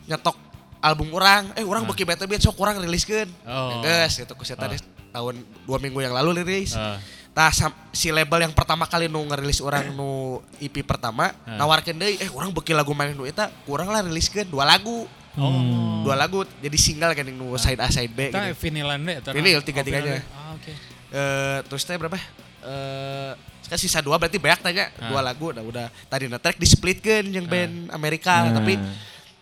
nyetok 0.05 0.37
album 0.77 1.09
orang 1.17 1.49
eh 1.57 1.65
orang 1.65 1.83
beki 1.89 2.05
Beto 2.05 2.29
Beat 2.29 2.45
sok 2.45 2.53
kurang 2.53 2.77
riliskeun. 2.77 3.27
Oh. 3.49 3.81
Geus 3.81 4.21
gitu 4.21 4.33
ku 4.37 4.45
si 4.45 4.53
deh, 4.53 4.79
tahun 5.09 5.41
dua 5.65 5.81
minggu 5.81 5.97
yang 6.05 6.13
lalu 6.13 6.45
rilis. 6.45 6.77
Ah. 6.77 7.01
Nah, 7.37 7.53
si 7.93 8.09
label 8.09 8.49
yang 8.49 8.53
pertama 8.53 8.89
kali 8.89 9.05
nu 9.05 9.21
ngerilis 9.21 9.61
orang 9.61 9.93
nu 9.93 10.41
EP 10.57 10.73
pertama 10.81 11.33
Ah. 11.45 11.57
nawarkeun 11.61 11.97
deui 11.97 12.17
eh 12.21 12.29
orang 12.33 12.53
beki 12.53 12.73
lagu 12.73 12.93
mana 12.93 13.13
nu 13.13 13.25
eta 13.25 13.49
kurang 13.65 13.89
lah 13.89 14.05
riliskeun 14.05 14.47
dua 14.49 14.65
lagu. 14.65 15.09
Oh. 15.37 16.01
Dua 16.01 16.17
lagu 16.17 16.41
jadi 16.61 16.77
single 16.81 17.13
kan 17.13 17.25
yang 17.25 17.37
nu 17.37 17.53
side 17.61 17.77
A 17.77 17.93
side 17.93 18.09
B 18.09 18.33
Kita 18.33 18.53
gitu. 18.53 18.57
vinilan 18.69 18.97
deh. 19.05 19.17
Vinil, 19.37 19.61
nah? 19.61 19.65
tiga-tiganya. 19.65 20.17
Oh. 20.33 20.33
Ah, 20.33 20.49
oke. 20.57 20.71
Eh 21.13 21.57
terus 21.69 21.85
teh 21.85 21.93
berapa? 21.93 22.17
Eh 22.67 23.31
kan 23.67 23.75
sisa 23.75 23.99
dua 23.99 24.15
berarti 24.15 24.35
banyak 24.37 24.61
tanya 24.61 24.87
Ah. 24.95 25.07
dua 25.07 25.19
lagu 25.19 25.51
udah 25.51 25.59
udah 25.61 25.87
tadi 26.07 26.27
na 26.27 26.35
track 26.35 26.55
di 26.55 26.63
splitkeun 26.65 27.27
yang 27.29 27.43
band 27.45 27.91
Amerika 27.91 28.43
Ah. 28.43 28.53
tapi 28.53 28.79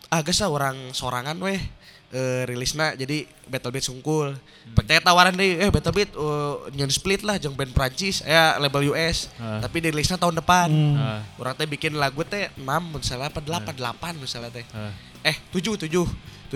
agak 0.08 0.34
sah 0.34 0.48
orang 0.48 0.74
sorangan 0.92 1.38
weh 1.40 1.62
eh 2.08 2.42
rilisna 2.44 2.94
jadi 2.94 3.26
Battle 3.46 3.70
Beat 3.70 3.84
sungkul. 3.84 4.34
Hmm. 4.34 4.74
Percaya 4.74 4.98
tawaran 5.00 5.36
deh, 5.36 5.60
eh 5.60 5.70
Battle 5.70 5.92
Beat 5.92 6.10
eh, 6.10 6.54
nyen 6.72 6.88
split 6.88 7.22
lah 7.22 7.36
jeung 7.36 7.54
band 7.54 7.70
Prancis, 7.70 8.24
ya 8.24 8.56
label 8.56 8.90
US. 8.90 9.30
Ah. 9.36 9.60
Tapi 9.60 9.78
dirilisnya 9.80 10.16
tahun 10.16 10.40
depan. 10.40 10.70
Hmm. 10.70 10.96
Ah, 10.96 11.20
Orang 11.36 11.54
teh 11.54 11.68
bikin 11.68 11.94
lagu 11.94 12.24
teh 12.24 12.50
6 12.56 12.66
misalnya 12.94 13.28
apa 13.28 13.38
8 13.38 13.74
8 13.74 14.16
misalnya 14.16 14.50
teh. 14.50 14.66
ah. 14.72 14.90
Eh 15.22 15.36
7 15.52 15.76
7 15.76 15.92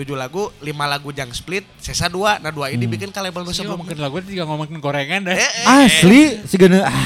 7 0.00 0.16
lagu, 0.16 0.48
5 0.64 0.64
lagu 0.64 1.12
jang 1.12 1.28
split, 1.36 1.68
sisa 1.76 2.08
2. 2.08 2.40
Nah 2.40 2.48
2 2.48 2.72
ini 2.72 2.88
bikin 2.88 3.12
ke 3.12 3.20
label 3.20 3.44
nu 3.44 3.52
Sih 3.52 3.60
sebelum. 3.60 3.84
ngomongin 3.84 4.00
lagu 4.00 4.16
itu 4.24 4.32
juga 4.32 4.48
ngomongin 4.48 4.80
gorengan 4.80 5.20
deh. 5.28 5.36
Eh, 5.36 5.44
eh, 5.44 5.84
Asli 5.84 6.22
si 6.48 6.56
gana 6.56 6.88
ah 6.88 6.96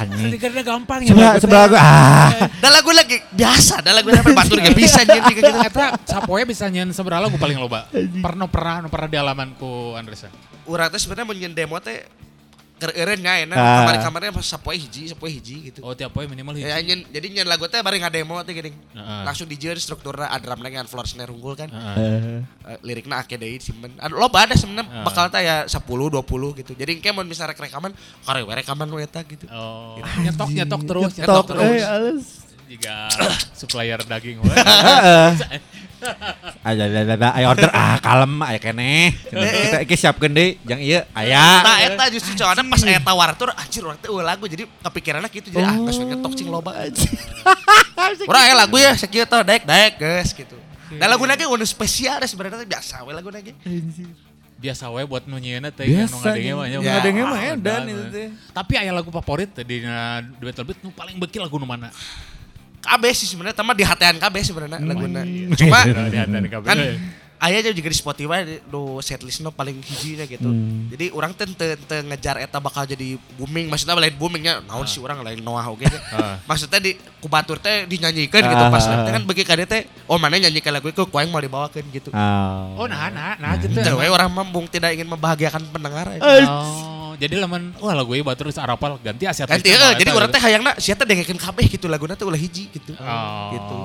anjing. 0.00 0.32
Karena 0.40 0.64
gampang 0.64 1.04
ya. 1.04 1.12
Sebelah 1.12 1.28
lagu 1.28 1.40
sebelah 1.44 1.62
aku 1.68 1.76
ah. 1.76 2.28
Dah 2.64 2.70
lagu 2.72 2.90
lagi 2.96 3.16
biasa, 3.36 3.84
dah 3.84 3.92
lagu 3.92 4.08
apa 4.08 4.30
batur 4.32 4.56
gak 4.64 4.72
bisa 4.72 5.04
jadi 5.04 5.28
gitu. 5.28 5.52
Eta 5.60 6.00
sapoe 6.08 6.40
bisa 6.48 6.64
nyen 6.72 6.88
seberapa 6.96 7.20
lagu 7.20 7.36
paling 7.36 7.60
loba. 7.60 7.84
Pernah 7.92 8.48
pernah 8.48 8.88
pernah 8.88 9.08
di 9.12 9.18
alamanku 9.20 9.92
Andresa. 10.00 10.32
Urang 10.64 10.88
teh 10.88 11.00
sebenarnya 11.00 11.26
mun 11.28 11.36
nyen 11.36 11.52
demo 11.52 11.76
teh 11.84 12.08
keur 12.78 12.94
eureun 12.94 13.18
nya 13.18 13.42
enak 13.42 13.54
Ah. 13.54 13.82
kamar-kamarnya 13.82 14.30
pas 14.30 14.46
sapoe 14.46 14.72
hiji, 14.72 15.06
sapoe 15.06 15.26
hiji 15.26 15.68
gitu. 15.68 15.82
Oh 15.82 15.92
tiap 15.92 16.08
poe 16.08 16.24
minimal 16.24 16.54
hiji. 16.54 16.64
Ya, 16.64 16.78
nyen, 16.78 17.02
jadi 17.04 17.26
nyen 17.28 17.44
lagu 17.44 17.66
teh 17.66 17.78
bari 17.78 17.98
ngademo 17.98 18.38
teh 18.40 18.52
geuning. 18.52 18.72
Heeh. 18.94 19.22
Langsung 19.22 19.44
dijieun 19.44 19.76
strukturna 19.76 20.30
drum 20.38 20.58
dengan 20.58 20.84
floor 20.84 21.04
snare 21.04 21.28
unggul 21.28 21.52
kan. 21.52 21.68
Heeh. 21.68 21.98
Eh, 21.98 22.40
Eh, 22.68 22.78
lirikna 22.82 23.18
ake 23.18 23.34
deui 23.34 23.58
simpen. 23.58 23.90
Loba 24.10 24.44
ada 24.44 24.52
sebenarnya 24.52 24.88
Ah. 24.92 25.02
bakal 25.02 25.26
teh 25.26 25.40
ya 25.40 25.64
10 25.64 25.82
20 26.08 26.54
gitu. 26.54 26.72
Jadi 26.72 26.96
engke 26.96 27.10
mun 27.10 27.24
misalnya 27.24 27.52
rek 27.52 27.64
rekaman, 27.64 27.90
kare 28.22 28.40
we 28.40 28.52
rekaman 28.52 28.88
we 28.88 29.02
eta 29.02 29.20
gitu. 29.22 29.48
Oh, 29.48 29.96
nyetok 30.24 30.48
nyetok 30.48 30.82
terus, 30.84 31.12
Nyetok, 31.14 31.18
nyetok 31.18 31.46
terus. 31.48 31.82
eh. 31.82 32.46
Jika 32.68 33.08
supplier 33.52 33.96
daging 33.98 34.38
we. 34.38 34.52
Aja 36.62 36.82
ada 36.86 37.00
ada 37.16 37.28
ayo 37.34 37.46
order 37.50 37.70
ah 37.74 37.98
kalem 37.98 38.38
aya 38.44 38.58
keneh. 38.62 39.10
Kita 39.30 39.78
iki 39.82 39.94
siapkeun 39.98 40.30
deui 40.30 40.58
jang 40.62 40.78
ieu 40.78 41.02
aya. 41.14 41.44
Nah, 41.64 41.78
eta 41.82 42.04
justru 42.12 42.38
cowoknya 42.38 42.62
pas 42.66 42.82
aya 42.86 43.00
tawartur 43.02 43.50
anjir 43.54 43.82
urang 43.82 43.98
teh 43.98 44.06
eueuh 44.06 44.22
lagu 44.22 44.44
jadi 44.46 44.64
kepikiranna 44.66 45.28
gitu 45.32 45.50
jadi 45.50 45.66
ah 45.66 45.76
geus 45.82 45.98
we 45.98 46.06
nyetok 46.06 46.32
cing 46.38 46.48
loba. 46.50 46.76
Urang 48.26 48.42
aya 48.46 48.54
lagu 48.54 48.76
ya 48.78 48.94
sakieu 48.94 49.26
teh 49.26 49.38
daek 49.42 49.62
daek 49.66 49.92
geus 49.98 50.30
gitu. 50.34 50.56
Dan 50.88 51.08
lagu 51.10 51.24
lagi 51.28 51.44
udah 51.44 51.68
spesial 51.68 52.22
deh 52.22 52.28
sebenarnya 52.30 52.64
biasa 52.64 53.02
we 53.02 53.12
lagu 53.12 53.28
lagi. 53.28 53.52
Biasa 54.58 54.90
we 54.90 55.06
buat 55.06 55.26
nunyeuna 55.26 55.70
teh 55.70 55.86
yang 55.86 56.10
nu 56.10 56.18
ngadenge 56.18 56.52
mah 56.54 56.66
nya. 56.66 56.78
Ya. 56.82 56.92
Ngadenge 56.98 57.22
mah 57.22 57.38
Wah, 57.38 57.52
edan 57.54 57.82
itu 57.86 58.04
teh. 58.10 58.28
Tapi 58.50 58.72
aya 58.74 58.90
lagu 58.90 59.10
favorit 59.14 59.50
teh 59.54 59.62
di 59.62 59.82
na 59.82 60.22
Duet 60.38 60.58
Beat 60.62 60.78
nu 60.82 60.90
paling 60.90 61.18
beki 61.18 61.38
lagu 61.38 61.58
nu 61.58 61.66
mana? 61.66 61.90
KB 62.88 63.04
sih 63.12 63.28
sebenarnya 63.28 63.56
sama 63.56 63.76
di 63.76 63.84
hatean 63.84 64.16
KB 64.16 64.34
sebenarnya 64.40 64.78
laguna. 64.80 65.20
Cuma 65.52 65.78
Di 65.84 66.16
hati 66.16 66.48
kabeh. 66.48 66.66
kan 66.66 66.78
aya 67.38 67.62
aja 67.62 67.70
juga 67.70 67.86
di 67.86 67.94
Spotify 67.94 68.58
do 68.66 68.98
setlistnya 68.98 69.54
paling 69.54 69.78
hijinya 69.78 70.26
gitu. 70.26 70.50
Hmm. 70.50 70.90
Jadi 70.90 71.14
orang 71.14 71.30
teh 71.38 71.46
teu 71.46 71.78
teu 71.86 72.02
ngejar 72.02 72.42
eta 72.42 72.58
bakal 72.58 72.82
jadi 72.82 73.14
booming, 73.38 73.70
maksudnya 73.70 73.94
lain 73.94 74.10
boomingnya 74.18 74.58
naon 74.66 74.90
sih 74.90 74.98
orang 74.98 75.22
lain 75.22 75.38
Noah 75.38 75.70
oge 75.70 75.86
teh. 75.86 76.02
Ah. 76.10 76.42
Maksudnya 76.50 76.82
di 76.82 76.98
kubatur 77.22 77.62
teh 77.62 77.86
dinyanyikan 77.86 78.42
gitu 78.42 78.64
Ah. 78.66 78.74
pas 78.74 78.82
teh 78.82 79.12
kan 79.14 79.22
bagi 79.22 79.46
kade 79.46 79.70
teh 79.70 79.86
oh 80.10 80.18
mana 80.18 80.34
nyanyikan 80.34 80.74
lagu 80.74 80.90
itu 80.90 81.06
kuaing 81.06 81.30
mau 81.30 81.38
dibawakan 81.38 81.86
gitu. 81.94 82.10
Ah. 82.10 82.74
Oh 82.74 82.90
nah 82.90 83.06
nah 83.06 83.38
nah 83.38 83.54
gitu. 83.54 83.86
We 83.86 84.10
orang 84.10 84.34
mambung 84.34 84.66
tidak 84.66 84.98
ingin 84.98 85.06
membahagiakan 85.06 85.62
pendengar. 85.70 86.10
aja. 86.10 86.18
Oh, 86.42 86.97
jadi 87.18 87.34
lamun 87.42 87.74
wah 87.82 87.92
lagu 87.92 88.14
ieu 88.14 88.22
batur 88.22 88.46
geus 88.48 88.56
arapal 88.56 88.96
ganti 89.02 89.26
aset. 89.26 89.44
Ganti 89.44 89.68
eh, 89.68 89.92
jadi 89.98 90.10
orang 90.14 90.30
teh 90.30 90.38
hayangna 90.38 90.78
sia 90.78 90.94
teh 90.94 91.02
dengekeun 91.04 91.36
kabeh 91.36 91.66
gitu 91.66 91.90
laguna 91.90 92.14
teh 92.14 92.22
ulah 92.22 92.38
hiji 92.38 92.70
gitu. 92.70 92.94
Oh. 92.94 93.50
Gitu. 93.52 93.78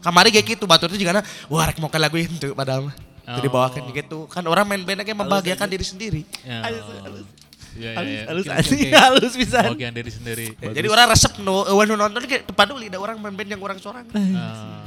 Kamari 0.00 0.32
kayak 0.32 0.56
gitu 0.56 0.64
batur 0.64 0.88
juga 0.96 1.20
wah 1.52 1.68
rek 1.68 1.76
mau 1.76 1.92
ke 1.92 2.00
lagu 2.00 2.16
itu 2.16 2.56
padahal 2.56 2.88
mah. 2.88 2.96
Jadi 3.30 3.46
Oh. 3.46 3.52
bawakan 3.52 3.82
gitu 3.94 4.18
kan 4.26 4.42
orang 4.48 4.64
main 4.66 4.82
band 4.82 5.04
kayak 5.04 5.18
membahagiakan 5.22 5.68
diri 5.68 5.84
sendiri. 5.84 6.22
Ya. 6.42 6.64
Halus, 6.66 6.84
halus. 7.04 7.26
Iya, 7.70 7.90
Halus, 7.94 8.18
halus 8.26 8.66
oke. 8.66 8.88
halus 8.90 9.32
pisan. 9.38 9.70
Bagian 9.78 9.94
diri 9.94 10.10
sendiri. 10.10 10.46
Ya, 10.58 10.74
jadi 10.74 10.90
orang 10.90 11.06
resep 11.14 11.38
nu 11.38 11.62
eueuh 11.70 11.86
nu 11.86 11.94
nonton 11.94 12.26
kayak 12.26 12.42
depan 12.50 12.66
dulu 12.66 12.82
lidah 12.82 12.98
orang 12.98 13.22
main 13.22 13.30
band 13.36 13.46
yang 13.54 13.62
orang 13.62 13.78
sorang. 13.78 14.02
Ah. 14.10 14.82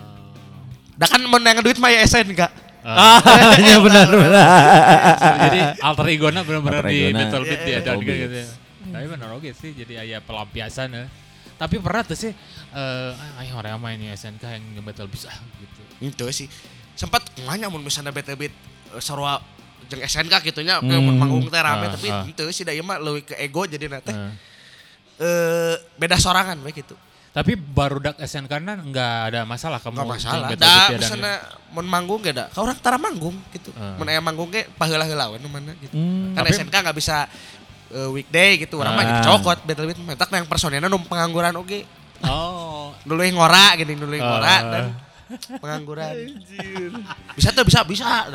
Da 1.00 1.08
kan 1.08 1.24
mun 1.24 1.40
yang 1.40 1.64
duit 1.64 1.80
mah 1.80 1.88
ya 1.88 2.04
SN 2.04 2.36
enggak. 2.36 2.52
Ah. 2.84 3.20
Iya 3.56 3.80
benar 3.80 4.08
benar. 4.12 4.44
jadi 5.48 5.60
alter 5.80 6.06
ego-na 6.12 6.44
benar-benar 6.44 6.84
di. 6.86 7.10
Battle 7.10 7.44
Beat 7.44 7.62
dia 7.64 7.80
dan 7.80 7.96
gitu. 7.98 8.12
ya. 8.12 8.46
Tapi 8.92 9.06
benar 9.08 9.30
oke 9.34 9.50
sih 9.56 9.72
jadi 9.72 10.04
aya 10.04 10.18
pelampiasan 10.20 10.92
ya. 10.92 11.06
Tapi 11.56 11.80
pernah 11.80 12.04
tuh 12.04 12.20
sih 12.20 12.32
eh 12.74 13.12
ayo 13.40 13.56
orang 13.56 13.80
main 13.80 13.96
di 13.96 14.12
SNK 14.12 14.44
yang 14.44 14.64
Battle 14.84 15.08
Beat 15.08 15.26
ah 15.26 15.38
gitu. 15.58 15.82
Itu 16.00 16.26
sih. 16.30 16.52
Sempat 16.94 17.24
nganya 17.40 17.72
mun 17.72 17.82
misalnya 17.82 18.12
bete 18.12 18.36
beat 18.36 18.52
eh, 18.92 19.00
sarua 19.00 19.40
jeung 19.88 20.04
SNK 20.04 20.34
gitunya 20.44 20.78
Hmm. 20.78 21.00
mun 21.00 21.16
manggung 21.16 21.48
teh 21.48 21.58
rame 21.58 21.88
Ah, 21.88 21.92
tapi 21.92 22.08
ah. 22.08 22.24
itu 22.24 22.44
sih 22.52 22.64
da 22.64 22.72
ieu 22.72 22.84
mah 22.84 23.00
leuwih 23.00 23.24
ke 23.24 23.36
ego 23.38 23.64
jadi 23.64 23.88
teh 23.98 24.12
Eh. 24.12 24.32
eh 25.20 25.76
beda 25.96 26.16
sorangan 26.16 26.60
we 26.60 26.72
gitu. 26.72 27.00
Tapi 27.34 27.58
baru 27.58 27.98
dak 27.98 28.22
SNK 28.22 28.46
kan 28.46 28.62
nggak 28.62 29.16
ada 29.34 29.42
masalah 29.42 29.82
kamu 29.82 29.98
Enggak 29.98 30.10
masalah. 30.22 30.48
Da 30.54 30.94
ya, 30.94 31.02
misalnya 31.02 31.36
mun 31.74 31.86
manggung 31.90 32.22
ge 32.22 32.30
da. 32.30 32.46
Ka 32.48 32.62
urang 32.62 32.78
tara 32.78 33.02
manggung 33.02 33.34
gitu. 33.50 33.74
Ah. 33.74 33.98
Mun 33.98 34.06
aya 34.06 34.22
manggung 34.22 34.48
ge 34.48 34.70
paheula-heula 34.72 35.34
we 35.34 35.42
nu 35.42 35.50
mana 35.50 35.74
gitu. 35.76 35.98
Hmm. 35.98 36.38
Kan 36.38 36.46
Tapi- 36.46 36.54
SNK 36.54 36.76
nggak 36.78 36.94
bisa 36.94 37.26
eh, 37.90 38.10
weekday 38.10 38.62
gitu. 38.62 38.78
Urang 38.78 38.94
mah 38.94 39.02
Ah. 39.02 39.08
jadi 39.10 39.20
cokot 39.26 39.60
battle 39.66 39.86
beat 39.86 39.98
mentak 40.00 40.30
yang 40.30 40.46
personelna 40.46 40.86
nu 40.86 41.02
pengangguran 41.02 41.58
oge. 41.58 41.90
Oh. 42.22 42.94
Dulu 43.02 43.20
yang 43.20 43.34
ngora 43.36 43.74
gini 43.76 43.98
dulu 43.98 44.14
yang 44.14 44.30
ngora 44.30 44.46
Ah. 44.48 44.62
dan 44.64 44.84
pengangguran. 45.58 46.14
bisa 47.34 47.50
tuh 47.50 47.66
bisa 47.66 47.82
bisa. 47.82 48.30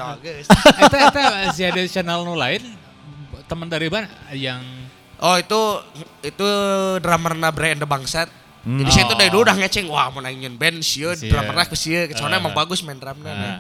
Eta 0.75 0.99
eta 1.07 1.23
si 1.55 1.63
ada 1.63 1.79
channel 1.87 2.27
nu 2.27 2.35
lain 2.35 2.67
teman 3.47 3.65
dari 3.65 3.87
mana 3.87 4.11
yang 4.35 4.59
Oh 5.19 5.35
itu 5.35 5.59
itu 6.23 6.47
drummerna 6.99 7.51
Brian 7.51 7.75
the 7.75 7.87
Bangsat. 7.87 8.31
Hmm. 8.61 8.79
Jadi 8.79 8.91
saya 8.91 9.05
tuh 9.05 9.15
Oh. 9.15 9.19
dari 9.19 9.31
dulu 9.31 9.43
udah 9.43 9.57
ngeceng 9.57 9.87
wah 9.87 10.09
mau 10.09 10.19
nangin 10.19 10.55
band 10.55 10.79
sieun 10.81 11.15
Sia. 11.15 11.29
drummerna 11.29 11.65
ke 11.65 11.75
sieun 11.75 12.11
soalnya 12.13 12.37
Ah. 12.37 12.43
emang 12.43 12.55
bagus 12.55 12.81
main 12.81 12.97
drumna. 12.97 13.27
Ah. 13.27 13.35
nah. 13.35 13.59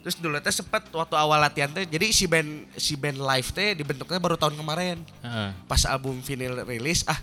Terus 0.00 0.16
dulu 0.16 0.36
teh 0.36 0.50
sempet 0.50 0.82
waktu 0.88 1.14
awal 1.14 1.36
latihan 1.36 1.68
teh 1.68 1.84
jadi 1.84 2.08
si 2.08 2.24
band 2.24 2.48
si 2.74 2.94
band 2.94 3.16
live 3.16 3.48
teh 3.48 3.74
dibentuknya 3.74 4.16
baru 4.16 4.34
tahun 4.34 4.54
kemarin. 4.54 4.96
Heeh. 5.20 5.48
Pas 5.64 5.82
album 5.84 6.18
vinyl 6.18 6.64
rilis 6.64 7.04
ah 7.04 7.20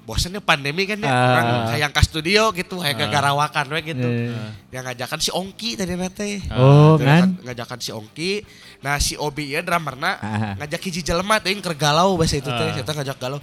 bosannya 0.00 0.40
pandemi 0.40 0.84
kan 0.84 0.96
ya 0.96 1.06
Ah. 1.06 1.24
orang 1.28 1.46
hayang 1.70 1.92
ke 1.92 2.02
studio 2.02 2.50
gitu 2.50 2.76
hayang 2.78 2.98
ke 2.98 3.06
garawakan 3.06 3.66
we 3.68 3.80
gitu 3.84 4.08
Eh. 4.08 4.32
yang 4.70 4.82
ngajakan 4.82 5.16
si 5.16 5.30
Ongki 5.30 5.76
tadi 5.76 5.92
nate 5.92 6.40
Oh, 6.50 6.96
Ngajakan- 6.96 7.06
kan? 7.36 7.44
ngajakan 7.44 7.78
si 7.78 7.90
Ongki 7.90 8.32
nah 8.80 8.96
si 8.96 9.14
Obi 9.14 9.52
ya 9.52 9.60
drummerna 9.60 10.10
Ah. 10.14 10.52
ngajak 10.56 10.80
hiji 10.82 11.00
jelema 11.00 11.36
teh 11.38 11.52
keur 11.54 11.72
galau 11.74 12.16
bahasa 12.16 12.36
itu 12.36 12.48
teh 12.48 12.66
Ah. 12.66 12.74
kita 12.74 12.90
ngajak 12.92 13.16
galau 13.18 13.38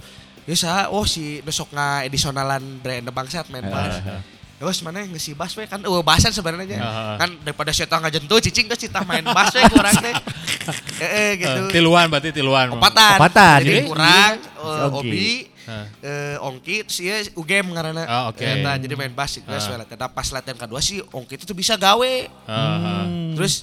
ya 0.48 0.56
saha 0.56 0.82
oh 0.88 1.04
si 1.04 1.44
besok 1.44 1.68
nga 1.70 2.00
edisionalan 2.02 2.80
brand 2.80 3.04
bangsat 3.12 3.46
main 3.52 3.68
bass 3.68 4.00
Ah. 4.00 4.24
Terus 4.58 4.82
mana 4.82 5.06
yang 5.06 5.14
ngisi 5.14 5.38
bass 5.38 5.54
we 5.54 5.70
kan 5.70 5.78
eueuh 5.78 6.02
bahasan 6.02 6.34
sebenarnya 6.34 6.82
Ah. 6.82 7.14
kan 7.14 7.30
daripada 7.44 7.70
saya 7.70 7.86
ngajentuh 7.86 8.42
cicing 8.42 8.66
geus 8.66 8.80
citah 8.80 9.06
main 9.06 9.22
bass 9.22 9.54
we 9.54 9.62
kurang 9.70 9.94
teh 9.94 10.14
heeh 11.04 11.30
gitu 11.38 11.60
Eh, 11.62 11.70
tiluan 11.70 12.10
berarti 12.10 12.34
tiluan. 12.34 12.66
Opatan. 12.74 13.16
Opatan. 13.22 13.58
Jadi 13.62 13.70
Jadi, 13.70 13.86
kurang 13.86 14.32
Si 14.42 14.48
eh, 14.58 14.82
Ongki. 14.82 14.98
Obi 14.98 15.28
Ah. 15.68 15.84
eh, 16.02 16.36
Ongki 16.40 16.76
terus 16.88 16.98
ieu 16.98 17.16
UGM 17.38 17.70
ngaranna. 17.70 18.02
Oh, 18.08 18.22
oke. 18.32 18.40
Eta, 18.40 18.80
jadi 18.80 18.94
main 18.98 19.12
bass 19.14 19.36
geus 19.38 19.68
we 19.68 19.76
latihan. 19.78 20.08
Pas 20.10 20.26
latihan 20.32 20.58
kedua 20.58 20.80
sih 20.82 21.04
Ongki 21.06 21.38
itu 21.38 21.44
tuh 21.46 21.54
bisa 21.54 21.78
gawe. 21.78 22.14
Ah, 22.50 22.58
ah. 22.58 23.04
Terus 23.38 23.62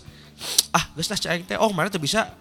ah 0.71 0.85
geus 0.95 1.11
cai 1.11 1.43
teh 1.43 1.57
oh 1.59 1.75
mana 1.75 1.91
tuh 1.91 1.99
bisa 1.99 2.31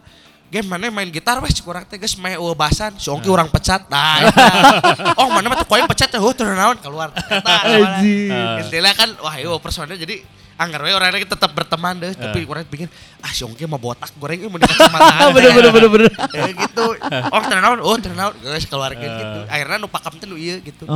game 0.54 0.70
mana 0.70 0.86
main 0.86 1.10
gitar 1.10 1.42
weh 1.42 1.50
kurang 1.58 1.82
teh 1.82 1.98
geus 1.98 2.14
main 2.14 2.38
eueuh 2.38 2.54
basan 2.54 2.94
si 2.94 3.10
Ongki 3.10 3.26
orang 3.26 3.50
pecat. 3.50 3.90
Nah, 3.90 4.22
oh 5.18 5.26
mana 5.34 5.50
mah 5.50 5.58
tuh 5.58 5.66
koin 5.66 5.82
pecat 5.90 6.06
teh 6.06 6.22
oh 6.22 6.30
turnaon 6.30 6.78
keluar. 6.78 7.10
Eta. 7.10 7.56
Anjing. 7.74 8.30
Ah. 8.30 8.62
Intinya 8.62 8.94
kan 8.94 9.10
wah 9.18 9.34
itu 9.34 9.50
personalnya 9.58 9.98
jadi 9.98 10.22
anggar 10.54 10.86
we 10.86 10.94
orangnya 10.94 11.26
tetap 11.26 11.50
berteman 11.50 11.98
deh 11.98 12.14
tapi 12.14 12.46
orang 12.46 12.62
pikir 12.70 12.86
ah 13.18 13.34
si 13.34 13.42
Ongki 13.42 13.66
mah 13.66 13.74
botak 13.74 14.14
goreng 14.14 14.38
ini 14.38 14.46
mau 14.46 14.62
di 14.62 14.70
kacamata 14.70 15.34
bener 15.34 15.50
bener 15.50 15.70
bener 15.74 15.90
bener. 15.90 16.10
Eh, 16.14 16.50
gitu 16.62 16.94
oh 17.34 17.42
turnaon 17.42 17.78
oh 17.82 17.98
turnaon 17.98 18.34
guys 18.38 18.62
keluarkan 18.70 19.02
Eh. 19.02 19.18
gitu 19.18 19.38
akhirnya 19.50 19.76
nu 19.82 19.90
pakam 19.90 20.14
teh 20.14 20.30
nu 20.30 20.38
ieu 20.38 20.62
gitu 20.62 20.86
Oh. 20.86 20.94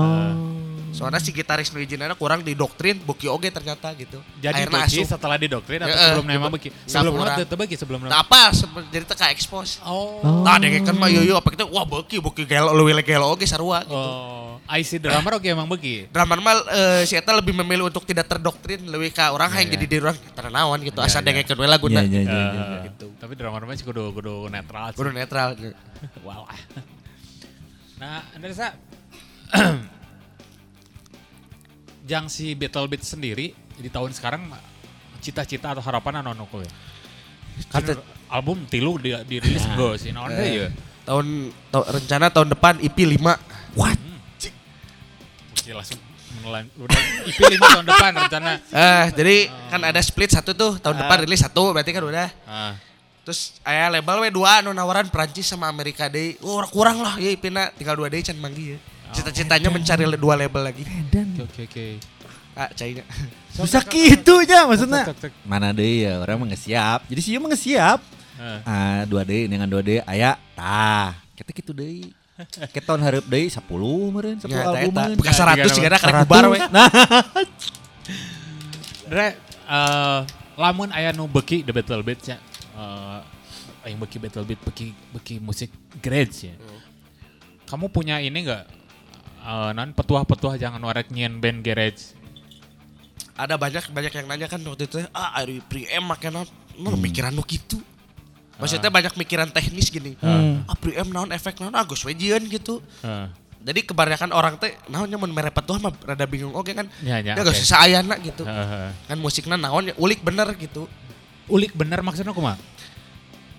Soalnya 0.99 1.23
si 1.23 1.31
gitaris 1.31 1.71
nu 1.71 1.79
izinana 1.79 2.13
kurang 2.13 2.43
didoktrin 2.43 2.99
buki 2.99 3.25
oge 3.25 3.49
ternyata 3.49 3.95
gitu 3.95 4.19
Jadi 4.37 4.67
akhirnya 4.67 4.83
Doci 4.83 4.99
asup 4.99 5.15
setelah 5.15 5.39
didoktrin 5.39 5.79
atau 5.79 5.89
Ya, 5.89 6.03
sebelum 6.11 6.27
nama 6.27 6.49
beki? 6.51 6.69
nggak 6.75 6.91
Sebelum 6.91 7.13
nama 7.15 7.39
teu 7.41 7.57
beki 7.57 7.75
sebelum 7.79 7.99
nah 8.01 8.11
nama. 8.11 8.21
apa 8.21 8.41
sebe- 8.51 8.89
jadi 8.91 9.05
teka 9.07 9.31
expose 9.31 9.79
Oh. 9.81 10.43
Nah, 10.43 10.59
deh 10.59 10.83
kan 10.83 10.93
mah 10.93 11.07
yoyo 11.07 11.39
apa 11.39 11.49
kita 11.49 11.65
wah 11.65 11.87
beki 11.87 12.19
beki 12.21 12.43
gelo 12.45 12.75
lu 12.75 12.83
gelo 12.99 13.31
oge 13.31 13.47
sarua 13.47 13.81
gitu. 13.81 13.95
Oh. 13.95 14.59
IC 14.69 14.99
drummer 14.99 15.33
oke 15.35 15.47
emang 15.47 15.65
beki. 15.65 16.11
Drummer 16.11 16.39
mah 16.39 16.55
eh, 16.69 17.03
si 17.05 17.15
Eta 17.15 17.31
lebih 17.33 17.55
memilih 17.55 17.87
untuk 17.87 18.03
tidak 18.03 18.27
terdoktrin 18.27 18.83
lebih 18.83 19.11
ke 19.11 19.23
orang 19.25 19.49
yang 19.55 19.71
jadi 19.71 19.87
diri 19.87 20.03
orang 20.03 20.19
ternawan 20.35 20.77
gitu 20.81 20.99
Ya, 20.99 21.07
asal 21.07 21.23
ya. 21.23 21.31
dengekeun 21.31 21.57
we 21.57 21.65
laguna 21.65 22.01
Iya, 22.01 22.21
iya, 22.21 22.21
iya. 22.21 22.43
Eh, 22.51 22.79
gitu. 22.91 23.07
Tapi 23.15 23.33
drummer 23.33 23.63
mah 23.63 23.73
sih 23.73 23.87
kudu 23.87 24.11
kudu 24.13 24.49
netral. 24.49 24.91
sih. 24.91 24.97
Kudu 24.97 25.11
netral 25.11 25.55
gitu. 25.55 25.73
Wow. 26.27 26.45
Nah, 27.97 28.23
Andresa, 28.31 28.75
Jang 32.09 32.27
si 32.27 32.57
Battle 32.57 32.89
Beat 32.89 33.05
sendiri 33.05 33.53
di 33.77 33.87
tahun 33.87 34.11
sekarang 34.11 34.49
cita-cita 35.21 35.71
atau 35.71 35.83
harapan 35.83 36.19
anu 36.19 36.33
anu 36.33 36.45
kowe? 36.47 36.65
Kan 37.69 37.85
Cita- 37.85 38.01
album 38.29 38.65
tilu 38.65 38.97
di, 38.97 39.13
dirilis 39.23 39.63
enggak 39.63 39.95
sih? 39.99 40.11
Naon 40.11 40.33
ya? 40.33 40.73
tahun 41.05 41.27
ta- 41.69 41.89
rencana 41.91 42.27
tahun 42.29 42.49
depan 42.51 42.75
IP 42.81 42.97
5 43.11 43.21
What? 43.75 43.97
Mesti 45.51 45.71
langsung 45.71 46.01
menelan 46.39 46.65
udah 46.77 47.01
IP 47.25 47.41
5 47.41 47.61
tahun 47.61 47.87
depan 47.87 48.11
rencana. 48.15 48.51
eh 48.69 49.05
jadi 49.13 49.37
kan 49.69 49.81
ada 49.83 50.01
split 50.01 50.31
satu 50.31 50.53
tuh 50.53 50.77
tahun 50.77 50.97
depan 50.99 51.25
rilis 51.25 51.41
satu 51.41 51.73
berarti 51.73 51.91
kan 51.91 52.05
udah 52.05 52.29
Ah, 52.45 52.73
terus 53.23 53.57
aya 53.63 53.89
label 53.91 54.21
we 54.21 54.29
dua 54.29 54.61
anu 54.61 54.71
nawaran 54.71 55.09
Prancis 55.09 55.45
sama 55.45 55.65
Amerika 55.67 56.07
deh 56.07 56.37
oh 56.41 56.61
kurang 56.67 57.01
lah 57.01 57.17
ya 57.17 57.29
IP 57.29 57.49
na 57.49 57.69
tinggal 57.71 57.97
dua 57.97 58.09
deh 58.09 58.21
can 58.21 58.37
manggi 58.37 58.77
ya 58.77 58.79
cita-citanya 59.13 59.69
mencari 59.73 60.05
dua 60.17 60.35
label 60.37 60.63
lagi 60.63 60.83
oke 60.85 61.43
oke 61.49 61.61
oke. 61.69 61.87
ah 62.59 62.69
cainya 62.75 63.05
Bisa 63.59 63.83
gitu 63.83 64.39
nya 64.47 64.71
maksudnya. 64.71 65.03
Mana 65.43 65.75
deh 65.75 66.07
ya 66.07 66.23
orang 66.23 66.39
mah 66.39 66.55
siap. 66.55 67.03
Jadi 67.11 67.21
sih 67.23 67.35
mah 67.43 67.51
nggak 67.51 67.59
siap. 67.59 67.99
Ah, 68.39 68.63
Ah, 68.63 69.01
dua 69.03 69.27
D 69.27 69.51
dengan 69.51 69.67
dua 69.67 69.83
D 69.83 69.99
aya 70.07 70.39
tah. 70.55 71.19
Kita 71.35 71.51
gitu 71.51 71.75
deh. 71.75 72.07
Kita 72.75 72.95
tahun 72.95 73.03
harap 73.03 73.27
deh 73.27 73.51
10 73.51 73.67
meureun 74.15 74.39
10 74.39 74.47
Ya, 74.47 74.63
eta, 74.63 74.79
album. 74.79 74.95
Bukan 75.19 75.35
100 75.35 75.75
juga 75.75 75.87
ada 75.91 75.99
karek 75.99 76.15
100. 76.15 76.23
bubar 76.23 76.45
we. 76.47 76.59
Nah, 76.71 76.87
Dre, 79.11 79.29
eh, 79.67 80.21
lamun 80.55 80.89
aya 80.95 81.11
nu 81.11 81.27
beki 81.27 81.67
the 81.67 81.73
Battle 81.75 82.03
Beat 82.07 82.23
ya. 82.31 82.39
Eh, 82.79 83.19
yang 83.91 83.99
beki 83.99 84.23
Battle 84.23 84.47
Beat 84.47 84.61
beki 84.63 84.87
beki 85.19 85.35
musik 85.43 85.75
garage 85.99 86.47
ya. 86.47 86.55
Kamu 87.67 87.91
punya 87.91 88.23
ini 88.23 88.47
enggak 88.47 88.71
eh 89.49 89.71
non 89.73 89.97
petuah-petuah 89.97 90.61
jangan 90.61 90.81
warek 90.85 91.09
nyieun 91.09 91.41
band 91.41 91.65
garage. 91.65 92.13
ada 93.39 93.55
banyak 93.55 93.95
banyak 93.95 94.13
yang 94.19 94.27
nanya 94.27 94.51
kan 94.51 94.59
waktu 94.67 94.91
itu 94.91 94.99
ah 95.15 95.39
Ari 95.39 95.63
Priem 95.63 96.03
make 96.03 96.27
naon 96.27 96.45
naon 96.75 96.99
mikiran 96.99 97.31
nu 97.31 97.47
gitu. 97.47 97.79
Maksudnya 98.59 98.91
banyak 98.91 99.15
mikiran 99.15 99.47
teknis 99.55 99.95
gini. 99.95 100.19
Ah. 100.19 100.75
Priem 100.75 101.07
naon 101.07 101.31
efek 101.31 101.63
naon? 101.63 101.71
Agus 101.79 102.03
we 102.03 102.19
jieun 102.19 102.45
gitu. 102.51 102.83
Heeh. 103.01 103.31
jadi 103.59 103.83
kebanyakan 103.83 104.31
orang 104.31 104.55
teh 104.55 104.71
naonnya 104.87 105.19
mun 105.19 105.35
mere 105.35 105.51
petuah 105.55 105.79
mah 105.79 105.95
rada 106.03 106.27
bingung. 106.27 106.55
Oke 106.55 106.75
kan? 106.75 106.91
Ya, 107.03 107.23
ya, 107.23 107.35
ya 107.39 107.43
gak 107.43 107.55
oke. 107.55 107.63
usah 107.63 107.79
ayana 107.87 108.19
gitu. 108.19 108.43
Heeh. 108.43 108.91
kan 109.07 109.19
musiknya 109.19 109.55
naon 109.55 109.91
ya 109.91 109.95
ulik 110.03 110.19
bener 110.27 110.51
gitu. 110.59 110.91
Ulik 111.47 111.79
bener 111.79 112.03
maksudnya 112.03 112.35
kumaha? 112.35 112.59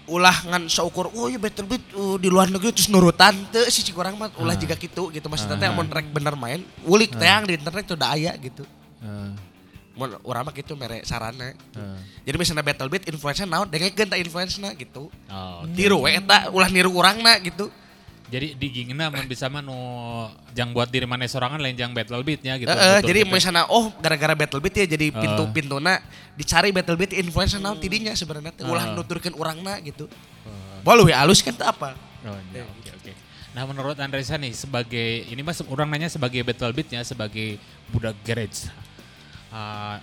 Ulah 0.09 0.33
ngan 0.43 0.65
seukur 0.65 1.07
oh 1.09 1.29
iya 1.29 1.37
betul 1.37 1.63
beat 1.63 1.85
uh, 1.93 2.17
di 2.17 2.27
luar 2.27 2.49
negeri 2.49 2.73
terus 2.73 2.89
nurutan 2.89 3.37
teu 3.47 3.63
si 3.69 3.81
cikurang 3.81 4.17
mah 4.17 4.33
ulah 4.35 4.53
juga 4.53 4.73
gitu 4.73 5.07
gitu. 5.09 5.25
Maksudnya 5.25 5.55
teh 5.55 5.69
Ah. 5.69 5.73
mun 5.73 5.85
rek 5.85 6.09
bener 6.09 6.33
main 6.33 6.59
ulik 6.83 7.13
teang 7.13 7.45
di 7.45 7.53
internet 7.53 7.85
tuh 7.85 7.93
udah 7.93 8.09
aya 8.11 8.33
gitu. 8.35 8.65
Heeh. 8.99 9.31
mun 9.93 10.15
urang 10.23 10.47
mah 10.47 10.55
gitu 10.55 10.73
mere 10.73 11.03
sarana 11.03 11.51
Heeh. 11.51 11.99
jadi 12.23 12.35
misalnya 12.35 12.63
battle 12.63 12.87
beat 12.87 13.03
influence 13.05 13.43
naon 13.43 13.67
dengekeun 13.67 14.07
ta 14.07 14.15
influence 14.15 14.55
na 14.55 14.71
gitu. 14.71 15.11
Oh, 15.27 15.67
tiru 15.71 16.07
we 16.07 16.15
eta 16.15 16.47
ulah 16.49 16.67
niru 16.67 16.89
urang 16.89 17.19
na 17.19 17.35
gitu 17.37 17.67
Jadi 18.29 18.53
di 18.53 18.67
gingna 18.69 19.09
mun 19.09 19.25
bisa 19.25 19.49
mah 19.49 19.59
nu 19.59 19.73
jang 20.53 20.69
buat 20.69 20.85
diri 20.85 21.09
mana 21.09 21.25
sorangan 21.25 21.57
lain 21.57 21.73
jang 21.73 21.89
battle 21.91 22.21
beatnya 22.21 22.55
gitu. 22.55 22.69
Heeh, 22.69 23.01
Betul 23.01 23.09
jadi 23.09 23.19
gitu. 23.25 23.33
misalnya 23.33 23.63
oh 23.65 23.89
gara-gara 23.97 24.37
battle 24.37 24.61
beat 24.61 24.77
ya 24.77 24.85
jadi 24.85 25.09
Ah. 25.09 25.17
pintu-pintuna 25.17 25.93
dicari 26.33 26.69
battle 26.69 26.93
beat 26.93 27.11
influence 27.11 27.57
naon 27.57 27.75
tidinya 27.75 28.13
sebenarnya 28.13 28.53
teh 28.53 28.63
ulah 28.63 28.85
Ah. 28.85 28.93
nuturkeun 28.93 29.33
urangna 29.33 29.81
gitu 29.81 30.05
Boleh 30.79 31.09
we 31.09 31.13
alus 31.13 31.41
kan 31.41 31.57
apa 31.59 31.97
Oh, 32.21 32.35
ya, 32.51 32.61
oke 32.61 32.89
oke. 32.99 33.11
Nah 33.49 33.63
menurut 33.63 33.95
Andresa 33.95 34.35
nih 34.35 34.53
sebagai 34.53 35.25
ini 35.25 35.39
mas 35.39 35.57
orang 35.65 35.87
nanya 35.87 36.05
sebagai 36.05 36.43
battle 36.43 36.69
beatnya 36.69 37.01
sebagai 37.01 37.57
budak 37.89 38.13
garage. 38.21 38.69
Ah, 39.49 39.97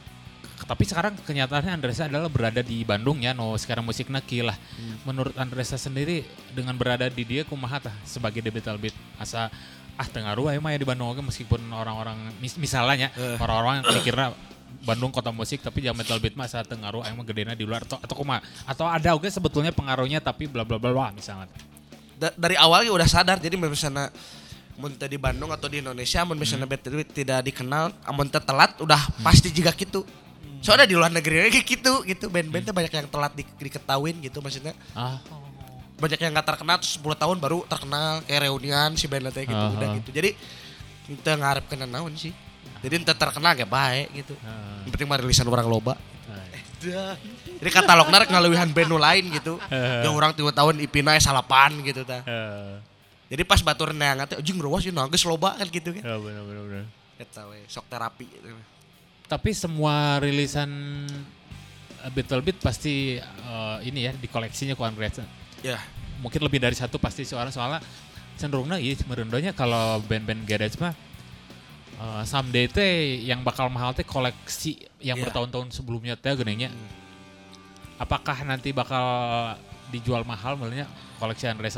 tapi 0.65 0.89
sekarang 0.89 1.13
kenyataannya 1.21 1.77
Andresa 1.77 2.09
adalah 2.09 2.33
berada 2.33 2.65
di 2.65 2.81
Bandung 2.81 3.21
ya, 3.21 3.37
no 3.37 3.53
sekarang 3.61 3.85
musik 3.85 4.09
naki 4.09 4.41
lah. 4.41 4.57
Menurut 5.05 5.37
Andresa 5.37 5.77
sendiri 5.77 6.25
dengan 6.57 6.73
berada 6.73 7.05
di 7.13 7.29
dia 7.29 7.45
kumaha 7.45 7.77
tah 7.77 7.95
sebagai 8.09 8.41
battle 8.41 8.81
beat 8.81 8.97
asa 9.21 9.53
ah 9.97 10.09
tengaruh 10.09 10.53
ya 10.53 10.61
mah 10.61 10.73
ya 10.73 10.81
di 10.81 10.89
Bandung 10.89 11.09
oke 11.09 11.25
meskipun 11.25 11.61
orang-orang 11.73 12.17
mis- 12.41 12.57
misalnya 12.57 13.09
Eh. 13.17 13.37
orang-orang 13.41 13.81
mikirnya 13.97 14.33
Bandung 14.85 15.09
kota 15.09 15.33
musik 15.33 15.65
tapi 15.65 15.81
jam 15.81 15.97
metal 15.97 16.21
beat 16.21 16.37
mah 16.37 16.45
saat 16.45 16.69
tengaruh 16.69 17.01
emang 17.05 17.25
gedena 17.25 17.57
di 17.57 17.65
luar 17.65 17.81
atau 17.89 17.97
atau 17.97 18.13
kumaha 18.13 18.45
atau 18.69 18.85
ada 18.85 19.17
oke 19.17 19.25
sebetulnya 19.29 19.73
pengaruhnya 19.73 20.21
tapi 20.21 20.49
bla 20.49 20.69
bla 20.69 20.77
bla 20.77 20.93
bla 20.93 21.09
misalnya. 21.17 21.49
Da- 22.17 22.33
dari 22.37 22.57
awalnya 22.57 22.93
udah 22.93 23.09
sadar 23.09 23.41
jadi 23.41 23.57
misalnya 23.57 24.13
mun 24.77 24.93
di 24.93 25.17
Bandung 25.17 25.49
atau 25.49 25.65
di 25.73 25.81
Indonesia 25.81 26.21
mun 26.29 26.37
misalnya 26.37 26.69
beat 26.69 26.85
tidak 27.17 27.41
dikenal 27.49 27.89
amun 28.05 28.29
telat 28.29 28.77
udah 28.77 29.01
pasti 29.25 29.49
juga 29.49 29.73
gitu 29.73 30.05
soalnya 30.61 30.87
di 30.87 30.97
luar 30.97 31.11
negeri 31.11 31.49
kayak 31.49 31.67
gitu 31.67 31.93
gitu 32.03 32.27
band-band 32.27 32.65
teh 32.65 32.75
banyak 32.75 32.93
yang 32.93 33.07
telat 33.07 33.33
di, 33.33 33.45
diketahuin 33.45 34.17
gitu 34.21 34.39
maksudnya 34.41 34.73
Ah. 34.93 35.21
banyak 35.97 36.19
yang 36.19 36.33
gak 36.33 36.47
terkenal 36.47 36.77
terus 36.77 36.97
10 36.97 37.17
tahun 37.17 37.37
baru 37.39 37.65
terkenal 37.65 38.21
kayak 38.23 38.41
reunian 38.45 38.93
si 38.95 39.07
band 39.07 39.31
gitu 39.31 39.49
Aha. 39.49 39.73
udah 39.73 39.89
gitu 39.97 40.11
jadi 40.11 40.31
kita 41.07 41.33
ngarep 41.35 41.65
kena 41.67 41.87
naon 41.87 42.13
sih 42.15 42.35
jadi 42.85 43.01
ente 43.01 43.13
terkenal 43.13 43.55
gak 43.55 43.71
baik 43.71 44.09
gitu 44.15 44.35
Ah. 44.43 44.83
yang 44.83 44.93
penting 44.93 45.09
mah 45.09 45.19
rilisan 45.19 45.47
orang 45.47 45.65
loba 45.65 45.95
Ah. 46.27 46.45
jadi 47.63 47.71
katalog 47.73 48.11
narik 48.11 48.29
ngalewihan 48.29 48.69
band 48.69 48.93
lain 48.93 49.25
gitu 49.33 49.57
Eh. 49.69 50.03
yang 50.05 50.13
orang 50.13 50.37
tiga 50.37 50.53
tahun 50.53 50.77
ipina 50.79 51.17
salapan 51.17 51.73
gitu 51.81 52.03
ta 52.03 52.21
Eh, 52.23 52.77
jadi 53.27 53.43
pas 53.43 53.59
batur 53.59 53.91
neangan 53.91 54.27
teh 54.27 54.37
anjing 54.37 54.59
ruas 54.59 54.85
ieu 54.85 54.93
nangis 54.93 55.25
loba 55.25 55.57
kan 55.57 55.67
gitu 55.67 55.91
kan 55.97 56.03
ya 56.03 56.15
benar 56.17 56.43
benar. 56.45 56.85
eta 57.17 57.49
we 57.49 57.65
sok 57.67 57.89
terapi 57.89 58.29
gitu. 58.29 58.53
Tapi 59.27 59.51
semua 59.51 60.23
rilisan 60.23 60.71
uh, 62.01 62.11
Battle 62.15 62.43
Beat 62.43 62.63
pasti 62.63 63.19
uh, 63.19 63.83
ini 63.83 64.07
ya 64.07 64.13
di 64.15 64.27
koleksinya 64.27 64.79
ku 64.79 64.87
Andreas. 64.87 65.19
ya 65.61 65.79
Mungkin 66.23 66.41
lebih 66.41 66.63
dari 66.63 66.73
satu 66.73 66.97
pasti 66.97 67.27
soalnya 67.27 67.51
soalnya 67.51 67.81
cenderungnya 68.37 68.77
iya 68.79 68.95
merendonya 69.05 69.53
kalau 69.53 69.99
band-band 70.05 70.45
garage 70.45 70.77
mah 70.77 70.93
uh, 71.99 72.23
someday 72.23 72.69
teh 72.69 73.21
yang 73.25 73.41
bakal 73.43 73.67
mahal 73.69 73.93
teh 73.93 74.05
koleksi 74.05 74.77
yang 75.01 75.17
Iya. 75.21 75.25
bertahun-tahun 75.29 75.73
sebelumnya 75.73 76.15
teh 76.15 76.33
genenya. 76.33 76.71
Apakah 77.97 78.45
nanti 78.45 78.77
bakal 78.77 79.05
dijual 79.89 80.21
mahal 80.23 80.55
mulanya 80.57 80.85
koleksi 81.17 81.49
Andreas 81.49 81.77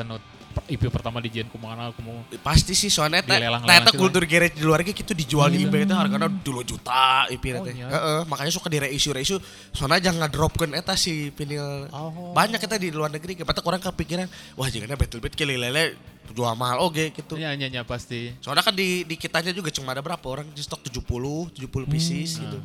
IP 0.68 0.92
pertama 0.92 1.16
di 1.18 1.32
Jen 1.32 1.48
kumaha 1.48 1.88
kumaha. 1.96 2.28
Pasti 2.44 2.76
sih 2.76 2.92
soalnya 2.92 3.24
eta 3.24 3.40
sih, 3.88 3.96
kultur 3.96 4.22
garage 4.28 4.52
di 4.54 4.62
luar 4.62 4.84
gitu 4.84 5.16
dijual 5.16 5.48
di 5.48 5.64
eBay 5.64 5.88
eta 5.88 5.96
hargana 5.96 6.28
2 6.28 6.44
juta 6.62 7.24
IP 7.32 7.44
Oh, 7.56 7.64
teh. 7.64 7.72
iya. 7.72 7.88
Makanya 8.28 8.52
suka 8.52 8.68
di 8.68 8.76
reissue 8.76 9.10
reissue 9.10 9.40
soalnya 9.72 10.12
jangan 10.12 10.28
ngadropkeun 10.28 10.76
eta 10.76 10.92
si 10.92 11.32
vinyl. 11.32 11.88
Oh. 11.88 12.36
Banyak 12.36 12.60
eta 12.60 12.76
di 12.76 12.92
luar 12.92 13.08
negeri, 13.08 13.32
kepata 13.34 13.64
orang 13.64 13.80
kepikiran, 13.80 14.28
wah 14.54 14.68
jigana 14.68 14.94
Battle 14.94 15.18
Beat 15.18 15.32
kili 15.32 15.56
lele 15.56 15.96
jual 16.28 16.52
mahal 16.52 16.84
oge 16.84 17.08
gitu. 17.16 17.40
Iya, 17.40 17.56
iya, 17.56 17.72
iya, 17.72 17.82
pasti. 17.88 18.36
Soalnya 18.44 18.60
kan 18.60 18.76
di 18.76 19.08
di 19.08 19.16
kitanya 19.16 19.48
juga 19.56 19.72
cuma 19.72 19.96
ada 19.96 20.04
berapa 20.04 20.26
orang 20.28 20.44
di 20.52 20.60
stok 20.60 20.84
70, 20.84 21.48
70 21.56 21.88
pieces 21.88 22.36
gitu. 22.36 22.58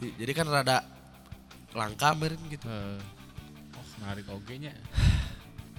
Di- 0.00 0.16
Jadi 0.16 0.32
kan 0.32 0.48
rada 0.48 0.80
langka 1.76 2.16
meren 2.16 2.40
gitu. 2.48 2.64
Eh, 2.64 2.96
oh, 3.76 3.84
menarik 4.00 4.24
oke 4.32 4.56
nya. 4.56 4.72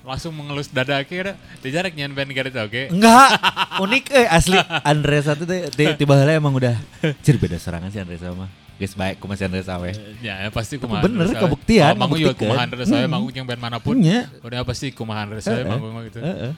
Langsung 0.01 0.31
mengelus 0.31 0.67
dada 0.67 0.95
akhirnya. 0.95 1.35
Dijarak 1.59 1.91
nyan 1.91 2.11
band 2.11 2.31
garet 2.31 2.55
oke. 2.55 2.89
Enggak, 2.89 3.29
unik 3.83 4.05
eh 4.09 4.27
asli 4.27 4.57
Andres 4.81 5.25
satu 5.25 5.43
teh 5.43 5.67
ti- 5.69 5.95
tiba 5.95 6.15
heula 6.15 6.31
emang 6.31 6.51
udah 6.51 6.75
cir 7.19 7.35
beda 7.35 7.55
serangan 7.55 7.87
sih 7.87 7.99
Andres 7.99 8.19
sama. 8.19 8.47
Guys 8.75 8.93
baik 8.93 9.19
ku 9.19 9.27
masih 9.27 9.45
Andres 9.45 9.67
awe. 9.67 9.91
Ya, 10.17 10.39
ya 10.39 10.49
pasti 10.49 10.75
Tapi 10.75 10.87
kumaha. 10.87 11.03
bener, 11.03 11.27
kebuktian, 11.29 11.83
Kalau 11.85 11.99
manggung 11.99 12.15
juga 12.17 12.31
membuktikan. 12.31 12.47
kumaha 12.47 12.61
Andres 12.63 12.87
Awe, 12.87 13.03
Hmm. 13.03 13.27
yang 13.29 13.45
band 13.45 13.61
mana 13.61 13.77
pun. 13.77 13.95
Iya. 13.97 14.21
Udah 14.39 14.63
pasti 14.63 14.87
kumaha 14.89 15.19
Andres 15.21 15.45
Awe 15.45 15.53
Heeh. 15.53 15.67
manggung 15.67 15.91
mah 15.91 16.03
gitu. 16.05 16.19
Heeh. 16.19 16.51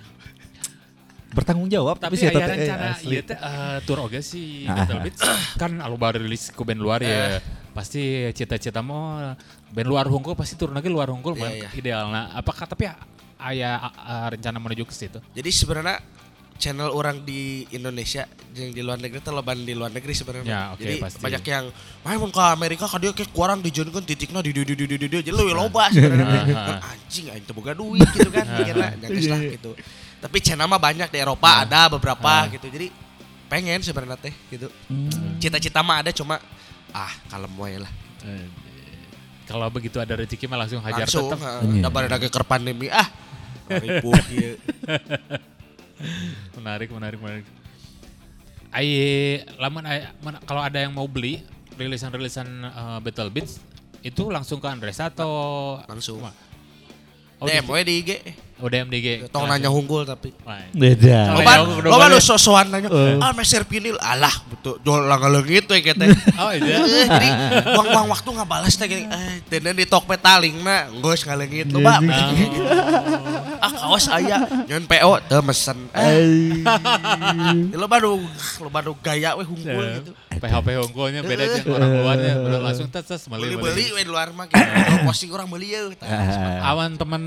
Bertanggung 1.31 1.65
jawab 1.65 1.95
Tapi 1.95 2.13
tapi 2.13 2.15
sih 2.19 2.27
eh, 2.27 2.35
rencana 2.35 2.91
ieu 3.01 3.23
teh 3.23 3.33
eh, 3.33 3.77
tour 3.81 4.03
oge 4.03 4.19
sih 4.19 4.67
Ah, 4.67 4.83
Battle 4.83 4.99
ah. 4.99 5.03
Beats 5.07 5.21
kan 5.63 5.71
alo 5.79 5.95
baru 5.95 6.19
rilis 6.19 6.51
ku 6.51 6.61
band 6.61 6.77
luar 6.77 6.99
ya. 6.99 7.39
Pasti 7.71 8.03
cita-cita 8.31 8.83
mau 8.83 9.15
band 9.65 9.87
luar 9.87 10.05
hungkul 10.05 10.35
pasti 10.35 10.53
turun 10.53 10.75
lagi 10.75 10.91
luar 10.91 11.07
hungkul 11.07 11.33
Iya, 11.33 11.41
man 11.41 11.51
iya. 11.55 11.69
idealna. 11.71 12.21
Apakah 12.35 12.67
tapi 12.67 12.91
aya 13.41 13.81
ah, 13.81 14.29
rencana 14.29 14.61
menuju 14.61 14.85
ke 14.85 14.93
situ? 14.93 15.19
Jadi 15.33 15.49
sebenarnya 15.49 15.97
channel 16.61 16.93
orang 16.93 17.25
di 17.25 17.65
Indonesia 17.73 18.29
yang 18.53 18.69
di 18.69 18.81
luar 18.85 19.01
negeri 19.01 19.17
itu 19.17 19.33
loban 19.33 19.65
di 19.65 19.73
luar 19.73 19.89
negeri 19.89 20.13
sebenarnya. 20.13 20.45
Ya, 20.45 20.61
oke, 20.77 20.85
Jadi 20.85 20.95
pasti. 21.01 21.17
banyak 21.17 21.43
yang 21.49 21.65
main 22.05 22.21
ke 22.21 22.43
Amerika 22.45 22.85
kan 22.85 23.01
dia 23.01 23.09
kayak 23.17 23.33
kurang 23.33 23.65
dijunkan 23.65 24.05
titiknya 24.05 24.45
di 24.45 24.53
di 24.53 24.61
di 24.61 24.73
di 24.77 24.85
di 24.85 24.95
di 25.01 25.07
di 25.09 25.17
jadi 25.25 25.33
lebih 25.33 25.57
loba 25.57 25.89
sebenarnya. 25.89 26.29
Ah, 26.51 26.77
Kan 26.77 26.77
anjing 26.93 27.25
aing 27.33 27.45
teu 27.49 27.57
boga 27.57 27.73
duit 27.73 28.05
gitu 28.13 28.29
kan 28.29 28.45
mikirna 28.45 28.87
nyangkes 29.01 29.25
lah 29.25 29.39
gitu. 29.41 29.71
Tapi 30.21 30.37
channel 30.37 30.69
mah 30.69 30.77
banyak 30.77 31.09
di 31.09 31.17
Eropa 31.17 31.65
ada 31.65 31.89
beberapa 31.89 32.45
gitu. 32.53 32.69
Jadi 32.69 32.87
pengen 33.49 33.81
sebenarnya 33.81 34.21
teh 34.21 34.33
gitu. 34.53 34.69
Cita-cita 35.41 35.81
mah 35.81 36.05
ada 36.05 36.13
cuma 36.13 36.37
ah 36.93 37.11
kalem 37.33 37.51
wae 37.57 37.81
lah. 37.81 37.91
Kalau 39.51 39.67
begitu 39.67 39.99
ada 39.99 40.15
rezeki 40.15 40.47
mah 40.47 40.63
langsung 40.63 40.79
hajar 40.79 41.03
Langsung 41.03 41.27
tetep. 41.27 41.43
heeh, 41.43 41.83
da 41.83 41.89
barada 41.91 42.15
ke 42.15 42.27
pandemi 42.41 42.87
ah. 42.87 43.07
Ribu 43.67 44.15
ieu. 44.33 44.55
Menarik, 46.55 46.89
menarik, 46.89 47.19
menarik. 47.19 47.45
Lamun 49.57 49.83
aya- 49.83 50.15
mana- 50.19 50.41
kalau 50.41 50.63
ada 50.63 50.79
yang 50.79 50.91
mau 50.91 51.05
beli 51.05 51.43
rilisan-rilisan 51.75 52.47
eh, 52.63 52.99
Battle 52.99 53.29
Beats 53.29 53.59
itu 54.01 54.27
langsung 54.27 54.57
ke 54.57 54.67
Andres 54.67 54.97
atau 54.97 55.31
Langsung. 55.85 56.23
Oh, 57.37 57.45
DM 57.45 57.65
we 57.65 57.81
di 57.81 57.93
IG. 58.01 58.11
Oh, 58.61 58.69
DMDG. 58.69 59.25
Tong 59.27 59.49
nanya 59.49 59.67
hunggul 59.67 60.05
tapi. 60.05 60.29
Beda. 60.71 61.33
Loba 61.33 61.51
udah 61.65 61.89
loba 61.89 62.05
lu 62.07 62.21
so-soan 62.21 62.69
nanya, 62.69 62.93
ah 63.17 63.33
meser 63.33 63.65
pinil, 63.65 63.97
alah 63.97 64.29
betul, 64.47 64.77
jual 64.79 65.01
langaleungit 65.01 65.65
we 65.65 65.81
kete. 65.81 66.05
Oh, 66.41 66.53
iya. 66.53 66.77
Eh, 66.79 67.05
Jadi 67.05 67.29
buang-buang 67.67 68.07
waktu 68.07 68.29
nggak 68.29 68.45
balas 68.47 68.73
teh 68.73 68.85
gini, 68.85 69.05
eh 69.05 69.41
tenen 69.47 69.73
di 69.73 69.85
Tokped 69.85 70.17
taling 70.17 70.61
na, 70.61 70.85
geus 70.93 71.25
ngaleungit 71.25 71.73
loba. 71.73 71.97
Ah 73.57 73.71
kaos 73.71 74.05
aya, 74.07 74.41
nyeun 74.65 74.85
PO 74.85 75.11
teu 75.25 75.41
mesen. 75.41 75.77
Eh, 75.93 76.61
lo 77.73 77.85
baru 77.93 78.21
lo 78.57 78.69
baru 78.69 78.93
gaya 78.97 79.33
we 79.33 79.43
hungkul 79.43 79.81
Ya. 79.81 79.97
gitu. 79.97 80.11
PHP 80.39 80.67
hongkolnya 80.79 81.21
beda 81.27 81.43
jeung 81.59 81.75
orang 81.75 81.91
luarnya, 81.91 82.33
udah 82.39 82.59
langsung 82.63 82.87
tes 82.87 83.03
tes 83.03 83.27
beli 83.27 83.59
we 83.59 84.01
di 84.03 84.07
luar 84.07 84.31
mah 84.31 84.47
gitu. 84.47 84.63
Posting 85.03 85.31
orang 85.35 85.51
beli 85.51 85.75
ya. 85.75 85.91
Awan 86.71 86.95
teman 86.95 87.23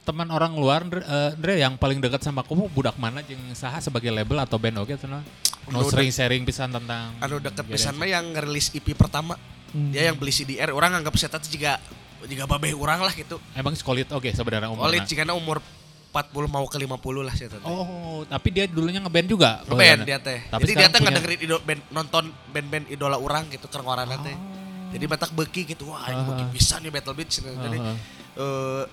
teman 0.00 0.28
orang 0.32 0.56
luar 0.56 0.80
Ndre, 0.82 1.04
eh, 1.04 1.58
yang 1.60 1.76
paling 1.76 2.00
dekat 2.00 2.24
sama 2.24 2.40
kamu 2.42 2.72
budak 2.72 2.96
mana 2.96 3.20
jeung 3.20 3.40
saha 3.52 3.78
sebagai 3.84 4.08
label 4.08 4.40
atau 4.40 4.56
band 4.56 4.80
oke 4.80 4.96
cenah. 4.96 5.20
No 5.68 5.84
Anu 5.84 5.92
sering 5.92 6.10
sharing 6.10 6.42
pisan 6.48 6.72
tentang 6.72 7.14
Anu 7.20 7.38
deket 7.38 7.68
pisan 7.68 7.94
mah 8.00 8.08
yang 8.08 8.32
ngerilis 8.32 8.72
EP 8.72 8.96
pertama. 8.96 9.36
Dia 9.70 10.10
yang 10.10 10.18
beli 10.18 10.34
CDR, 10.34 10.74
orang 10.74 10.98
anggap 10.98 11.14
saya 11.14 11.30
teh 11.38 11.46
juga 11.46 11.78
juga 12.26 12.44
babeh 12.50 12.74
orang 12.74 13.00
lah 13.06 13.14
gitu. 13.14 13.38
Emang 13.54 13.72
sekolit 13.78 14.10
oke 14.10 14.28
sebenarnya 14.34 14.66
umurnya. 14.66 14.88
Oleh 14.90 14.98
jika 15.06 15.22
umur 15.30 15.62
40 16.10 16.50
mau 16.50 16.66
ke 16.66 16.74
50 16.76 16.90
lah 17.22 17.32
saya 17.32 17.48
teh. 17.48 17.62
Oh, 17.62 18.26
tapi 18.26 18.50
dia 18.50 18.66
dulunya 18.66 18.98
ngeband 18.98 19.26
juga. 19.26 19.62
Ngeband 19.64 20.02
dia 20.02 20.18
teh. 20.18 20.42
Tapi 20.44 20.62
Jadi 20.64 20.72
dia 20.74 20.86
teh 20.86 20.98
punya- 20.98 21.14
ngedengerin 21.14 21.38
ido, 21.40 21.56
band, 21.60 21.80
nonton 21.88 22.24
band-band 22.50 22.90
idola 22.90 23.14
orang 23.14 23.46
gitu 23.48 23.70
kerengorana 23.70 24.18
teh. 24.18 24.34
Jadi 24.90 25.04
batak 25.06 25.30
beki 25.30 25.70
gitu. 25.70 25.86
Wah, 25.86 26.02
ini 26.04 26.18
Ah. 26.18 26.26
beki 26.26 26.44
bisa 26.50 26.76
nih 26.76 26.90
Battle 26.90 27.14
Beats. 27.14 27.38
Jadi 27.38 27.78
Ah, 27.78 27.94
ah. 27.94 27.96
eh 28.36 28.84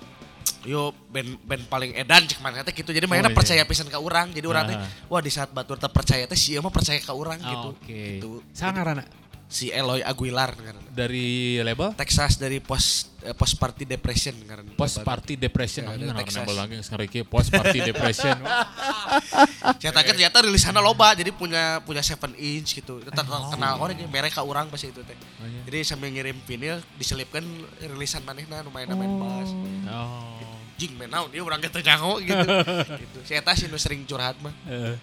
yo 0.64 0.90
band 1.06 1.38
band 1.42 1.62
paling 1.66 1.90
edan 1.92 2.22
cek 2.22 2.38
mana 2.38 2.62
teh 2.62 2.70
gitu. 2.70 2.88
Jadi 2.88 3.02
Oh, 3.02 3.10
mainnya 3.10 3.26
iya. 3.26 3.34
percaya 3.34 3.62
pisan 3.62 3.90
ke 3.90 3.98
orang. 3.98 4.30
Jadi 4.30 4.46
orang 4.46 4.64
teh 4.64 4.76
Ah. 4.76 4.86
wah 5.06 5.18
di 5.18 5.28
saat 5.28 5.50
batur 5.50 5.74
teh 5.74 5.90
percaya 5.90 6.22
teh 6.22 6.38
si 6.38 6.54
mah 6.54 6.70
percaya 6.70 6.98
ke 6.98 7.10
orang 7.10 7.36
gitu. 7.36 7.68
Oh, 7.68 7.74
Oke. 7.74 8.22
Gitu. 8.22 8.46
Sangarana 8.52 9.02
Si 9.48 9.72
Eloy 9.72 10.04
Aguilar 10.04 10.52
ngaranna. 10.60 10.92
dari 10.92 11.56
label 11.64 11.96
Texas 11.96 12.36
dari 12.36 12.60
post 12.60 13.16
eh, 13.24 13.32
post 13.32 13.56
party 13.56 13.88
depression 13.88 14.36
ngaranna. 14.44 14.76
Post 14.76 15.00
Party 15.00 15.40
Depression. 15.40 15.88
Ya, 15.88 15.96
dari 15.96 16.04
orang 16.04 16.20
Texas. 16.20 16.36
nambah 16.44 16.54
lagi 16.54 16.74
sekarang 16.84 17.06
iki 17.08 17.20
Post 17.24 17.48
Party 17.48 17.78
Depression. 17.80 18.36
Ternyata 19.80 20.00
kan 20.04 20.12
ternyata 20.12 20.36
rilisannya 20.44 20.82
loba 20.84 21.16
jadi 21.16 21.32
punya 21.32 21.80
punya 21.82 22.04
7 22.04 22.36
inch 22.36 22.76
gitu. 22.76 23.00
Kita 23.00 23.24
kenal 23.24 23.80
orang 23.80 23.96
yang 23.96 24.12
mereka 24.12 24.44
orang 24.44 24.68
pas 24.68 24.84
itu 24.84 25.00
teh. 25.00 25.16
Oh, 25.40 25.46
iya. 25.48 25.64
Jadi 25.64 25.78
sambil 25.80 26.12
ngirim 26.12 26.36
vinyl 26.44 26.78
diselipkan 27.00 27.42
rilisan 27.80 28.20
manehna 28.28 28.60
nu 28.60 28.68
main 28.68 28.84
main 28.84 29.12
bass. 29.16 29.48
Oh. 29.88 30.36
Jing 30.76 30.92
main 30.94 31.08
naon 31.08 31.32
dia 31.32 31.40
urang 31.40 31.58
teu 31.58 31.80
nyaho 31.80 32.20
gitu. 32.20 32.36
gitu. 33.02 33.18
Si 33.24 33.32
eta 33.32 33.56
sih 33.56 33.66
sering 33.80 34.04
curhat 34.04 34.36
mah. 34.44 34.52
Eh, 34.68 34.94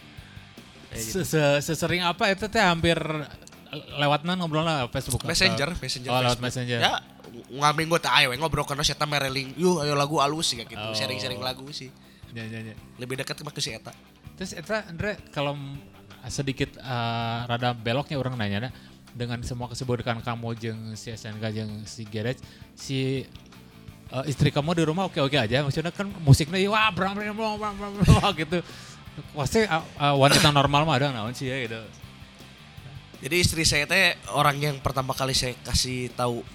se- 0.95 1.27
se- 1.27 1.59
Sesering 1.65 2.05
apa 2.05 2.31
itu 2.31 2.47
teh 2.47 2.61
hampir 2.63 2.95
lewat 3.75 4.21
mana 4.23 4.43
ngobrol 4.43 4.63
lah 4.63 4.87
Facebook 4.89 5.23
atau- 5.23 5.31
Messenger, 5.31 5.69
messenger. 5.77 6.09
Oh, 6.11 6.21
lewat. 6.21 6.39
Messenger. 6.39 6.79
Ya, 6.79 6.93
ngambil 7.51 7.85
gue 7.95 7.99
ayo 8.09 8.27
ngobrol 8.39 8.65
kana 8.67 8.81
si 8.81 8.95
eta 8.95 9.05
mereling. 9.05 9.53
Yuk 9.59 9.83
ayo 9.83 9.93
lagu 9.93 10.19
alus 10.19 10.53
sih 10.53 10.55
kayak 10.59 10.69
gitu. 10.71 10.85
Oh. 10.85 10.95
Sharing-sharing 10.95 11.41
lagu 11.43 11.67
sih. 11.71 11.91
Ya, 12.35 12.43
ya, 12.43 12.59
ya. 12.59 12.75
Lebih 12.99 13.19
dekat 13.23 13.39
ke 13.39 13.61
si 13.63 13.71
eta. 13.71 13.95
Terus 14.35 14.51
Eta, 14.51 14.83
Andre, 14.91 15.15
kalau 15.31 15.55
sedikit 16.27 16.75
eh, 16.75 17.39
rada 17.47 17.71
beloknya 17.71 18.19
orang 18.19 18.35
nanya 18.35 18.67
nah, 18.67 18.71
dengan 19.15 19.39
semua 19.47 19.71
kesibukan 19.71 20.19
kamu 20.19 20.49
jeng 20.59 20.79
si 20.99 21.13
SNK 21.15 21.43
jeng 21.55 21.71
si 21.87 22.03
Garage, 22.03 22.43
si 22.75 23.23
eh, 24.11 24.23
istri 24.27 24.51
kamu 24.51 24.75
di 24.75 24.83
rumah 24.83 25.07
oke-oke 25.07 25.39
aja, 25.39 25.63
maksudnya 25.63 25.95
kan 25.95 26.11
musiknya 26.19 26.59
ya, 26.59 26.67
wah 26.67 26.91
bram 26.91 27.15
bram 27.15 27.31
bram 27.31 27.55
bram 27.55 27.73
bram, 27.79 27.91
bram, 27.95 28.31
gitu. 28.35 28.59
Pasti 29.31 29.63
eh, 29.63 29.71
eh, 29.71 30.15
wanita 30.19 30.51
normal 30.51 30.83
mah 30.83 30.95
ada 30.99 31.15
naon 31.15 31.31
sih 31.31 31.47
ya 31.47 31.63
gitu. 31.63 31.79
Jadi 33.25 33.35
istri 33.35 33.65
saya 33.65 33.83
teh 33.83 34.05
orang 34.31 34.53
yang 34.55 34.77
pertama 34.77 35.11
kali 35.11 35.33
saya 35.33 35.57
kasih 35.59 36.13
tahu 36.13 36.45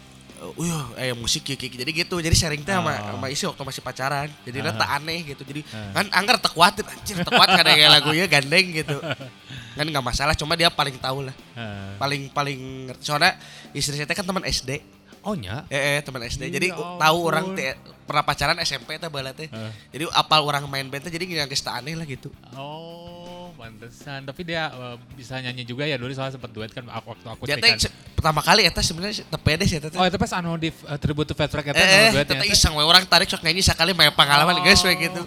uh 0.40 0.86
eh 0.96 1.12
musik 1.12 1.44
kieu 1.44 1.52
kieu." 1.52 1.68
jadi 1.68 1.90
gitu 1.92 2.16
jadi 2.16 2.32
sharing 2.32 2.62
teh 2.62 2.72
sama 2.72 2.94
Oh. 2.94 3.12
sama 3.12 3.26
istri 3.28 3.44
waktu 3.44 3.60
masih 3.60 3.82
pacaran 3.82 4.28
jadi 4.40 4.64
Ah. 4.64 4.72
tak 4.72 4.90
aneh 4.96 5.20
gitu 5.26 5.42
jadi 5.44 5.60
Ah. 5.68 5.92
kan 5.92 6.06
anggar 6.16 6.40
tak 6.40 6.54
kuat 6.54 6.80
anjir 6.80 7.20
tak 7.20 7.28
kuat 7.28 7.44
kada 7.50 7.70
kayak 7.70 7.92
lagunya 7.92 8.24
gandeng 8.24 8.72
gitu 8.72 8.96
kan 9.76 9.84
nggak 9.84 10.00
masalah 10.00 10.32
cuma 10.32 10.56
dia 10.56 10.72
paling 10.72 10.96
tahu 10.96 11.28
lah 11.28 11.36
Eh, 11.52 11.92
paling 11.98 12.32
paling 12.32 12.60
soalnya 13.00 13.36
istri 13.76 14.00
saya 14.00 14.08
teh 14.08 14.14
kan 14.14 14.24
teman 14.24 14.40
SD 14.42 14.80
oh 15.20 15.36
nya? 15.36 15.68
eh, 15.68 15.76
eh 15.76 16.00
teman 16.00 16.24
SD 16.24 16.48
Ya 16.48 16.56
jadi 16.56 16.72
ampun. 16.72 16.96
tahu 16.96 17.18
orang 17.20 17.46
teh 17.52 17.76
pernah 18.08 18.24
pacaran 18.24 18.56
SMP 18.58 18.96
teh 18.96 19.10
bala 19.12 19.36
teh 19.36 19.44
Eh. 19.44 19.72
jadi 19.92 20.08
apal 20.10 20.40
orang 20.40 20.64
main 20.64 20.88
band 20.88 21.04
teh 21.04 21.12
jadi 21.12 21.44
nggak 21.44 21.52
aneh 21.68 21.92
lah 21.92 22.08
gitu 22.08 22.32
Oh, 22.56 23.19
pantesan. 23.60 24.24
Tapi 24.24 24.40
dia 24.42 24.66
eh, 24.68 24.96
bisa 25.12 25.36
nyanyi 25.36 25.62
juga 25.62 25.84
ya 25.84 25.94
dulu 25.94 26.08
soalnya 26.10 26.34
sempat 26.34 26.48
duet 26.48 26.68
kan 26.68 26.84
aku- 26.86 27.12
waktu 27.12 27.26
aku 27.28 27.42
dia 27.44 27.56
teh 27.56 27.70
kan. 27.70 27.92
pertama 28.12 28.40
kali 28.40 28.64
eta 28.64 28.80
sebenarnya 28.80 29.20
teu 29.22 29.36
pede 29.38 29.64
sih 29.64 29.76
eta 29.76 29.92
Oh, 29.92 30.02
itu 30.02 30.16
pas 30.16 30.32
anu 30.32 30.56
di 30.56 30.68
uh, 30.68 30.96
Tribute 30.96 31.28
to 31.28 31.34
Fat 31.34 31.46
Track 31.46 31.68
eta 31.68 31.76
Eh, 31.76 31.84
anu 31.84 31.92
eh, 31.92 32.12
duetnya 32.14 32.34
teteh 32.34 32.40
teh. 32.42 32.52
iseng 32.52 32.72
we 32.72 32.82
orang 32.82 33.04
tarik 33.04 33.26
sok 33.26 33.40
nyanyi 33.40 33.60
sekali 33.60 33.92
main 33.92 34.08
pengalaman 34.10 34.56
guys 34.58 34.80
we 34.80 34.96
gitu. 34.98 35.20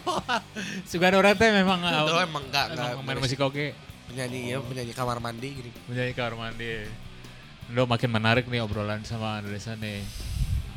Suka 0.89 1.07
ada 1.07 1.17
orang 1.19 1.33
teh 1.33 1.47
memang 1.47 1.77
uh, 1.79 2.21
emang 2.25 2.41
enggak 2.43 2.65
enggak 2.71 2.89
emang 2.91 3.05
main 3.05 3.19
musik 3.19 3.37
oke. 3.39 3.73
penyanyi 4.05 4.39
ya 4.47 4.57
penyanyi 4.59 4.91
kamar 4.91 5.17
mandi 5.17 5.49
gini. 5.51 5.69
menjadi 5.85 6.11
kamar 6.11 6.33
mandi. 6.39 6.85
Udah 7.65 7.85
makin 7.87 8.09
menarik 8.09 8.45
nih 8.45 8.59
obrolan 8.59 9.01
sama 9.01 9.37
Andresa 9.37 9.73
nih. 9.75 10.03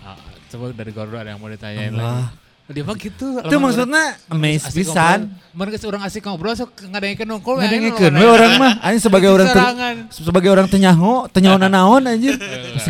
Ah, 0.00 0.16
coba 0.46 0.70
dari 0.70 0.88
Gordo 0.90 1.14
ada 1.14 1.28
yang 1.28 1.38
mau 1.38 1.48
ditanyain 1.48 1.90
lagi. 1.90 2.45
Dia 2.66 2.82
mah 2.82 2.98
gitu. 2.98 3.26
Itu 3.46 3.56
maksudnya 3.62 4.18
amaze 4.26 4.74
pisan. 4.74 5.30
Mereka 5.54 5.78
orang 5.86 6.02
asik 6.02 6.26
ngobrol 6.26 6.50
sok 6.58 6.74
ngadengkeun 6.90 7.28
nongkol. 7.30 7.62
Ngadengikeun 7.62 8.10
we 8.18 8.26
orang 8.26 8.52
mah 8.58 8.72
anjing 8.82 9.06
sebagai 9.06 9.30
orang 9.30 9.46
ter, 9.54 9.62
sebagai 10.10 10.50
orang 10.50 10.66
tenyaho, 10.66 11.30
tenyaho 11.30 11.62
naon 11.62 12.02
anjir. 12.10 12.34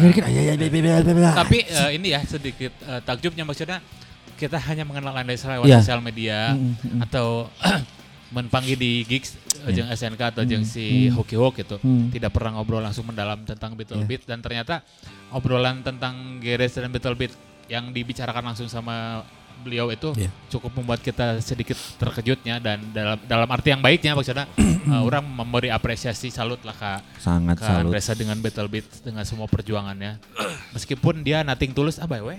Ngirikin 0.01 0.25
aya 0.25 0.57
aya. 0.57 1.33
Tapi 1.37 1.69
eh, 1.69 1.91
ini 1.93 2.17
ya 2.17 2.25
sedikit 2.25 2.73
eh, 2.89 3.01
takjubnya 3.05 3.45
maksudnya 3.45 3.85
kita 4.37 4.57
hanya 4.65 4.85
mengenal 4.89 5.17
Andresa 5.17 5.49
lewat 5.57 5.69
Iya. 5.69 5.81
sosial 5.81 6.01
media 6.05 6.53
Mm, 6.53 6.61
mm, 6.61 6.77
mm. 6.77 7.01
atau 7.09 7.49
menpanggil 8.37 8.77
di 8.77 9.05
gigs 9.05 9.37
eh, 9.65 9.73
Iya. 9.73 9.85
jeung 9.85 9.89
SNK 9.93 10.23
atau 10.33 10.43
jeung 10.45 10.65
si 10.65 11.09
mm. 11.09 11.21
Hoki 11.21 11.37
Hawk 11.37 11.57
gitu. 11.61 11.77
Hmm. 11.81 12.13
Tidak 12.13 12.29
pernah 12.33 12.57
ngobrol 12.61 12.81
langsung 12.85 13.09
mendalam 13.09 13.45
tentang 13.45 13.77
Beatle 13.77 14.05
Iya. 14.05 14.09
Beat 14.09 14.23
dan 14.29 14.41
ternyata 14.41 14.81
obrolan 15.33 15.85
tentang 15.85 16.41
Geres 16.41 16.77
dan 16.77 16.93
Beatle 16.93 17.17
Beat 17.17 17.33
yang 17.67 17.91
dibicarakan 17.91 18.53
langsung 18.53 18.69
sama 18.71 19.27
beliau 19.59 19.89
itu 19.89 20.13
Iya. 20.15 20.31
cukup 20.49 20.71
membuat 20.75 21.01
kita 21.01 21.39
sedikit 21.39 21.75
terkejutnya 21.97 22.57
dan 22.57 22.81
dalam 22.91 23.19
dalam 23.21 23.49
arti 23.49 23.71
yang 23.71 23.81
baiknya 23.81 24.13
maksudnya 24.13 24.47
eh, 24.57 25.03
orang 25.09 25.23
memberi 25.23 25.69
apresiasi 25.69 26.29
salut 26.29 26.61
lah 26.61 26.73
kak 26.73 27.01
Sangat 27.17 27.57
ke 27.57 27.65
salut. 27.65 27.89
Andresa 27.89 28.13
dengan 28.13 28.37
Battle 28.37 28.67
Beat 28.67 28.87
dengan 29.01 29.23
semua 29.23 29.47
perjuangannya. 29.47 30.23
Meskipun 30.75 31.21
dia 31.21 31.41
nating 31.41 31.71
tulus 31.71 31.97
ah 31.97 32.07
we 32.07 32.39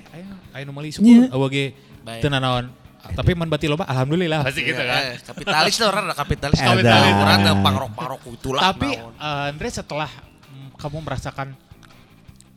nu 0.57 0.71
meuli 0.71 0.89
Nya. 0.89 0.95
syukur 0.95 1.23
eueuh 1.29 1.49
ge 1.49 1.65
Baik. 2.01 2.21
teu 2.21 2.29
nanaon. 2.29 2.67
Tapi 3.07 3.31
mun 3.33 3.47
bati 3.47 3.65
loba 3.65 3.85
alhamdulillah 3.85 4.43
pasti 4.43 4.63
gitu 4.63 4.77
Iya, 4.77 4.89
kan. 4.89 5.01
eh, 5.05 5.17
kapitalis 5.21 5.73
tuh 5.75 5.87
orang 5.87 6.03
ada 6.05 6.15
kapitalis. 6.15 6.59
Kapitalis 6.59 7.13
orang 7.13 7.37
ada 7.39 7.53
pangrok-pangrok 7.57 8.21
itulah. 8.29 8.61
Tapi 8.61 8.89
eh, 8.95 9.47
Andre 9.47 9.69
setelah 9.69 10.09
mm, 10.45 10.75
kamu 10.75 10.97
merasakan 11.01 11.47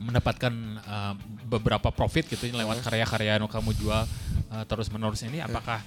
mendapatkan 0.01 0.53
eh, 0.81 1.13
beberapa 1.45 1.93
profit 1.93 2.25
gitu 2.25 2.49
lewat 2.49 2.81
karya-karya 2.81 3.37
yang 3.37 3.45
kamu 3.45 3.71
jual 3.77 4.03
eh, 4.49 4.63
terus 4.65 4.89
menerus 4.89 5.21
ini 5.21 5.39
apakah 5.39 5.77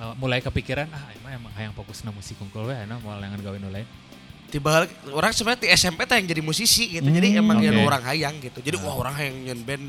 eh, 0.00 0.12
mulai 0.16 0.40
kepikiran 0.40 0.88
ah 0.88 1.04
emang 1.12 1.32
emang 1.36 1.52
hayang 1.54 1.74
fokus 1.76 2.00
na 2.02 2.10
musik 2.10 2.40
kungkul 2.40 2.64
we 2.64 2.76
na 2.88 2.96
mau 2.98 3.14
lengan 3.20 3.38
gawe 3.38 3.56
nu 3.60 3.68
lain. 3.68 3.86
tiba 4.48 4.88
orang 5.12 5.28
sebenarnya 5.36 5.60
di 5.60 5.68
SMP 5.76 6.08
teh 6.08 6.16
yang 6.16 6.24
jadi 6.24 6.40
musisi 6.40 6.96
gitu. 6.96 7.04
Jadi 7.04 7.36
emang 7.36 7.60
oke. 7.60 7.68
yang 7.68 7.84
orang 7.84 8.00
hayang 8.08 8.40
gitu. 8.40 8.64
Jadi 8.64 8.80
wah 8.80 8.96
orang 8.96 9.12
hayang 9.12 9.36
nyen 9.44 9.60
band 9.60 9.84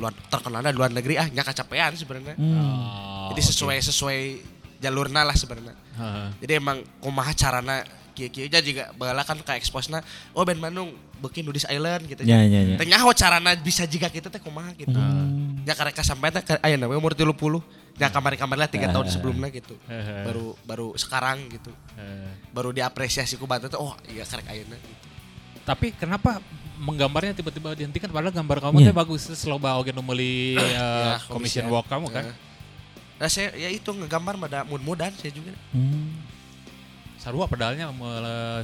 luar 0.00 0.16
terkenalnya 0.32 0.72
luar 0.72 0.88
negeri 0.88 1.20
ah 1.20 1.28
nya 1.28 1.44
kacapean 1.44 1.92
sebenarnya. 1.92 2.32
Hmm. 2.40 2.56
Oh, 2.56 3.36
Jadi 3.36 3.52
sesuai 3.52 3.76
sesuai 3.84 4.20
jalurna 4.80 5.28
lah 5.28 5.36
sebenarnya. 5.36 5.76
Jadi 6.40 6.52
emang 6.56 6.80
kumaha 7.04 7.36
carana 7.36 7.84
kieu-kieu 8.18 8.50
aja 8.50 8.58
juga 8.58 8.90
bala 8.92 9.22
kan 9.22 9.38
ka 9.38 9.54
exposna 9.54 10.02
oh 10.34 10.42
band 10.42 10.58
Bandung 10.58 10.90
bikin 11.18 11.46
Nudis 11.46 11.62
Island 11.64 12.02
gitu. 12.04 12.22
Ya, 12.22 12.42
ya, 12.42 12.60
ya. 12.64 12.74
Teh 12.74 12.82
nyaho 12.84 13.10
carana 13.12 13.54
bisa 13.54 13.86
jiga 13.86 14.10
kita 14.10 14.26
teh 14.26 14.38
kumaha 14.38 14.74
gitu. 14.74 14.90
Hmm. 14.90 15.62
Ya 15.62 15.72
kareka 15.72 16.02
sampai 16.02 16.30
teh 16.30 16.42
ayeuna 16.58 16.86
we 16.86 16.94
umur 16.94 17.14
30. 17.14 17.30
Ya 17.94 18.06
kamari-kamari 18.08 18.58
lah 18.58 18.66
3 18.66 18.90
tahun 18.90 19.06
Ah. 19.06 19.10
sebelumnya 19.10 19.50
gitu. 19.50 19.74
Heeh. 19.86 20.22
Baru 20.22 20.58
baru 20.62 20.88
sekarang 20.94 21.46
gitu. 21.48 21.70
Eh, 21.94 22.30
Baru 22.50 22.70
diapresiasi 22.70 23.34
ku 23.34 23.46
bantu 23.46 23.66
tuh 23.68 23.80
oh 23.80 23.94
iya 24.08 24.22
karek 24.22 24.46
ayeuna 24.48 24.74
gitu. 24.74 25.06
Tapi 25.62 25.92
kenapa 25.92 26.38
menggambarnya 26.76 27.34
tiba-tiba 27.34 27.74
dihentikan 27.74 28.06
padahal 28.08 28.30
gambar 28.32 28.58
kamu 28.60 28.76
Iya. 28.78 28.86
teh 28.86 28.96
bagus 28.96 29.22
loba 29.44 29.74
oge 29.76 29.90
nu 29.90 30.00
meuli 30.00 30.54
eh, 30.56 30.74
Ya, 30.74 31.18
commission 31.24 31.62
komisian. 31.62 31.66
work 31.68 31.86
kamu 31.86 32.06
kan. 32.08 32.24
Ya. 32.24 32.34
Nah 33.18 33.26
saya 33.26 33.50
ya 33.52 33.66
itu 33.68 33.90
ngegambar 33.90 34.38
pada 34.38 34.62
mudah-mudahan 34.62 35.10
saya 35.12 35.34
juga. 35.34 35.50
Hmm. 35.72 36.22
Sarua 37.28 37.44
pedalnya 37.44 37.92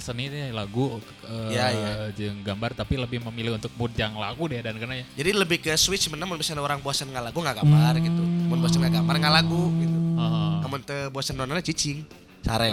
seni 0.00 0.32
ini 0.32 0.48
lagu 0.48 0.96
eh, 1.28 1.52
Iya, 1.52 1.66
iya. 1.68 1.92
jeung 2.16 2.40
gambar 2.40 2.72
tapi 2.72 2.96
lebih 2.96 3.20
memilih 3.28 3.60
untuk 3.60 3.68
mood 3.76 3.92
yang 3.92 4.16
lagu 4.16 4.48
deh 4.48 4.56
dan 4.64 4.80
kena 4.80 4.96
ya. 4.96 5.04
Jadi 5.20 5.30
lebih 5.36 5.60
ke 5.60 5.76
switch 5.76 6.08
sebenarnya 6.08 6.32
mun 6.32 6.40
misalnya 6.40 6.64
orang 6.64 6.80
bosan 6.80 7.12
ngalagu 7.12 7.36
nggak 7.44 7.60
gambar 7.60 7.92
gitu. 8.00 8.24
Mun 8.24 8.64
bosan 8.64 8.80
nggak 8.80 9.04
gambar 9.04 9.16
ngalagu 9.20 9.68
gitu. 9.84 9.98
Heeh. 10.16 10.52
Kamu 10.64 10.76
teu 10.80 11.12
bosan 11.12 11.36
nontonnya 11.36 11.60
cicing. 11.60 12.08
Sare 12.40 12.72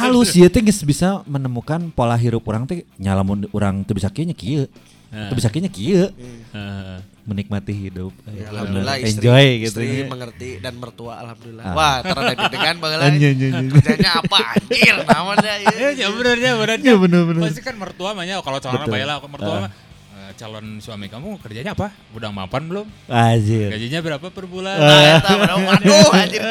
halus 0.00 0.32
ya 0.32 0.48
teh 0.48 0.64
bisa 0.64 1.20
menemukan 1.28 1.92
pola 1.92 2.16
hirup 2.16 2.40
orang 2.48 2.64
teh 2.64 2.88
nyalamun 2.96 3.44
orang 3.52 3.84
teu 3.84 3.92
bisa 3.92 4.08
kieu 4.08 4.24
nya 4.24 4.32
kieu. 4.32 4.64
Nah. 5.06 5.30
Teu 5.30 5.34
bisa 5.34 5.48
kieu 5.48 5.62
nya 5.62 5.70
kieu. 5.70 6.06
Heeh. 6.52 6.98
Menikmati 7.26 7.74
hidup. 7.74 8.14
Ya, 8.24 8.30
Eh, 8.38 8.46
alhamdulillah 8.48 8.96
istri, 8.98 9.10
enjoy 9.18 9.46
gitu. 9.58 9.78
istri 9.78 9.86
ya. 9.86 10.06
mengerti 10.06 10.50
dan 10.58 10.74
mertua 10.76 11.14
alhamdulillah. 11.18 11.64
Ah. 11.64 11.74
Wah, 11.74 11.96
terada. 12.00 12.32
Iya, 13.08 13.08
iya, 13.10 13.30
iya. 13.34 13.48
Kerjanya 13.68 14.10
apa 14.18 14.38
anjir 14.52 14.94
namanya 15.00 15.54
Ya, 15.58 15.70
ieu. 15.72 15.88
ya 15.96 16.06
benernya 16.08 16.50
bener. 16.54 16.76
Iya, 16.78 16.94
bener, 16.96 17.20
bener. 17.24 17.42
Pasti 17.44 17.60
kan 17.60 17.74
mertua 17.74 18.10
mah 18.12 18.22
nya 18.22 18.38
kalau 18.40 18.58
calon 18.58 18.78
Betul. 18.78 18.92
bayalah 18.92 19.16
mertua 19.20 19.50
Ah. 19.52 19.62
mah 19.62 19.72
eh, 20.16 20.30
calon 20.34 20.66
suami 20.78 21.06
kamu 21.06 21.28
kerjanya 21.38 21.72
apa? 21.72 21.90
Udah 22.10 22.30
mapan 22.30 22.62
belum? 22.64 22.86
Anjir. 23.06 23.70
Gajinya 23.70 24.00
berapa 24.00 24.26
per 24.26 24.44
bulan? 24.44 24.76
Nah, 24.76 25.00
eta 25.18 25.30
padahal 25.34 25.66
aduh 25.72 26.10
anjir. 26.12 26.42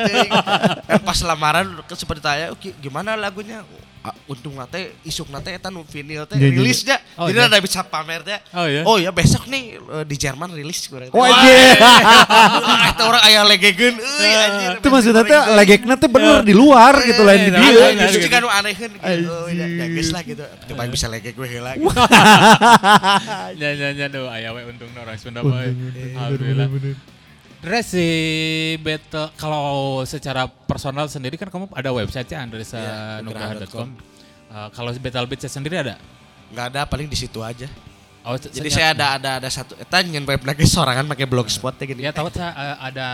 Kan 0.82 1.02
pas 1.02 1.20
lamaran 1.22 1.66
ke 1.84 1.94
seperti 1.94 2.20
tanya, 2.20 2.52
"Oke, 2.52 2.76
gimana 2.78 3.16
lagunya?" 3.16 3.64
Ah, 4.06 4.14
untung 4.30 4.54
nate 4.54 4.94
isuk 5.02 5.34
nate 5.34 5.50
eta 5.50 5.74
nu 5.74 5.82
vinyl 5.82 6.30
teh 6.30 6.38
Iya, 6.38 6.46
iya, 6.46 6.62
rilis 6.62 6.86
nya. 6.86 7.02
Oh, 7.18 7.26
Jadi 7.26 7.42
iya. 7.42 7.50
ada 7.50 7.58
bisa 7.58 7.82
pamer 7.82 8.22
teh. 8.22 8.38
Oh, 8.54 8.66
iya? 8.70 8.82
Oh 8.86 9.02
ya 9.02 9.10
besok 9.10 9.50
nih 9.50 9.82
eh, 9.82 10.06
di 10.06 10.14
Jerman 10.14 10.54
rilis 10.54 10.86
kurang. 10.86 11.10
Oh 11.10 11.26
anjir. 11.26 11.74
Eta 12.86 13.02
orang 13.02 13.24
aya 13.26 13.42
legegeun 13.42 13.98
euy 13.98 14.34
anjir. 14.38 14.72
Itu 14.78 14.88
maksudnya 14.94 15.26
teh 15.26 15.42
legekna 15.58 15.98
teh 15.98 16.06
bener 16.06 16.46
di 16.46 16.54
luar 16.54 17.02
gitu 17.02 17.26
lain 17.26 17.50
di 17.50 17.50
iya, 17.50 17.58
dieu. 17.58 17.66
iya, 17.66 17.74
Iya, 17.74 17.90
gitu. 17.98 18.14
justru 18.14 18.30
kan 18.30 18.40
nu 18.46 18.50
aneheun 18.54 18.92
gitu. 18.94 19.06
Oh, 19.26 19.48
ya, 19.50 19.66
ya 19.66 19.86
geus 19.90 20.10
lah 20.14 20.22
gitu. 20.22 20.46
Coba 20.70 20.82
Iya. 20.86 20.92
bisa 20.94 21.06
legek 21.10 21.34
gue 21.34 21.48
heula 21.50 21.72
gitu. 21.74 21.90
Ya 23.58 23.70
ya 23.74 23.90
ya 23.90 24.06
do 24.06 24.30
aya 24.30 24.54
we 24.54 24.62
untung 24.70 24.94
orang 24.94 25.18
Sunda 25.18 25.42
mah. 25.42 25.66
Alhamdulillah. 25.66 26.70
Terus 27.62 27.86
si 27.88 28.08
Battle 28.82 29.30
kalau 29.40 30.02
secara 30.06 30.46
personal 30.48 31.08
sendiri 31.08 31.36
kan 31.40 31.50
kamu 31.50 31.72
ada 31.74 31.90
website-nya 31.94 32.38
Iya, 32.42 32.46
andresanugraha.com. 32.46 33.90
Eh, 34.56 34.70
kalau 34.72 34.90
Battle 34.96 35.28
Beats 35.28 35.52
sendiri 35.52 35.82
ada? 35.84 35.96
Enggak 36.52 36.66
ada 36.72 36.82
paling 36.88 37.08
di 37.12 37.18
situ 37.18 37.44
aja. 37.44 37.68
Oh, 38.26 38.34
Jadi 38.42 38.74
saya 38.74 38.98
ada 38.98 39.22
ada 39.22 39.32
ada 39.38 39.50
satu 39.54 39.78
eta 39.78 40.02
nyen 40.02 40.26
web 40.26 40.42
lagi 40.42 40.66
sorangan 40.66 41.06
pakai 41.06 41.30
blogspot 41.30 41.78
teh 41.78 41.86
gini. 41.86 42.10
Ya 42.10 42.10
tahu 42.10 42.34
saya 42.34 42.58
eh, 42.58 42.78
ada 42.90 43.08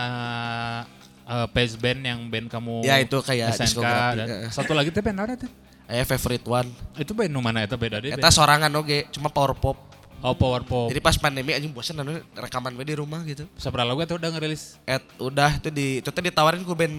eh, 1.28 1.46
page 1.52 1.76
band 1.76 2.00
yang 2.00 2.20
band 2.32 2.48
kamu 2.48 2.80
Ya, 2.80 2.96
itu 2.96 3.20
kayak 3.20 3.52
SNK 3.52 3.76
diskografi, 3.76 4.16
dan 4.16 4.26
eh. 4.32 4.48
satu 4.48 4.72
lagi 4.72 4.88
teh 4.88 5.04
band 5.04 5.20
apa 5.20 5.36
teh? 5.36 5.50
Aya 5.84 6.08
favorite 6.08 6.48
one. 6.48 6.72
Itu 6.96 7.12
band 7.12 7.28
nu 7.28 7.44
mana 7.44 7.60
eta 7.60 7.76
beda 7.76 8.00
deh. 8.00 8.16
Eta 8.16 8.32
sorangan 8.32 8.72
oge, 8.72 9.04
cuma 9.12 9.28
power 9.28 9.52
pop. 9.52 9.76
Oh 10.22 10.32
Power 10.32 10.62
Pop. 10.62 10.86
Jadi 10.86 11.02
pas 11.02 11.14
pandemi 11.14 11.50
anjing 11.50 11.68
bosan 11.68 11.98
anu 11.98 12.22
rekaman 12.32 12.70
we 12.72 12.84
di 12.84 12.94
rumah 12.94 13.20
gitu. 13.22 13.42
Seberapa 13.54 13.82
lagu 13.84 13.98
itu 14.00 14.14
udah 14.14 14.30
ngerilis? 14.30 14.78
Et 14.84 15.02
udah 15.18 15.58
itu 15.58 15.68
di 15.68 15.98
itu 15.98 16.08
teh 16.08 16.22
ditawarin 16.22 16.62
ku 16.62 16.72
band 16.72 16.94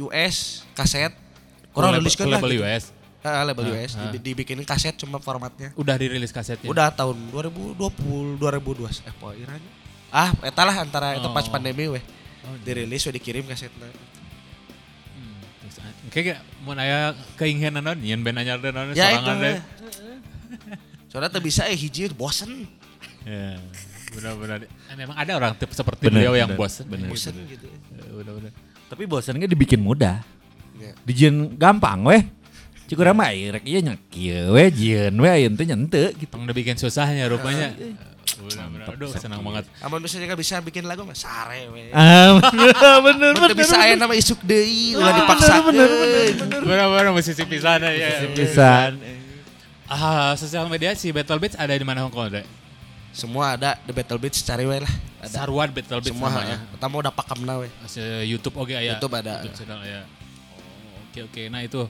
US 0.00 0.62
kaset. 0.72 1.10
Kurang 1.74 1.92
riliskeun 1.92 2.30
lah. 2.30 2.38
label 2.38 2.54
gitu. 2.54 2.62
US. 2.62 2.84
Ah, 3.18 3.42
label 3.42 3.66
Ah, 3.66 3.74
US. 3.76 3.92
Di- 4.14 4.22
dibikinin 4.24 4.62
kaset 4.62 4.94
cuma 4.94 5.18
formatnya. 5.18 5.74
Udah 5.74 5.98
dirilis 5.98 6.30
kasetnya. 6.30 6.70
Udah 6.70 6.88
tahun 6.88 7.18
2020 7.28 8.38
2002 8.38 9.02
eh 9.02 9.14
poiranya. 9.18 9.70
Ah, 10.08 10.30
eta 10.40 10.62
lah 10.62 10.78
antara 10.78 11.18
itu 11.18 11.26
pas 11.28 11.44
Oh. 11.44 11.50
pandemi 11.50 11.84
weh. 11.84 12.00
Oh, 12.46 12.54
Dirilis 12.62 13.02
we 13.02 13.12
dikirim 13.12 13.42
kasetnya. 13.44 13.90
Hmm, 15.12 15.42
Kayak 16.08 16.40
mau 16.62 16.72
nanya 16.72 17.12
keinginan 17.34 17.82
non, 17.82 17.98
nyen 17.98 18.22
band 18.22 18.38
anyar 18.38 18.56
dan 18.56 18.72
non 18.72 18.94
Ya 18.94 19.12
sorangan 19.12 19.36
deh. 19.36 19.58
Soalnya 21.08 21.32
tuh 21.32 21.40
bisa 21.40 21.64
eh 21.64 21.76
hiji 21.76 22.08
bosen. 22.12 22.68
Ya, 23.24 23.56
benar-benar. 24.12 24.64
Dan 24.64 24.96
Emang 24.96 25.16
ada 25.16 25.32
orang 25.36 25.52
tipe 25.56 25.72
seperti 25.72 26.08
Bener, 26.08 26.24
beliau 26.24 26.34
yang 26.36 26.48
bener, 26.52 26.60
bosan. 26.60 26.84
bener. 26.88 27.08
Bosen 27.08 27.34
gitu. 27.48 27.66
Benar-benar. 28.12 28.52
Tapi 28.88 29.02
bosannya 29.04 29.48
dibikin 29.48 29.80
mudah. 29.80 30.24
Ya. 30.78 30.92
Dijieun 31.04 31.56
gampang 31.56 32.04
weh. 32.08 32.22
Cikura 32.88 33.12
mah 33.12 33.28
ai 33.28 33.52
rek 33.52 33.68
ieu 33.68 33.84
nya 33.84 34.00
kieu 34.08 34.56
we 34.56 34.64
jieun 34.72 35.12
we 35.20 35.28
ayeun 35.28 35.52
teh 35.60 35.68
nya 35.68 35.76
henteu 35.76 36.08
gitu. 36.16 36.32
Tong 36.32 36.48
udah 36.48 36.56
bikin 36.56 36.80
susahnya 36.80 37.28
rupanya. 37.28 37.76
Benar-benar. 38.38 38.96
Aduh, 38.96 39.12
senang 39.12 39.44
banget. 39.44 39.68
Amun 39.84 40.00
misalnya 40.00 40.32
nggak 40.32 40.40
bisa 40.40 40.64
bikin 40.64 40.88
lagu 40.88 41.04
mah 41.04 41.12
sare 41.12 41.68
we. 41.68 41.92
Ah 41.92 42.40
bener 43.04 43.36
teu 43.36 43.52
bisa 43.52 43.76
aya 43.76 43.92
nama 43.92 44.16
isuk 44.16 44.40
deui 44.40 44.96
ulah 44.96 45.12
dipaksa. 45.20 45.68
bener, 45.68 45.84
bener, 45.84 46.60
Benar-benar 46.64 47.12
musisi 47.12 47.44
pisan 47.44 47.84
ya. 47.84 48.24
Pisan. 48.32 48.96
Ah, 49.88 50.36
sosial 50.36 50.68
media 50.68 50.92
si 50.92 51.08
Battle 51.08 51.40
Beats 51.40 51.56
ada 51.56 51.72
di 51.72 51.80
mana 51.80 52.04
Hongkong 52.04 52.28
ada? 52.28 52.44
Semua 53.08 53.56
ada 53.56 53.80
The 53.88 53.92
Battle 53.96 54.20
Beats 54.20 54.44
cari 54.44 54.68
we 54.68 54.76
lah. 54.84 54.92
Ada. 55.24 55.32
Sarwan 55.42 55.72
Battle 55.72 56.04
Beats 56.04 56.12
Semua 56.12 56.28
namanya. 56.28 56.60
ya. 56.60 56.70
Pertama 56.76 56.94
udah 57.00 57.12
pakamna 57.12 57.54
we. 57.64 57.68
Se 57.88 58.04
YouTube 58.28 58.60
oke 58.60 58.76
ya. 58.76 58.84
YouTube 58.94 59.16
ada. 59.16 59.40
YouTube 59.40 59.64
channel 59.64 59.80
ya. 59.80 60.04
Oh, 60.04 61.08
oke 61.08 61.20
oke. 61.32 61.42
Nah 61.48 61.60
itu 61.64 61.80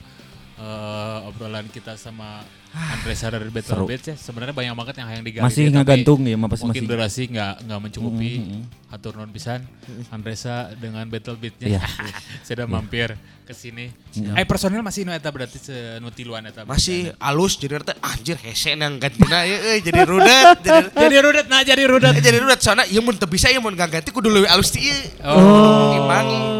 eh, 0.59 1.27
obrolan 1.31 1.65
kita 1.71 1.95
sama 1.95 2.43
Andresa 2.69 3.33
dari 3.33 3.49
Battle 3.49 3.81
Seru. 3.81 3.85
Beats 3.89 4.05
ya. 4.05 4.15
Sebenarnya 4.15 4.53
banyak 4.53 4.75
banget 4.77 4.95
yang 5.01 5.09
yang 5.09 5.25
digali. 5.25 5.41
Masih 5.41 5.63
tapi 5.67 5.73
ngagantung 5.73 6.19
ya, 6.21 6.37
pasti 6.45 6.65
Mungkin 6.69 6.83
masih. 6.85 6.91
durasi 6.93 7.21
nggak 7.33 7.53
nggak 7.65 7.79
mencukupi. 7.81 8.31
Mm, 8.37 8.61
Hatur 8.93 9.13
non 9.17 9.31
pisan. 9.33 9.65
Andresa 10.13 10.69
dengan 10.77 11.05
Battle 11.09 11.37
Beats-nya. 11.41 11.65
Iya. 11.65 11.81
Sudah 12.47 12.69
mampir 12.69 13.17
ke 13.41 13.53
sini. 13.57 13.89
Eh 14.37 14.45
personil 14.45 14.85
masih 14.85 15.01
nu 15.01 15.09
eta 15.09 15.33
berarti 15.33 15.57
senutiluan 15.57 16.45
eta. 16.45 16.61
Masih 16.69 17.09
alus 17.17 17.57
jadi 17.57 17.81
teh 17.81 17.97
anjir 18.05 18.37
hese 18.37 18.77
nang 18.77 19.01
gantina 19.01 19.49
ya 19.49 19.57
euy 19.73 19.81
jadi 19.81 20.05
rudet 20.05 20.57
jadi 20.65 20.93
jadi 20.93 21.17
rudet 21.25 21.45
nah 21.49 21.65
jadi 21.65 21.83
rudet. 21.89 22.13
Eh, 22.13 22.21
jadi 22.21 22.37
rudet 22.37 22.61
soalnya 22.61 22.85
ieu 22.85 23.01
mun 23.01 23.17
teu 23.17 23.25
bisa 23.25 23.49
ieu 23.49 23.57
mun 23.57 23.73
ganti 23.73 24.13
kudu 24.13 24.29
leuwih 24.29 24.49
alus 24.53 24.69
ti 24.69 24.85
ieu. 24.85 25.25
Oh. 25.25 25.97
Imbangi. 25.97 26.58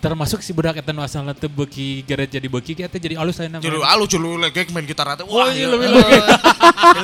Oh, 0.00 0.08
iya. 0.08 0.08
termasuk 0.08 0.40
si 0.40 0.56
budak 0.56 0.80
eta 0.80 0.96
nu 0.96 1.04
asalna 1.04 1.36
teu 1.36 1.52
beuki 1.52 2.00
gara 2.08 2.24
jadi 2.24 2.48
beuki 2.48 2.72
eta 2.72 2.96
jadi 2.96 3.20
alus 3.20 3.36
lain 3.36 3.60
Julu 3.60 3.84
alu 3.84 4.08
julu 4.08 4.40
legek 4.40 4.72
main 4.72 4.88
gitar 4.88 5.12
teh. 5.12 5.28
Oh, 5.28 5.36
Wah, 5.36 5.52
iya, 5.52 5.68
iya, 5.68 5.76
lebih 5.76 5.92
legek. 5.92 6.22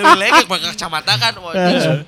Lebih 0.00 0.16
legek 0.16 0.44
pakai 0.48 0.66
kacamata 0.72 1.12
kan. 1.20 1.32
Wah, 1.44 1.52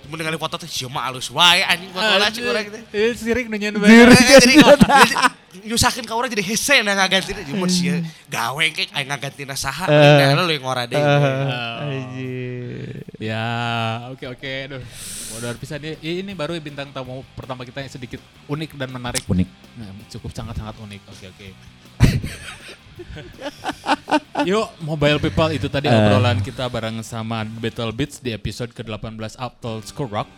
ningali 0.09 0.41
foto 0.41 0.57
teh 0.57 0.65
sieu 0.65 0.89
mah 0.89 1.13
alus 1.13 1.29
wae 1.29 1.61
anjing 1.61 1.93
foto 1.93 2.13
lah 2.17 2.33
cik 2.33 2.41
urang 2.41 2.67
teh. 2.73 2.83
Eh 2.97 3.13
sirik 3.13 3.53
nu 3.53 3.61
nyen 3.61 3.77
Eh, 3.77 4.09
Jadi 4.09 4.53
jadi 4.65 5.15
nyusahin 5.69 6.05
ka 6.09 6.17
urang 6.17 6.33
jadi 6.33 6.45
hese 6.45 6.81
na 6.81 6.97
ngaganti 6.97 7.37
teh 7.37 7.45
mun 7.53 7.69
sieu 7.69 8.01
gawe 8.33 8.65
ke 8.73 8.89
aya 8.89 9.05
ngagantina 9.05 9.53
saha. 9.53 9.85
Nah, 9.93 10.41
lu 10.41 10.53
yang 10.57 10.65
ngora 10.65 10.89
deui. 10.89 11.05
Anjir. 11.85 13.05
Ya, 13.19 14.07
oke 14.15 14.25
oke. 14.31 14.53
Aduh, 14.71 14.83
modal 15.35 15.59
pisan 15.59 15.83
ini, 15.83 16.23
ini 16.23 16.33
baru 16.39 16.55
bintang 16.63 16.87
tamu 16.95 17.27
pertama 17.35 17.67
kita 17.67 17.83
yang 17.83 17.91
sedikit 17.91 18.23
unik 18.47 18.79
dan 18.79 18.95
menarik. 18.95 19.27
Unik. 19.27 19.49
Nah, 19.75 19.91
cukup 20.07 20.31
sangat-sangat 20.31 20.78
unik. 20.83 21.03
Oke 21.11 21.27
oke. 21.31 21.49
Yuk, 24.49 24.69
Mobile 24.83 25.19
People 25.19 25.51
itu 25.55 25.69
tadi 25.71 25.89
obrolan 25.91 26.41
kita 26.43 26.69
bareng 26.71 27.03
sama 27.03 27.45
Battle 27.47 27.93
Beats 27.95 28.21
di 28.23 28.33
episode 28.35 28.73
ke-18 28.75 29.37
After 29.39 29.83
School 29.83 30.09
Rock. 30.11 30.29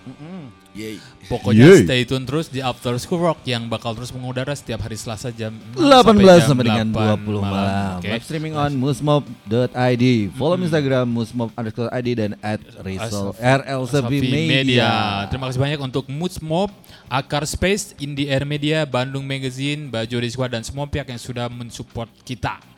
Pokoknya 1.27 1.67
Yeay. 1.67 1.83
stay 1.83 2.03
tune 2.07 2.27
terus 2.27 2.47
di 2.47 2.63
After 2.63 2.95
School 2.99 3.23
Rock 3.23 3.43
yang 3.47 3.67
bakal 3.67 3.95
terus 3.95 4.15
mengudara 4.15 4.55
setiap 4.55 4.87
hari 4.87 4.95
Selasa 4.95 5.35
jam 5.35 5.55
6 5.75 5.83
18 5.83 6.47
sampai 6.47 6.65
jam 6.67 6.87
dengan 6.91 7.19
8 7.19 7.27
20 7.27 7.43
malam. 7.43 7.99
Oke. 7.99 8.09
Live 8.11 8.25
streaming 8.27 8.55
on 8.55 8.71
musmob.id. 8.79 10.05
Follow 10.39 10.57
Instagram 10.59 11.07
musmob 11.11 11.51
underscore 11.59 11.91
ID 11.91 12.09
dan 12.19 12.31
at 12.43 12.63
Rizal 12.87 13.35
RL 13.39 13.83
Sapi 13.91 14.19
Media. 14.23 15.27
Terima 15.27 15.51
kasih 15.51 15.61
banyak 15.63 15.81
untuk 15.83 16.07
Moods 16.07 16.39
Mob, 16.39 16.71
Akar 17.11 17.43
Space, 17.47 17.99
Indie 17.99 18.31
Air 18.31 18.47
Media, 18.47 18.87
Bandung 18.87 19.27
Magazine, 19.27 19.91
Baju 19.91 20.17
Rizwa 20.23 20.47
dan 20.47 20.63
semua 20.63 20.87
pihak 20.87 21.11
yang 21.11 21.19
sudah 21.19 21.51
mensupport 21.51 22.11
kita. 22.23 22.70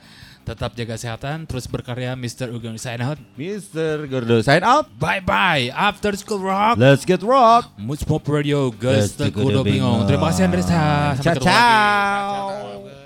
Tetap 0.43 0.74
jaga 0.74 0.99
kesehatan, 0.99 1.47
terus 1.47 1.70
berkarya 1.70 2.18
Mr. 2.18 2.51
Ugeng 2.51 2.74
sign 2.74 2.99
out. 2.99 3.18
Mr. 3.38 4.11
Gordo 4.11 4.43
sign 4.43 4.66
out. 4.66 4.90
Bye 4.99 5.22
bye. 5.22 5.70
After 5.70 6.11
School 6.18 6.43
Rock. 6.43 6.74
Let's 6.78 7.07
get 7.07 7.22
rock. 7.22 7.70
Moods 7.78 8.03
Mob 8.11 8.26
Radio, 8.26 8.74
guys, 8.74 9.14
kudo 9.14 9.62
bingung. 9.62 10.03
Terima 10.11 10.34
kasih 10.34 10.51
Andresa. 10.51 11.14
Sampai 11.14 11.22
Ciao 11.22 11.36
ciao. 11.38 13.01